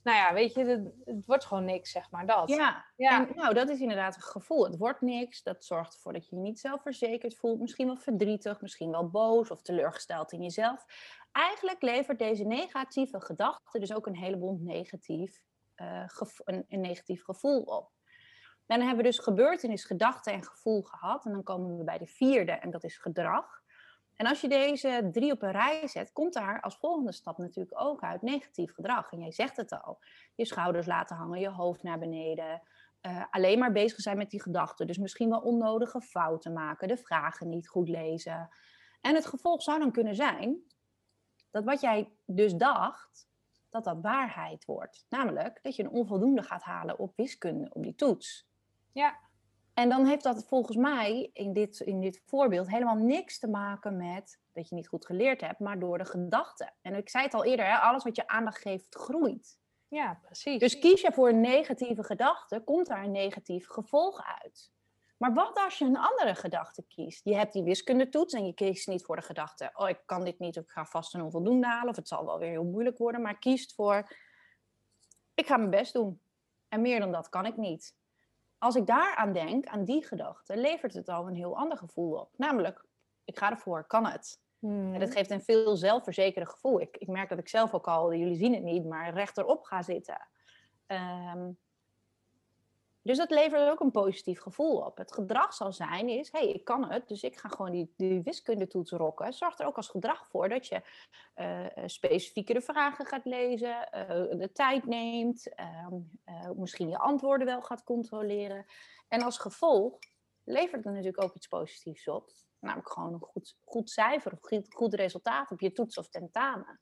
nou 0.06 0.18
ja, 0.18 0.34
weet 0.34 0.54
je, 0.54 0.65
het, 0.65 0.94
het 1.06 1.26
wordt 1.26 1.46
gewoon 1.46 1.65
niks, 1.65 1.91
zeg 1.91 2.12
maar. 2.12 2.26
Dat. 2.26 2.50
ja. 2.50 2.86
Ja. 2.96 3.28
En, 3.28 3.36
nou, 3.36 3.54
dat 3.54 3.70
is 3.70 3.80
inderdaad 3.80 4.15
een 4.15 4.22
gevoel. 4.22 4.65
Het 4.65 4.78
wordt 4.78 5.02
niks. 5.02 5.44
Dat 5.44 5.65
zorgt 5.65 5.94
ervoor 5.94 6.13
dat 6.13 6.30
je 6.30 6.36
je 6.36 6.41
niet 6.41 6.60
zelfverzekerd 6.60 7.36
voelt. 7.36 7.60
Misschien 7.60 7.86
wel 7.86 7.98
verdrietig, 7.98 8.62
misschien 8.62 8.91
wel 8.91 9.10
boos 9.10 9.52
of 9.52 9.62
teleurgesteld 9.62 10.32
in 10.32 10.41
jezelf. 10.41 10.86
Eigenlijk 11.32 11.82
levert 11.82 12.20
deze 12.20 12.44
negatieve 12.44 13.22
gedachte 13.22 13.80
dus 13.80 13.94
ook 13.94 14.08
een 14.08 14.15
heleboel 14.15 14.58
negatief, 14.62 15.41
eh, 15.76 16.08
een, 16.44 16.65
een 16.68 16.82
negatief 16.82 17.24
gevoel 17.24 17.62
op. 17.62 17.91
Dan 18.65 18.80
hebben 18.80 18.98
we 18.98 19.04
dus 19.04 19.20
gebeurtenis, 19.20 19.84
gedachte 19.84 20.32
en 20.32 20.44
gevoel 20.44 20.82
gehad. 20.82 21.26
En 21.26 21.32
dan 21.32 21.44
komen 21.44 21.78
we 21.78 21.84
bij 21.84 21.98
de 21.98 22.08
vierde 22.08 22.52
en 22.52 22.72
dat 22.72 22.84
is 22.84 22.98
gedrag. 22.98 23.63
En 24.15 24.28
als 24.28 24.41
je 24.41 24.47
deze 24.47 25.10
drie 25.12 25.32
op 25.32 25.41
een 25.41 25.51
rij 25.51 25.88
zet, 25.88 26.12
komt 26.13 26.34
daar 26.34 26.62
als 26.62 26.78
volgende 26.78 27.12
stap 27.12 27.38
natuurlijk 27.38 27.82
ook 27.82 28.04
uit 28.04 28.21
negatief 28.21 28.73
gedrag. 28.73 29.12
En 29.12 29.19
jij 29.19 29.32
zegt 29.32 29.58
het 29.58 29.82
al. 29.82 29.99
Je 30.36 30.45
schouders 30.45 30.88
laten 30.88 31.15
hangen, 31.15 31.39
je 31.39 31.49
hoofd 31.49 31.84
naar 31.84 31.99
beneden. 31.99 32.62
eh, 33.01 33.23
alleen 33.30 33.60
maar 33.60 33.71
bezig 33.71 33.99
zijn 33.99 34.17
met 34.17 34.30
die 34.30 34.41
gedachten. 34.41 34.88
Dus 34.88 34.97
misschien 34.97 35.30
wel 35.30 35.39
onnodige 35.39 36.01
fouten 36.01 36.54
maken, 36.54 36.88
de 36.88 36.97
vragen 36.97 37.49
niet 37.49 37.67
goed 37.67 37.89
lezen. 37.89 38.49
En 39.01 39.15
het 39.15 39.25
gevolg 39.25 39.62
zou 39.62 39.80
dan 39.80 39.91
kunnen 39.91 40.15
zijn 40.15 40.58
dat 41.51 41.63
wat 41.63 41.82
jij 41.82 42.12
dus 42.25 42.54
dacht, 42.54 43.28
dat 43.69 43.84
dat 43.84 44.01
waarheid 44.01 44.65
wordt. 44.65 45.06
Namelijk 45.10 45.60
dat 45.62 45.75
je 45.75 45.84
een 45.84 45.89
onvoldoende 45.89 46.43
gaat 46.43 46.63
halen 46.63 46.99
op 46.99 47.13
wiskunde, 47.15 47.69
op 47.73 47.84
die 47.84 47.95
toets. 47.95 48.47
Ja. 48.91 49.19
En 49.76 49.90
dan 49.90 50.06
heeft 50.06 50.24
dat 50.24 50.46
volgens 50.48 50.78
mij 50.78 51.30
in 51.34 51.54
dit, 51.54 51.80
in 51.80 52.00
dit 52.00 52.22
voorbeeld 52.26 52.70
helemaal 52.70 52.96
niks 52.96 53.40
te 53.40 53.48
maken 53.48 53.98
met 53.98 54.40
dat 54.54 54.70
je 54.70 54.76
niet 54.76 54.88
goed 54.88 55.06
geleerd 55.06 55.42
hebt, 55.42 55.60
maar 55.60 55.80
door 55.80 55.98
de 55.98 56.06
gedachten. 56.06 56.74
En 56.82 56.96
ik 56.96 57.10
zei 57.10 57.24
het 57.24 57.34
al 57.34 57.46
eerder, 57.46 57.66
hè, 57.66 57.76
alles 57.78 58.04
wat 58.04 58.16
je 58.16 58.28
aandacht 58.28 58.62
geeft, 58.62 58.96
groeit. 58.96 59.60
ja, 59.88 60.20
precies. 60.22 60.60
Dus 60.60 60.80
kies 60.80 61.02
je 61.02 61.12
voor 61.12 61.30
een 61.30 61.42
negatieve 61.42 62.04
gedachte, 62.04 62.62
komt 62.66 62.88
daar 62.88 63.04
een 63.04 63.12
negatief 63.12 63.68
gevolg 63.68 64.22
uit. 64.42 64.72
Maar 65.18 65.34
wat 65.34 65.58
als 65.58 65.78
je 65.78 65.86
een 65.86 65.98
andere 65.98 66.36
gedachte 66.36 66.84
kiest? 66.88 67.22
Je 67.24 67.36
hebt 67.36 67.54
die 67.54 67.64
wiskundetoets 67.64 68.34
en 68.34 68.46
je 68.46 68.54
kiest 68.54 68.88
niet 68.88 69.06
voor 69.06 69.16
de 69.16 69.22
gedachte: 69.22 69.72
oh, 69.74 69.90
ik 69.90 70.02
kan 70.06 70.24
dit 70.24 70.40
niet, 70.40 70.58
of 70.58 70.64
ik 70.64 70.70
ga 70.70 70.86
vast 70.86 71.14
een 71.14 71.22
onvoldoende 71.22 71.68
halen, 71.68 71.90
of 71.90 71.96
het 71.96 72.08
zal 72.08 72.26
wel 72.26 72.40
weer 72.40 72.50
heel 72.50 72.64
moeilijk 72.64 72.98
worden. 72.98 73.22
Maar 73.22 73.40
kiest 73.40 73.74
voor: 73.74 74.18
ik 75.34 75.48
ga 75.48 75.58
mijn 75.58 75.70
best 75.70 75.94
doen. 75.94 76.22
En 76.68 76.82
meer 76.82 77.00
dan 77.00 77.12
dat 77.12 77.30
kan 77.30 77.46
ik 77.46 77.58
niet. 77.58 77.96
Als 78.58 78.76
ik 78.76 78.86
daaraan 78.86 79.34
denk, 79.34 79.65
aan 79.65 79.84
die 79.84 80.06
gedachte, 80.06 80.58
levert 80.58 80.94
het 80.94 81.10
al 81.10 81.28
een 81.28 81.36
heel 81.36 81.58
ander 81.58 81.78
gevoel 81.78 82.20
op. 82.20 82.30
Namelijk, 82.38 82.86
ik 83.24 83.38
ga 83.38 83.52
ervoor, 83.52 83.84
kan 83.84 84.06
het. 84.06 84.39
Hmm. 84.60 84.94
En 84.94 85.00
dat 85.00 85.12
geeft 85.12 85.30
een 85.30 85.44
veel 85.44 85.76
zelfverzekerde 85.76 86.50
gevoel. 86.50 86.82
Ik, 86.82 86.98
ik 86.98 87.08
merk 87.08 87.30
dat 87.30 87.39
ik 87.39 87.48
zelf 87.48 87.74
ook 87.74 87.88
al, 87.88 88.13
jullie 88.13 88.36
zien 88.36 88.54
het 88.54 88.63
niet, 88.63 88.86
maar 88.86 89.13
rechterop 89.13 89.63
ga 89.63 89.82
zitten. 89.82 90.28
Ehm, 90.86 91.50
dus 93.06 93.18
dat 93.18 93.30
levert 93.30 93.70
ook 93.70 93.80
een 93.80 93.91
positief 93.91 94.41
gevoel 94.41 94.78
op. 94.78 94.98
Het 94.98 95.13
gedrag 95.13 95.54
zal 95.54 95.74
zijn 95.74 96.10
is, 96.10 96.32
hé, 96.32 96.39
hey, 96.39 96.50
ik 96.50 96.63
kan 96.63 96.91
het, 96.91 97.08
dus 97.08 97.24
ik 97.24 97.38
ga 97.38 97.50
gewoon 97.50 97.72
die, 97.72 97.94
die 97.98 98.22
wiskundetoets 98.22 98.91
rocken. 98.91 99.34
Zorgt 99.34 99.60
er 99.60 99.65
ook 99.65 99.76
als 99.76 99.88
gedrag 99.88 100.28
voor 100.28 100.50
dat 100.50 100.68
je 100.68 100.82
eh 101.34 101.65
specifiekere 101.86 102.62
vragen 102.62 103.06
gaat 103.06 103.26
lezen, 103.26 103.91
eh, 103.91 104.08
de 104.39 104.52
tijd 104.54 104.86
neemt, 104.86 105.54
ehm, 105.54 105.94
eh, 106.24 106.50
misschien 106.56 106.89
je 106.89 106.98
antwoorden 106.98 107.48
wel 107.48 107.62
gaat 107.62 107.84
controleren. 107.84 108.65
En 109.08 109.22
als 109.22 109.38
gevolg 109.38 110.00
levert 110.44 110.84
het 110.84 110.94
natuurlijk 110.94 111.24
ook 111.24 111.36
iets 111.36 111.48
positiefs 111.48 112.08
op. 112.08 112.30
Namelijk 112.60 112.89
gewoon 112.89 113.13
een 113.13 113.20
goed, 113.20 113.58
goed 113.63 113.89
cijfer 113.89 114.32
of 114.32 114.63
goed 114.70 114.94
resultaat 114.94 115.52
op 115.52 115.60
je 115.60 115.72
toets 115.72 115.98
of 115.98 116.10
tentamen. 116.10 116.80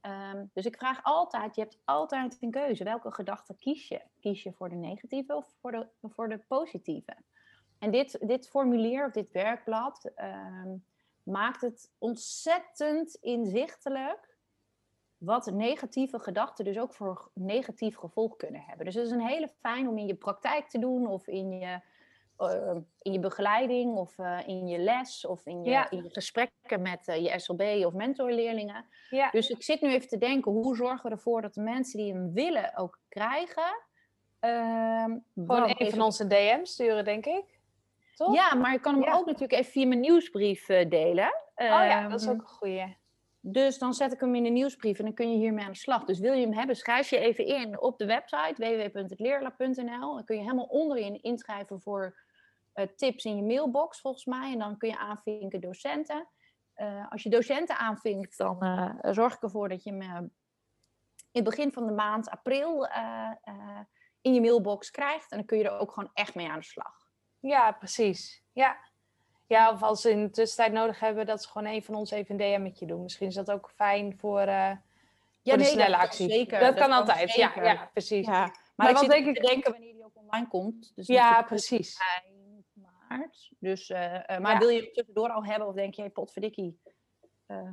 Ehm, 0.00 0.44
dus 0.52 0.66
ik 0.66 0.76
vraag 0.76 1.00
altijd, 1.02 1.54
je 1.54 1.60
hebt 1.60 1.78
altijd 1.84 2.36
een 2.40 2.50
keuze. 2.50 2.84
Welke 2.84 3.12
gedachte 3.12 3.54
kies 3.54 3.88
je? 3.88 4.00
Kies 4.20 4.42
je 4.42 4.52
voor 4.52 4.68
de 4.68 4.74
negatieve 4.74 5.36
of 5.36 5.54
voor 5.60 5.70
de, 5.70 5.86
voor 6.02 6.28
de 6.28 6.38
positieve? 6.38 7.16
En 7.78 7.90
dit, 7.90 8.18
dit 8.28 8.48
formulier 8.48 9.06
of 9.06 9.12
dit 9.12 9.30
werkblad 9.30 10.10
ehm, 10.14 10.76
maakt 11.22 11.60
het 11.60 11.92
ontzettend 11.98 13.14
inzichtelijk 13.14 14.38
wat 15.18 15.50
negatieve 15.50 16.18
gedachten 16.18 16.64
dus 16.64 16.78
ook 16.78 16.94
voor 16.94 17.30
negatief 17.34 17.96
gevolg 17.96 18.36
kunnen 18.36 18.60
hebben. 18.60 18.86
Dus 18.86 18.94
het 18.94 19.06
is 19.06 19.10
een 19.10 19.26
hele 19.26 19.48
fijn 19.48 19.88
om 19.88 19.98
in 19.98 20.06
je 20.06 20.14
praktijk 20.14 20.68
te 20.68 20.78
doen 20.78 21.06
of 21.06 21.26
in 21.26 21.58
je, 21.58 21.80
eh, 22.48 22.76
in 23.02 23.12
je 23.12 23.18
begeleiding 23.20 23.96
of 23.96 24.18
eh, 24.18 24.38
in 24.46 24.66
je 24.66 24.78
les 24.78 25.26
of 25.26 25.46
in 25.46 25.62
je, 25.64 25.70
Ja. 25.70 25.90
in 25.90 26.02
je 26.02 26.10
gesprekken 26.10 26.82
met 26.82 27.08
eh, 27.08 27.22
je 27.22 27.38
SLB 27.38 27.60
of 27.86 27.92
mentorleerlingen. 27.92 28.84
ja. 29.10 29.30
Dus 29.30 29.48
ik 29.50 29.62
zit 29.62 29.80
nu 29.80 29.88
even 29.92 30.08
te 30.08 30.18
denken, 30.18 30.52
hoe 30.52 30.76
zorgen 30.76 31.02
we 31.10 31.16
ervoor 31.16 31.42
dat 31.42 31.54
de 31.54 31.60
mensen 31.62 31.98
die 31.98 32.12
hem 32.12 32.32
willen 32.32 32.76
ook 32.76 32.98
krijgen? 33.08 33.82
Ehm, 34.40 35.18
Gewoon 35.34 35.62
een 35.62 35.68
even- 35.76 35.90
van 35.90 36.00
onze 36.04 36.26
DM 36.26 36.64
sturen, 36.64 37.04
denk 37.04 37.26
ik. 37.26 37.44
Toch? 38.14 38.34
Ja, 38.34 38.54
maar 38.54 38.74
ik 38.74 38.82
kan 38.82 38.94
hem 38.94 39.02
Ja. 39.04 39.14
ook 39.14 39.26
natuurlijk 39.26 39.52
even 39.52 39.72
via 39.72 39.86
mijn 39.86 40.00
nieuwsbrief 40.00 40.66
delen. 40.66 41.34
Oh 41.54 41.66
ja, 41.66 42.08
dat 42.08 42.20
is 42.20 42.26
Ehm, 42.26 42.34
ook 42.34 42.40
een 42.42 42.48
goeie. 42.48 42.96
Dus 43.42 43.78
dan 43.78 43.94
zet 43.94 44.12
ik 44.12 44.20
hem 44.20 44.34
in 44.34 44.42
de 44.42 44.48
nieuwsbrief 44.50 44.98
en 44.98 45.04
dan 45.04 45.14
kun 45.14 45.30
je 45.32 45.36
hiermee 45.36 45.64
aan 45.64 45.70
de 45.72 45.76
slag. 45.78 46.04
Dus 46.04 46.18
wil 46.18 46.32
je 46.32 46.40
hem 46.40 46.52
hebben, 46.52 46.76
schrijf 46.76 47.10
je 47.10 47.18
even 47.18 47.46
in 47.46 47.80
op 47.80 47.98
de 47.98 48.06
website 48.06 48.54
www.hetleerlab.nl. 48.56 50.14
Dan 50.14 50.24
kun 50.24 50.36
je 50.36 50.42
helemaal 50.42 50.64
onderin 50.64 51.22
inschrijven 51.22 51.80
voor 51.80 52.16
tips 52.96 53.24
in 53.24 53.36
je 53.36 53.42
mailbox 53.42 54.00
volgens 54.00 54.24
mij. 54.24 54.52
En 54.52 54.58
dan 54.58 54.76
kun 54.76 54.88
je 54.88 54.98
aanvinken 54.98 55.60
docenten. 55.60 56.28
Eh, 56.74 57.10
als 57.10 57.22
je 57.22 57.28
docenten 57.30 57.76
aanvinkt, 57.78 58.36
dan 58.38 58.62
eh, 58.62 59.12
zorg 59.12 59.34
ik 59.34 59.42
ervoor 59.42 59.68
dat 59.68 59.82
je 59.84 59.90
hem 59.90 60.00
eh, 60.02 60.16
in 61.32 61.40
het 61.40 61.44
begin 61.44 61.72
van 61.72 61.86
de 61.86 61.92
maand 61.92 62.30
april 62.30 62.86
eh, 62.86 63.30
eh, 63.42 63.78
in 64.20 64.34
je 64.34 64.40
mailbox 64.40 64.90
krijgt. 64.90 65.30
En 65.30 65.36
dan 65.36 65.46
kun 65.46 65.58
je 65.58 65.64
er 65.64 65.78
ook 65.78 65.92
gewoon 65.92 66.10
echt 66.14 66.34
mee 66.34 66.48
aan 66.50 66.58
de 66.58 66.64
slag. 66.64 67.08
Ja, 67.38 67.72
precies. 67.72 68.42
Ja. 68.52 68.76
ja, 69.46 69.70
of 69.72 69.82
als 69.82 70.00
ze 70.00 70.10
in 70.10 70.22
de 70.22 70.30
tussentijd 70.30 70.72
nodig 70.72 71.00
hebben, 71.00 71.26
dat 71.26 71.42
ze 71.42 71.48
gewoon 71.48 71.72
een 71.72 71.82
van 71.82 71.94
ons 71.94 72.10
even 72.10 72.40
een 72.40 72.62
DM'tje 72.64 72.86
doen. 72.86 73.02
Misschien 73.02 73.26
is 73.26 73.34
dat 73.34 73.50
ook 73.50 73.70
fijn 73.74 74.18
voor, 74.18 74.40
eh 74.40 74.70
voor 75.42 75.52
de 75.52 75.56
nee, 75.64 75.64
snelle 75.66 75.88
dat 75.88 75.96
kan 75.98 76.06
actie. 76.06 76.30
zeker. 76.30 76.60
Dat, 76.60 76.68
Dat 76.76 76.78
kan 76.86 76.92
altijd, 76.98 77.30
zeker. 77.30 77.64
Ja, 77.64 77.72
ja, 77.72 77.88
precies. 77.92 78.26
Ja, 78.26 78.32
maar, 78.40 78.52
Maar 78.76 78.90
ik 78.90 78.96
wat 78.96 79.08
denk 79.10 79.26
ik- 79.26 79.34
te 79.34 79.46
denken 79.46 79.70
wanneer 79.72 79.92
die 79.92 80.04
ook 80.04 80.16
online 80.16 80.48
komt. 80.48 80.92
Dus 80.94 81.06
Ja, 81.06 81.42
precies. 81.42 81.98
Dus, 83.58 83.90
eh, 83.90 84.30
eh, 84.30 84.40
maar 84.40 84.52
Ja. 84.52 84.58
wil 84.58 84.68
je 84.68 84.80
het 84.80 84.94
tussendoor 84.94 85.28
al 85.30 85.44
hebben 85.44 85.68
of 85.68 85.74
denk 85.74 85.94
je, 85.94 86.00
hey, 86.00 86.10
potverdikkie. 86.10 86.80
Eh, 87.46 87.68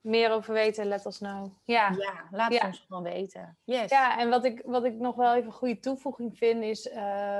Meer 0.00 0.30
over 0.30 0.54
weten, 0.54 0.86
let 0.86 1.06
ons 1.06 1.18
know. 1.18 1.46
Ja. 1.64 1.90
ja, 1.98 2.28
laat 2.30 2.52
Ja. 2.52 2.66
ons 2.66 2.84
gewoon 2.88 3.02
weten. 3.02 3.58
Yes. 3.64 3.90
Ja, 3.90 4.18
en 4.18 4.28
wat 4.30 4.44
ik, 4.44 4.62
wat 4.64 4.84
ik 4.84 4.94
nog 4.94 5.14
wel 5.14 5.34
even 5.34 5.46
een 5.46 5.52
goede 5.52 5.80
toevoeging 5.80 6.36
vind, 6.38 6.62
is 6.62 6.90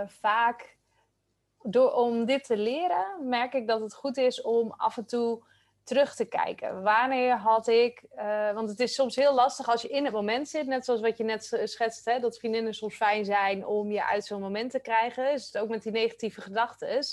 vaak 0.07 0.77
door, 1.63 1.93
om 1.93 2.25
dit 2.25 2.45
te 2.45 2.57
leren, 2.57 3.29
merk 3.29 3.53
ik 3.55 3.67
dat 3.67 3.81
het 3.81 3.95
goed 3.95 4.17
is 4.17 4.43
om 4.43 4.73
af 4.77 4.97
en 4.97 5.07
toe 5.07 5.45
terug 5.85 6.15
te 6.15 6.25
kijken. 6.25 6.83
Wanneer 6.83 7.37
had 7.37 7.67
ik, 7.67 8.03
eh, 8.11 8.53
want 8.53 8.69
het 8.69 8.81
is 8.81 8.95
soms 8.95 9.17
heel 9.17 9.35
lastig 9.35 9.69
als 9.69 9.83
je 9.83 9.89
in 9.89 10.05
het 10.05 10.15
moment 10.15 10.49
zit, 10.49 10.67
net 10.67 10.85
zoals 10.85 11.01
wat 11.01 11.19
je 11.19 11.25
net 11.25 11.61
schetst, 11.65 12.05
hè, 12.05 12.21
dat 12.21 12.39
vriendinnen 12.39 12.75
soms 12.75 12.97
fijn 12.97 13.25
zijn 13.25 13.67
om 13.67 13.91
je 13.91 14.05
uit 14.05 14.25
zo'n 14.25 14.41
moment 14.41 14.71
te 14.71 14.81
krijgen. 14.81 15.33
Dus 15.33 15.47
het 15.47 15.59
ook 15.59 15.69
met 15.69 15.83
die 15.83 15.93
negatieve 15.93 16.41
gedachten. 16.41 17.05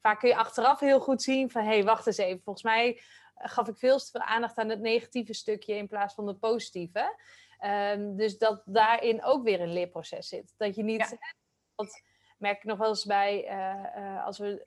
Vaak 0.00 0.18
kun 0.18 0.28
je 0.28 0.36
achteraf 0.36 0.80
heel 0.80 1.00
goed 1.00 1.22
zien 1.22 1.50
van, 1.50 1.62
hé, 1.62 1.68
hey, 1.68 1.84
wacht 1.84 2.06
eens 2.06 2.16
even, 2.16 2.40
volgens 2.44 2.64
mij 2.64 3.00
gaf 3.34 3.68
ik 3.68 3.76
veel 3.76 3.98
te 3.98 4.10
veel 4.10 4.20
aandacht 4.20 4.58
aan 4.58 4.68
het 4.68 4.80
negatieve 4.80 5.34
stukje 5.34 5.74
in 5.74 5.88
plaats 5.88 6.14
van 6.14 6.26
het 6.26 6.38
positieve. 6.38 7.14
Ehm, 7.58 8.16
dus 8.16 8.38
dat 8.38 8.62
daarin 8.64 9.24
ook 9.24 9.44
weer 9.44 9.60
een 9.60 9.72
leerproces 9.72 10.28
zit. 10.28 10.54
Dat 10.56 10.74
je 10.74 10.82
niet. 10.82 11.18
Dat 11.74 12.02
merk 12.38 12.56
ik 12.56 12.64
nog 12.64 12.78
wel 12.78 12.88
eens 12.88 13.04
bij 13.04 13.46
eh, 13.46 13.96
eh, 13.96 14.24
als 14.24 14.38
we 14.38 14.66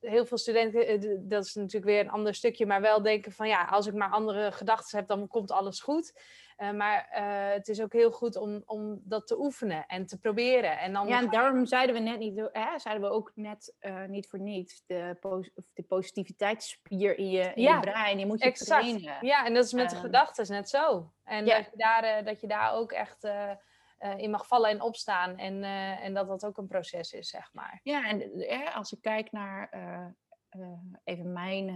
heel 0.00 0.26
veel 0.26 0.38
studenten, 0.38 0.86
eh, 0.86 1.16
dat 1.20 1.44
is 1.44 1.54
natuurlijk 1.54 1.84
weer 1.84 2.00
een 2.00 2.10
ander 2.10 2.34
stukje, 2.34 2.66
maar 2.66 2.80
wel 2.80 3.02
denken 3.02 3.32
van 3.32 3.48
ja, 3.48 3.64
als 3.64 3.86
ik 3.86 3.94
maar 3.94 4.10
andere 4.10 4.52
gedachten 4.52 4.98
heb, 4.98 5.08
dan 5.08 5.28
komt 5.28 5.50
alles 5.50 5.80
goed. 5.80 6.20
Eh, 6.56 6.70
maar 6.70 7.08
eh, 7.10 7.54
het 7.54 7.68
is 7.68 7.80
ook 7.82 7.92
heel 7.92 8.10
goed 8.10 8.36
om, 8.36 8.62
om 8.66 9.00
dat 9.04 9.26
te 9.26 9.40
oefenen 9.40 9.86
en 9.86 10.06
te 10.06 10.18
proberen. 10.18 10.78
En 10.78 10.92
dan 10.92 11.06
Ja, 11.08 11.18
en 11.18 11.30
daarom 11.30 11.66
zeiden 11.66 11.94
we 11.94 12.00
net 12.00 12.18
niet, 12.18 12.48
hè, 12.52 12.78
zeiden 12.78 13.08
we 13.08 13.14
ook 13.14 13.32
net 13.34 13.74
niet 14.08 14.28
voor 14.28 14.38
niets, 14.40 14.82
de, 14.86 15.16
pos- 15.20 15.50
de 15.74 15.82
positiviteitsspier 15.82 17.18
in 17.18 17.30
je, 17.30 17.52
in 17.54 17.62
Ja, 17.62 17.74
je 17.74 17.80
brein, 17.80 18.16
die 18.16 18.26
moet 18.26 18.40
je 18.42 18.44
exact. 18.48 18.80
trainen. 18.80 19.16
Ja, 19.26 19.46
en 19.46 19.54
dat 19.54 19.64
is 19.64 19.72
met 19.72 19.88
de 19.90 19.94
Ehm, 19.96 20.04
gedachten 20.04 20.52
net 20.52 20.68
zo. 20.68 21.12
En 21.24 21.46
ja. 21.46 21.56
dat, 21.56 21.64
je 21.70 21.76
daar, 21.76 22.24
dat 22.24 22.40
je 22.40 22.46
daar 22.46 22.72
ook 22.72 22.92
echt 22.92 23.28
eh, 24.00 24.18
in 24.18 24.30
mag 24.30 24.46
vallen 24.46 24.70
en 24.70 24.82
opstaan. 24.82 25.38
En, 25.38 25.62
eh, 25.62 26.04
en 26.04 26.14
dat 26.14 26.28
dat 26.28 26.44
ook 26.44 26.58
een 26.58 26.66
proces 26.66 27.12
is, 27.12 27.28
zeg 27.28 27.52
maar. 27.52 27.80
Ja, 27.82 28.08
en 28.08 28.32
eh, 28.32 28.76
als 28.76 28.92
ik 28.92 29.00
kijk 29.00 29.32
naar 29.32 29.70
even 31.04 31.32
mijn 31.32 31.68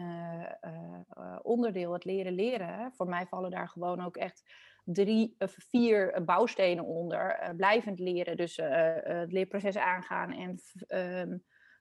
onderdeel, 1.43 1.93
het 1.93 2.05
leren 2.05 2.33
leren. 2.33 2.93
Voor 2.93 3.09
mij 3.09 3.27
vallen 3.27 3.51
daar 3.51 3.69
gewoon 3.69 4.05
ook 4.05 4.17
echt 4.17 4.43
drie 4.85 5.35
of 5.39 5.55
vier 5.59 6.25
bouwstenen 6.25 6.85
onder. 6.85 7.53
blijvend 7.57 7.99
leren, 7.99 8.37
dus 8.37 8.57
het 8.57 9.33
leerproces 9.33 9.77
aangaan 9.77 10.33
en 10.33 10.59
ehm, 10.87 11.39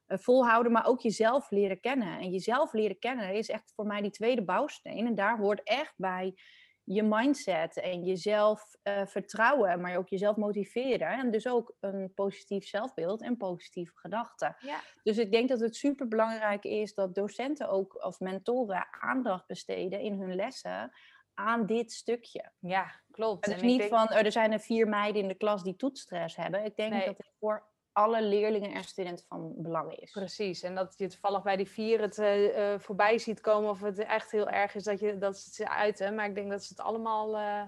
volhouden, 0.07 0.71
maar 0.71 0.85
ook 0.85 1.01
jezelf 1.01 1.51
leren 1.51 1.79
kennen. 1.79 2.19
En 2.19 2.29
jezelf 2.29 2.73
leren 2.73 2.99
kennen 2.99 3.33
is 3.33 3.49
echt 3.49 3.73
voor 3.75 3.85
mij 3.85 4.01
die 4.01 4.11
tweede 4.11 4.43
bouwsteen. 4.43 5.07
En 5.07 5.15
daar 5.15 5.37
hoort 5.37 5.63
echt 5.63 5.93
bij 5.97 6.35
je 6.83 7.03
mindset 7.03 7.77
en 7.77 8.03
jezelf 8.03 8.75
uh, 8.83 9.05
vertrouwen, 9.05 9.81
maar 9.81 9.97
ook 9.97 10.09
jezelf 10.09 10.35
motiveren. 10.35 11.07
En 11.07 11.31
dus 11.31 11.47
ook 11.47 11.75
een 11.79 12.11
positief 12.13 12.67
zelfbeeld 12.67 13.21
en 13.21 13.37
positieve 13.37 13.91
gedachten. 13.95 14.55
Ja. 14.59 14.79
Dus 15.03 15.17
ik 15.17 15.31
denk 15.31 15.49
dat 15.49 15.59
het 15.59 15.75
super 15.75 16.07
belangrijk 16.07 16.63
is 16.63 16.93
dat 16.93 17.15
docenten 17.15 17.69
ook 17.69 18.05
of 18.05 18.19
mentoren 18.19 18.87
aandacht 19.01 19.47
besteden 19.47 19.99
in 19.99 20.19
hun 20.19 20.35
lessen 20.35 20.91
aan 21.33 21.65
dit 21.65 21.91
stukje. 21.91 22.51
Ja, 22.59 23.01
klopt. 23.11 23.45
Het 23.45 23.55
is 23.55 23.61
niet 23.61 23.83
van, 23.83 24.09
oh, 24.09 24.17
er 24.17 24.31
zijn 24.31 24.51
er 24.51 24.59
vier 24.59 24.87
meiden 24.87 25.21
in 25.21 25.27
de 25.27 25.35
klas 25.37 25.63
die 25.63 25.75
toetsstress 25.75 26.35
hebben. 26.35 26.65
Ik 26.65 26.75
denk 26.75 27.05
dat 27.05 27.17
het 27.17 27.31
voor 27.39 27.71
alle 27.93 28.21
leerlingen 28.21 28.71
en 28.71 28.83
studenten 28.83 29.25
van 29.25 29.53
belang 29.57 29.95
is. 29.95 30.11
Precies, 30.11 30.63
en 30.63 30.75
dat 30.75 30.93
je 30.97 31.07
toevallig 31.07 31.43
bij 31.43 31.55
die 31.55 31.69
vier 31.69 32.01
het 32.01 32.17
uh, 32.17 32.79
voorbij 32.79 33.17
ziet 33.17 33.41
komen 33.41 33.69
of 33.69 33.81
het 33.81 33.99
echt 33.99 34.31
heel 34.31 34.49
erg 34.49 34.75
is 34.75 34.83
dat, 34.83 34.99
je, 34.99 35.17
dat 35.17 35.37
ze 35.37 35.63
het 35.63 35.71
uiten. 35.71 36.15
Maar 36.15 36.25
ik 36.25 36.35
denk 36.35 36.51
dat 36.51 36.63
ze 36.63 36.73
het 36.73 36.85
allemaal 36.85 37.39
uh, 37.39 37.61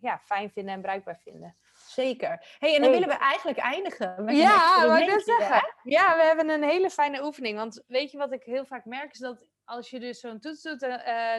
ja, 0.00 0.18
fijn 0.18 0.50
vinden 0.50 0.74
en 0.74 0.80
bruikbaar 0.80 1.18
vinden. 1.18 1.56
Zeker. 1.86 2.56
Hey, 2.58 2.74
en 2.74 2.82
dan 2.82 2.90
willen 2.90 3.08
we 3.08 3.14
eigenlijk 3.14 3.58
eindigen 3.58 4.24
met 4.24 4.36
ja, 4.36 4.86
wat 4.86 4.98
ik 4.98 5.20
zeggen. 5.20 5.74
Ja, 5.82 6.16
we 6.16 6.22
hebben 6.22 6.48
een 6.48 6.62
hele 6.62 6.90
fijne 6.90 7.24
oefening. 7.24 7.58
Want 7.58 7.84
weet 7.86 8.10
je 8.10 8.18
wat 8.18 8.32
ik 8.32 8.42
heel 8.42 8.64
vaak 8.64 8.84
merk, 8.84 9.12
is 9.12 9.18
dat 9.18 9.46
als 9.64 9.90
je 9.90 10.00
dus 10.00 10.20
zo'n 10.20 10.40
toets 10.40 10.62
doet, 10.62 10.80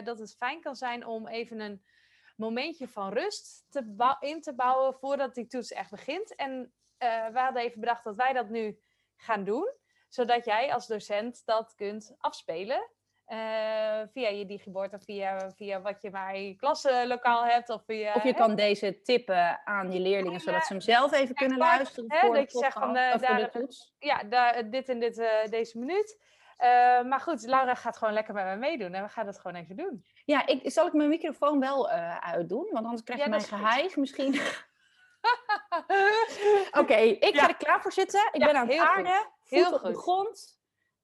dat 0.04 0.18
het 0.18 0.34
fijn 0.36 0.60
kan 0.60 0.76
zijn 0.76 1.06
om 1.06 1.28
even 1.28 1.60
een 1.60 1.82
momentje 2.36 2.88
van 2.88 3.12
rust 3.12 3.64
te 3.68 4.16
in 4.20 4.40
te 4.40 4.54
bouwen 4.54 4.94
voordat 4.94 5.34
die 5.34 5.46
toets 5.46 5.72
echt 5.72 5.90
begint. 5.90 6.34
En 6.34 6.72
uh, 6.98 7.26
we 7.32 7.38
hadden 7.38 7.62
even 7.62 7.80
bedacht 7.80 8.04
dat 8.04 8.16
wij 8.16 8.32
dat 8.32 8.48
nu 8.48 8.78
gaan 9.16 9.44
doen. 9.44 9.72
Zodat 10.08 10.44
jij 10.44 10.72
als 10.72 10.86
docent 10.86 11.42
dat 11.44 11.74
kunt 11.74 12.14
afspelen. 12.18 12.90
Uh, 13.28 13.36
via 14.12 14.28
je 14.28 14.46
digibord 14.46 14.92
of 14.94 15.02
via, 15.04 15.50
via 15.56 15.80
wat 15.80 16.02
je 16.02 16.10
maar 16.10 16.34
in 16.34 16.46
je 16.46 16.56
klaslokaal 16.56 17.44
hebt. 17.44 17.68
Of, 17.68 17.84
via, 17.84 18.14
of 18.14 18.24
je 18.24 18.34
kan 18.34 18.54
deze 18.54 19.00
tippen 19.02 19.60
aan 19.64 19.92
je 19.92 20.00
leerlingen, 20.00 20.40
zodat 20.40 20.64
ze 20.66 20.72
hem 20.72 20.82
zelf 20.82 21.12
even 21.12 21.34
kunnen 21.34 21.58
luisteren. 21.58 22.12
Hè, 22.12 22.20
voor 22.20 22.34
dat 22.34 22.52
je 22.52 22.58
zegt 22.58 22.78
van 22.78 22.92
de, 22.92 23.16
daar, 23.20 23.36
de 23.36 23.48
toets. 23.58 23.94
Ja, 23.98 24.22
daar, 24.24 24.70
dit 24.70 24.88
en 24.88 25.00
dit, 25.00 25.18
uh, 25.18 25.28
deze 25.50 25.78
minuut. 25.78 26.20
Uh, 26.58 26.66
maar 27.02 27.20
goed, 27.20 27.42
Laura 27.42 27.74
gaat 27.74 27.96
gewoon 27.96 28.14
lekker 28.14 28.34
met 28.34 28.44
mij 28.44 28.58
meeddoen 28.58 28.94
en 28.94 29.02
we 29.02 29.08
gaan 29.08 29.26
dat 29.26 29.40
gewoon 29.40 29.56
even 29.56 29.76
doen. 29.76 30.04
Ja, 30.24 30.46
ik, 30.46 30.70
zal 30.70 30.86
ik 30.86 30.92
mijn 30.92 31.08
microfoon 31.08 31.60
wel 31.60 31.88
uitdoen? 32.20 32.68
Want 32.70 32.84
anders 32.84 33.02
krijg 33.02 33.18
je 33.18 33.24
ja, 33.24 33.30
mijn 33.30 33.42
geheim 33.42 33.90
misschien. 33.94 34.40
Oké, 36.80 36.94
ik 36.96 37.36
ga 37.36 37.48
er 37.48 37.56
klaar 37.56 37.82
voor 37.82 37.92
zitten. 37.92 38.28
Ik 38.32 38.40
ben 38.40 38.56
aan 38.56 38.68
het 38.68 38.78
aarden, 38.78 39.30
heel 39.44 39.72
op 39.72 39.82
de 39.82 39.94
grond. 39.94 40.60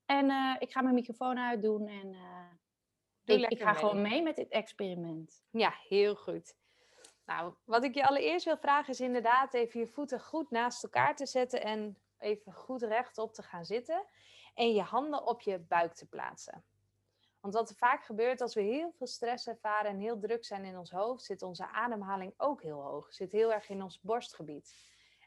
En 0.06 0.30
uh, 0.30 0.56
ik 0.58 0.72
ga 0.72 0.82
mijn 0.82 0.94
microfoon 0.94 1.38
uitdoen 1.38 1.88
en 1.88 2.12
uh, 2.12 3.36
ik, 3.36 3.50
ik, 3.50 3.58
ga 3.62 3.70
mee. 3.70 3.78
gewoon 3.78 4.02
mee 4.02 4.22
met 4.22 4.36
dit 4.36 4.48
experiment. 4.48 5.42
Ja, 5.50 5.74
heel 5.88 6.14
goed. 6.14 6.54
Nou, 7.26 7.54
wat 7.64 7.84
ik 7.84 7.94
je 7.94 8.06
allereerst 8.06 8.44
wil 8.44 8.56
vragen 8.56 8.92
is 8.92 9.00
inderdaad 9.00 9.54
even 9.54 9.80
je 9.80 9.86
voeten 9.86 10.20
goed 10.20 10.50
naast 10.50 10.82
elkaar 10.82 11.16
te 11.16 11.26
zetten 11.26 11.62
en 11.62 11.98
even 12.18 12.52
goed 12.52 12.82
rechtop 12.82 13.34
te 13.34 13.42
gaan 13.42 13.64
zitten. 13.64 14.04
En 14.54 14.74
je 14.74 14.82
handen 14.82 15.26
op 15.26 15.40
je 15.40 15.58
buik 15.58 15.94
te 15.94 16.06
plaatsen. 16.06 16.64
Want 17.44 17.56
wat 17.56 17.70
er 17.70 17.76
vaak 17.76 18.04
gebeurt 18.04 18.40
als 18.40 18.54
we 18.54 18.60
heel 18.60 18.92
veel 18.92 19.06
stress 19.06 19.46
ervaren 19.46 19.90
en 19.90 19.98
heel 19.98 20.18
druk 20.18 20.44
zijn 20.44 20.64
in 20.64 20.78
ons 20.78 20.90
hoofd, 20.90 21.24
zit 21.24 21.42
onze 21.42 21.66
ademhaling 21.66 22.34
ook 22.36 22.62
heel 22.62 22.80
hoog. 22.80 23.12
Zit 23.12 23.32
heel 23.32 23.52
erg 23.52 23.68
in 23.68 23.82
ons 23.82 24.00
borstgebied. 24.00 24.74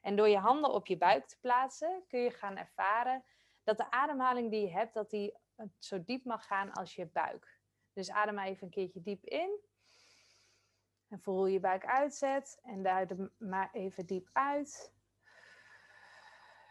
En 0.01 0.15
door 0.15 0.27
je 0.27 0.37
handen 0.37 0.71
op 0.71 0.87
je 0.87 0.97
buik 0.97 1.27
te 1.27 1.39
plaatsen, 1.39 2.03
kun 2.07 2.19
je 2.19 2.31
gaan 2.31 2.57
ervaren 2.57 3.23
dat 3.63 3.77
de 3.77 3.91
ademhaling 3.91 4.51
die 4.51 4.61
je 4.61 4.71
hebt, 4.71 4.93
dat 4.93 5.09
die 5.09 5.33
zo 5.79 6.03
diep 6.03 6.25
mag 6.25 6.45
gaan 6.45 6.71
als 6.71 6.95
je 6.95 7.05
buik. 7.05 7.59
Dus 7.93 8.11
adem 8.11 8.39
even 8.39 8.63
een 8.63 8.73
keertje 8.73 9.01
diep 9.01 9.25
in. 9.25 9.59
En 11.07 11.19
voel 11.19 11.45
je 11.45 11.59
buik 11.59 11.85
uitzet. 11.85 12.59
En 12.63 12.83
duid 12.83 13.13
maar 13.37 13.69
even 13.73 14.05
diep 14.05 14.29
uit. 14.33 14.93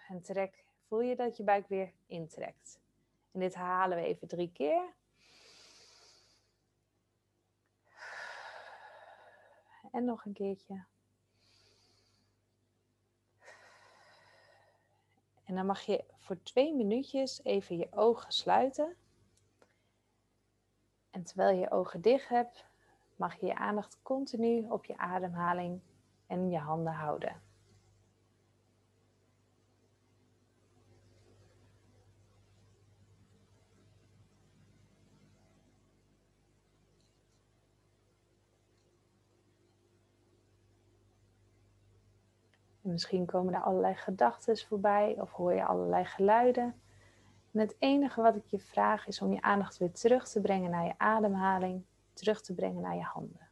En 0.08 0.22
trek. 0.22 0.64
Voel 0.86 1.00
je 1.00 1.16
dat 1.16 1.36
je 1.36 1.44
buik 1.44 1.68
weer 1.68 1.92
intrekt. 2.06 2.80
En 3.32 3.40
dit 3.40 3.54
herhalen 3.54 3.98
we 3.98 4.04
even 4.04 4.28
drie 4.28 4.52
keer. 4.52 4.94
En 9.96 10.04
nog 10.04 10.24
een 10.24 10.32
keertje. 10.32 10.84
En 15.44 15.54
dan 15.54 15.66
mag 15.66 15.80
je 15.80 16.04
voor 16.16 16.42
twee 16.42 16.74
minuutjes 16.74 17.44
even 17.44 17.76
je 17.76 17.88
ogen 17.90 18.32
sluiten. 18.32 18.96
En 21.10 21.24
terwijl 21.24 21.54
je 21.54 21.60
je 21.60 21.70
ogen 21.70 22.00
dicht 22.00 22.28
hebt, 22.28 22.64
mag 23.16 23.40
je 23.40 23.46
je 23.46 23.54
aandacht 23.54 24.02
continu 24.02 24.68
op 24.68 24.84
je 24.84 24.96
ademhaling 24.96 25.80
en 26.26 26.50
je 26.50 26.58
handen 26.58 26.92
houden. 26.92 27.42
Misschien 42.86 43.26
komen 43.26 43.54
er 43.54 43.62
allerlei 43.62 43.94
gedachten 43.94 44.58
voorbij 44.58 45.16
of 45.20 45.32
hoor 45.32 45.54
je 45.54 45.64
allerlei 45.64 46.04
geluiden. 46.04 46.74
En 47.52 47.60
het 47.60 47.76
enige 47.78 48.22
wat 48.22 48.36
ik 48.36 48.46
je 48.46 48.58
vraag 48.58 49.06
is 49.06 49.20
om 49.20 49.32
je 49.32 49.42
aandacht 49.42 49.78
weer 49.78 49.92
terug 49.92 50.28
te 50.28 50.40
brengen 50.40 50.70
naar 50.70 50.84
je 50.84 50.94
ademhaling, 50.96 51.84
terug 52.12 52.42
te 52.42 52.54
brengen 52.54 52.82
naar 52.82 52.96
je 52.96 53.02
handen. 53.02 53.45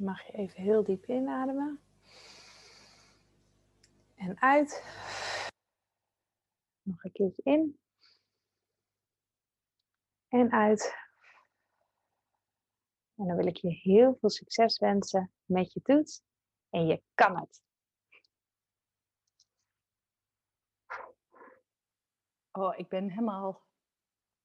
Mag 0.00 0.26
je 0.26 0.32
even 0.32 0.62
heel 0.62 0.84
diep 0.84 1.04
inademen. 1.08 1.80
En 4.14 4.40
uit. 4.40 4.84
Nog 6.82 7.04
een 7.04 7.12
keertje 7.12 7.42
in. 7.42 7.78
En 10.28 10.52
uit. 10.52 10.94
En 13.14 13.26
dan 13.26 13.36
wil 13.36 13.46
ik 13.46 13.56
je 13.56 13.68
heel 13.70 14.16
veel 14.20 14.30
succes 14.30 14.78
wensen 14.78 15.32
met 15.44 15.72
je 15.72 15.82
toets. 15.82 16.22
En 16.70 16.86
je 16.86 17.02
kan 17.14 17.38
het. 17.40 17.62
Oh, 22.50 22.78
ik 22.78 22.88
ben 22.88 23.08
helemaal 23.10 23.64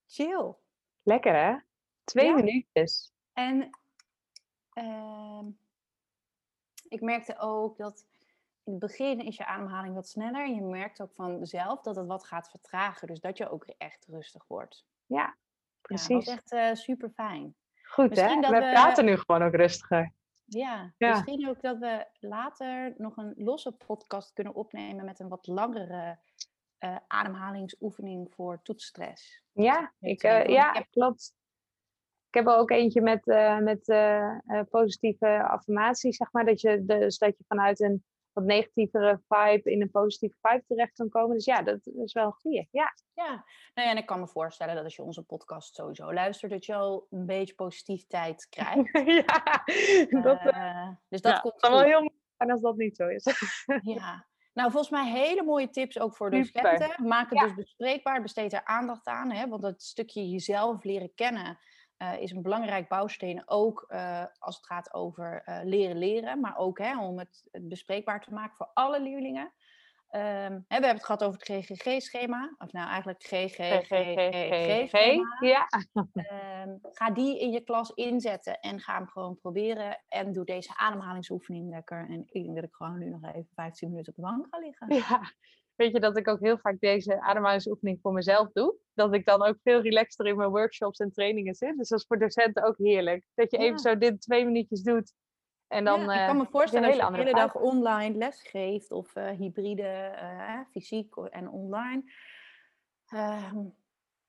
chill. 0.06 0.54
Lekker 1.04 1.34
hè? 1.36 1.58
Twee 2.04 2.26
Ja. 2.28 2.36
minuutjes. 2.36 3.14
En 3.34 3.80
ehm, 4.76 5.46
ik 6.90 7.02
merkte 7.02 7.38
ook 7.38 7.78
dat 7.78 8.06
in 8.64 8.72
het 8.72 8.80
begin 8.80 9.20
is 9.20 9.38
je 9.38 9.46
ademhaling 9.46 9.94
wat 9.96 10.08
sneller. 10.08 10.44
En 10.46 10.56
je 10.56 10.62
merkt 10.62 11.02
ook 11.02 11.14
van 11.14 11.46
zelf 11.46 11.82
dat 11.82 11.96
het 11.96 12.08
wat 12.08 12.26
gaat 12.26 12.50
vertragen. 12.50 13.08
Dus 13.08 13.20
dat 13.20 13.38
je 13.38 13.50
ook 13.50 13.66
echt 13.78 14.06
rustig 14.08 14.46
wordt. 14.48 14.86
Ja, 15.06 15.18
Ja, 15.18 15.36
precies. 15.82 16.08
dat 16.08 16.26
was 16.26 16.34
echt 16.36 16.52
eh, 16.52 16.74
super 16.74 17.10
fijn. 17.10 17.56
Goed 17.84 18.04
hè? 18.04 18.10
misschien 18.10 18.42
dat 18.42 18.52
We 18.52 18.58
praten 18.58 19.06
nu 19.06 19.18
gewoon 19.18 19.44
ook 19.44 19.54
rustiger. 19.56 20.12
Ja, 20.46 20.94
Ja. 20.98 21.10
misschien 21.10 21.50
ook 21.50 21.62
dat 21.62 21.78
we 21.78 22.08
later 22.20 22.94
nog 22.98 23.18
een 23.18 23.34
losse 23.38 23.72
podcast 23.72 24.34
kunnen 24.34 24.54
opnemen 24.56 25.06
met 25.06 25.20
een 25.20 25.28
wat 25.28 25.48
langere 25.48 26.18
eh, 26.78 26.96
ademhalingsoefening 27.08 28.34
voor 28.34 28.60
toetsstress. 28.64 29.44
Ja, 29.52 29.94
ik, 30.00 30.24
eh, 30.24 30.46
ja 30.46 30.86
klopt. 30.92 31.34
Ik 32.36 32.42
heb 32.42 32.54
er 32.54 32.60
ook 32.60 32.72
eentje 32.72 33.02
met, 33.02 33.28
eh, 33.28 33.58
met 33.58 33.88
eh, 33.88 34.28
eh, 34.28 34.66
positieve 34.70 35.44
affirmaties, 35.44 36.18
zeg 36.18 36.32
maar. 36.32 36.46
Dat 36.46 36.62
je, 36.62 36.86
dus 36.86 37.18
dat 37.18 37.38
je 37.38 37.44
vanuit 37.48 37.80
een 37.80 38.04
wat 38.34 38.44
negatievere 38.44 39.22
vibe 39.28 39.72
in 39.72 39.82
een 39.82 39.92
positieve 39.92 40.36
vibe 40.42 40.64
terecht 40.68 40.94
kan 40.94 41.10
komen. 41.10 41.36
Dus 41.36 41.46
ja, 41.46 41.62
dat 41.62 41.86
is 41.86 42.14
wel 42.14 42.26
een 42.26 42.32
goeie. 42.32 42.68
Ja, 42.72 42.94
Ja, 43.14 43.30
nou 43.74 43.88
ja, 43.88 43.90
en 43.90 43.98
ik 43.98 44.06
kan 44.06 44.20
me 44.20 44.28
voorstellen 44.28 44.76
dat 44.76 44.84
als 44.84 44.96
je 44.96 45.02
onze 45.02 45.24
podcast 45.24 45.76
sowieso 45.76 46.14
luistert, 46.14 46.52
dat 46.52 46.66
je 46.66 46.76
al 46.76 47.08
een 47.10 47.26
beetje 47.26 47.56
positiviteit 47.56 48.48
krijgt. 48.50 48.92
ja 49.28 49.64
dat, 50.22 50.40
Eh, 50.40 50.90
dus 51.10 51.22
dat 51.22 51.34
ja, 51.34 51.40
komt 51.40 51.62
wel 51.62 51.82
heel 51.82 52.00
mooi 52.00 52.20
zijn 52.38 52.52
als 52.52 52.62
dat 52.62 52.76
niet 52.76 52.96
zo 52.96 53.08
is. 53.08 53.26
Ja. 53.96 54.26
Nou, 54.54 54.72
volgens 54.72 54.92
mij 54.92 55.12
hele 55.12 55.44
mooie 55.44 55.70
tips 55.70 56.00
ook 56.00 56.16
voor 56.16 56.32
docenten. 56.32 57.08
Maak 57.08 57.30
het 57.30 57.40
Ja. 57.40 57.46
dus 57.46 57.56
bespreekbaar, 57.56 58.22
besteed 58.22 58.54
er 58.54 58.66
aandacht 58.66 59.08
aan. 59.08 59.32
Hè? 59.32 59.48
Want 59.48 59.62
dat 59.62 59.82
stukje 59.82 60.30
jezelf 60.30 60.84
leren 60.84 61.14
kennen 61.14 61.60
eh, 61.98 62.22
is 62.22 62.32
een 62.32 62.42
belangrijk 62.42 62.88
bouwsteen. 62.88 63.44
Ook 63.46 63.86
eh, 63.88 64.24
als 64.40 64.56
het 64.56 64.66
gaat 64.66 64.94
over 64.94 65.42
eh, 65.46 65.60
leren 65.64 65.98
leren. 65.98 66.40
Maar 66.40 66.58
ook 66.58 66.78
hè, 66.78 67.00
om 67.00 67.20
het, 67.20 67.44
het 67.52 67.70
bespreekbaar 67.70 68.22
te 68.22 68.34
maken 68.34 68.56
voor 68.56 68.70
alle 68.74 69.02
leerlingen. 69.02 69.54
Ehm, 70.10 70.52
hè, 70.52 70.58
we 70.58 70.64
hebben 70.68 70.90
het 70.90 71.06
gehad 71.06 71.24
over 71.24 71.40
het 71.40 71.50
GGG-schema. 71.50 72.56
Of 72.58 72.72
nou 72.72 72.90
eigenlijk 72.90 73.24
GGG-schema. 73.24 75.38
Ja, 75.40 75.68
Ehm, 76.14 76.76
ga 76.82 77.12
die 77.12 77.40
in 77.40 77.52
je 77.52 77.62
klas 77.62 77.90
inzetten 77.90 78.60
en 78.60 78.80
ga 78.80 78.94
hem 78.94 79.08
gewoon 79.08 79.38
proberen. 79.38 80.04
En 80.08 80.34
doe 80.34 80.46
deze 80.46 80.78
ademhalingsoefening 80.78 81.70
lekker. 81.70 82.10
En 82.10 82.26
ik 82.30 82.44
denk 82.44 82.56
dat 82.56 82.64
ik 82.64 82.74
gewoon 82.74 82.98
nu 82.98 83.10
nog 83.10 83.24
even 83.24 83.50
15 83.54 83.90
minuten 83.90 84.12
op 84.12 84.16
de 84.16 84.22
bank 84.22 84.48
ga 84.50 84.58
liggen. 84.58 84.96
ja. 84.96 85.32
Weet 85.76 85.92
je 85.92 86.00
dat 86.00 86.18
ik 86.18 86.28
ook 86.28 86.40
heel 86.40 86.58
vaak 86.58 86.80
deze 86.80 87.22
ademhalingsoefening 87.22 88.00
voor 88.02 88.14
mezelf 88.14 88.52
doe? 88.52 88.76
Dat 88.94 89.14
ik 89.14 89.26
dan 89.26 89.44
ook 89.44 89.58
veel 89.64 89.82
relaxter 89.82 90.26
in 90.26 90.38
mijn 90.38 90.50
workshops 90.50 91.00
en 91.00 91.12
trainingen 91.12 91.56
zit. 91.56 91.78
Dus 91.78 91.90
dat 91.90 92.00
is 92.00 92.06
voor 92.06 92.20
docenten 92.20 92.64
ook 92.64 92.78
heerlijk. 92.78 93.26
Dat 93.34 93.52
je 93.52 93.58
Ja. 93.58 93.64
even 93.64 93.80
zo 93.80 93.98
dit 93.98 94.22
twee 94.22 94.46
minuutjes 94.46 94.82
doet. 94.82 95.14
En 95.68 95.86
dan 95.86 96.00
Ja, 96.00 96.14
eh, 96.14 96.22
ik 96.22 96.28
kan 96.28 96.38
me 96.38 96.46
voorstellen 96.52 96.88
als 96.88 96.98
je 96.98 97.12
de 97.12 97.18
hele 97.18 97.34
dag 97.34 97.56
online 97.56 98.18
les 98.18 98.42
geeft 98.42 98.92
of 98.92 99.16
eh, 99.16 99.30
hybride, 99.30 99.84
eh, 99.84 100.60
fysiek 100.72 101.16
en 101.16 101.50
online, 101.50 102.04
ehm, 103.06 103.64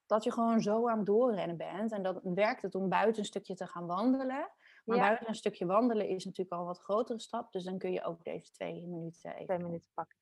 dat 0.07 0.25
je 0.25 0.33
gewoon 0.33 0.61
zo 0.61 0.89
aan 0.89 0.97
het 0.97 1.07
doorrennen 1.07 1.57
bent. 1.57 1.93
En 1.93 2.03
dan 2.03 2.21
werkt 2.23 2.63
het 2.63 2.75
om 2.75 2.89
buiten 2.89 3.19
een 3.19 3.29
stukje 3.29 3.55
te 3.55 3.67
gaan 3.67 3.87
wandelen. 3.87 4.51
Maar 4.85 4.97
Ja. 4.97 5.03
buiten 5.03 5.29
een 5.29 5.35
stukje 5.35 5.67
wandelen 5.67 6.09
is 6.09 6.25
natuurlijk 6.25 6.53
al 6.53 6.61
een 6.61 6.67
wat 6.67 6.79
grotere 6.79 7.21
stap. 7.21 7.53
Dus 7.53 7.65
dan 7.65 7.79
kun 7.79 7.93
je 7.93 8.05
ook 8.05 8.25
deze 8.25 8.53
twee 8.53 8.87
minuten 8.87 9.33
even... 9.33 9.45
twee 9.45 9.59
minuten 9.59 9.91
pakken. 9.95 10.17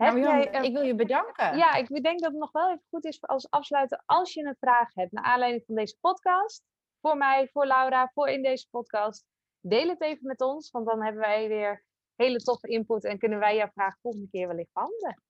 Nou, 0.00 0.14
Heb 0.14 0.24
Jan, 0.24 0.38
jij 0.38 0.54
een- 0.54 0.64
ik 0.64 0.72
wil 0.72 0.82
je 0.82 0.94
bedanken. 0.94 1.56
Ja, 1.56 1.74
ik 1.74 2.02
denk 2.02 2.20
dat 2.20 2.30
het 2.30 2.40
nog 2.40 2.52
wel 2.52 2.68
even 2.68 2.84
goed 2.90 3.04
is 3.04 3.22
als 3.26 3.50
afsluiten. 3.50 4.02
Als 4.06 4.32
je 4.34 4.44
een 4.44 4.56
vraag 4.60 4.94
hebt 4.94 5.12
naar 5.12 5.24
aanleiding 5.24 5.64
van 5.66 5.74
deze 5.74 5.96
podcast, 6.00 6.64
voor 7.00 7.16
mij, 7.16 7.48
voor 7.52 7.66
Laura, 7.66 8.10
voor 8.14 8.28
in 8.28 8.42
deze 8.42 8.66
podcast, 8.70 9.26
deel 9.60 9.88
het 9.88 10.02
even 10.02 10.26
met 10.26 10.40
ons. 10.40 10.70
Want 10.70 10.86
dan 10.86 11.02
hebben 11.02 11.20
wij 11.20 11.48
weer 11.48 11.84
hele 12.16 12.38
toffe 12.38 12.68
input 12.68 13.04
en 13.04 13.18
kunnen 13.18 13.38
wij 13.38 13.56
jouw 13.56 13.70
vraag 13.74 13.96
volgende 14.00 14.28
keer 14.30 14.46
wellicht 14.48 14.72
behandelen. 14.72 15.22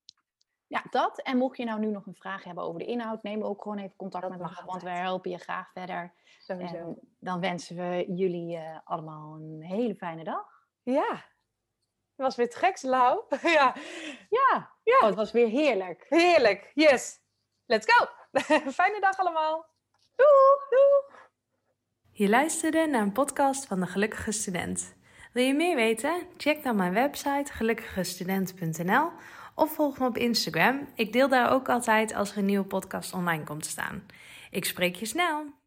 Ja, 0.66 0.84
dat. 0.90 1.22
En 1.22 1.36
mocht 1.38 1.56
je 1.56 1.64
nou 1.64 1.80
nu 1.80 1.90
nog 1.90 2.06
een 2.06 2.14
vraag 2.14 2.44
hebben 2.44 2.64
over 2.64 2.78
de 2.78 2.86
inhoud, 2.86 3.22
neem 3.22 3.42
ook 3.42 3.62
gewoon 3.62 3.78
even 3.78 3.96
contact 3.96 4.22
Dat 4.28 4.38
met 4.38 4.40
me 4.50 4.62
want 4.64 4.82
wij 4.82 4.98
helpen 4.98 5.30
je 5.30 5.38
graag 5.38 5.72
verder. 5.72 6.14
Sowieso. 6.38 6.76
En 6.76 6.98
dan 7.18 7.40
wensen 7.40 7.76
we 7.76 8.04
jullie 8.14 8.56
eh, 8.56 8.78
allemaal 8.84 9.34
een 9.34 9.62
hele 9.62 9.94
fijne 9.94 10.24
dag. 10.24 10.46
Ja, 10.82 11.24
dat 12.20 12.28
was 12.28 12.36
weer 12.36 12.50
te 12.50 12.58
geks, 12.58 12.82
Lau. 12.82 13.22
ja, 13.42 13.74
Ja, 14.30 14.70
Ja. 14.84 14.98
Oh, 14.98 15.06
het 15.06 15.14
was 15.14 15.32
weer 15.32 15.48
heerlijk. 15.48 16.06
heerlijk. 16.08 16.70
Yes, 16.74 17.20
let's 17.66 17.86
go. 17.92 18.06
Fijne 18.72 19.00
dag 19.00 19.18
allemaal. 19.18 19.66
Doeg, 20.16 20.68
doeg. 20.68 21.28
Je 22.12 22.28
luisterde 22.28 22.86
naar 22.86 23.02
een 23.02 23.12
podcast 23.12 23.66
van 23.66 23.80
de 23.80 23.86
Gelukkige 23.86 24.32
Student. 24.32 24.94
Wil 25.32 25.44
je 25.44 25.54
meer 25.54 25.76
weten? 25.76 26.26
Check 26.36 26.62
dan 26.62 26.76
mijn 26.76 26.92
website 26.92 27.52
gelukkigestudent.nl 27.52 29.10
of 29.54 29.74
volg 29.74 29.98
me 29.98 30.06
op 30.06 30.16
Instagram. 30.16 30.88
Ik 30.94 31.12
deel 31.12 31.28
daar 31.28 31.52
ook 31.52 31.68
altijd 31.68 32.14
als 32.14 32.30
er 32.30 32.38
een 32.38 32.44
nieuwe 32.44 32.66
podcast 32.66 33.12
online 33.12 33.44
komt 33.44 33.62
te 33.62 33.68
staan. 33.68 34.06
Ik 34.50 34.64
spreek 34.64 34.94
je 34.94 35.06
snel! 35.06 35.59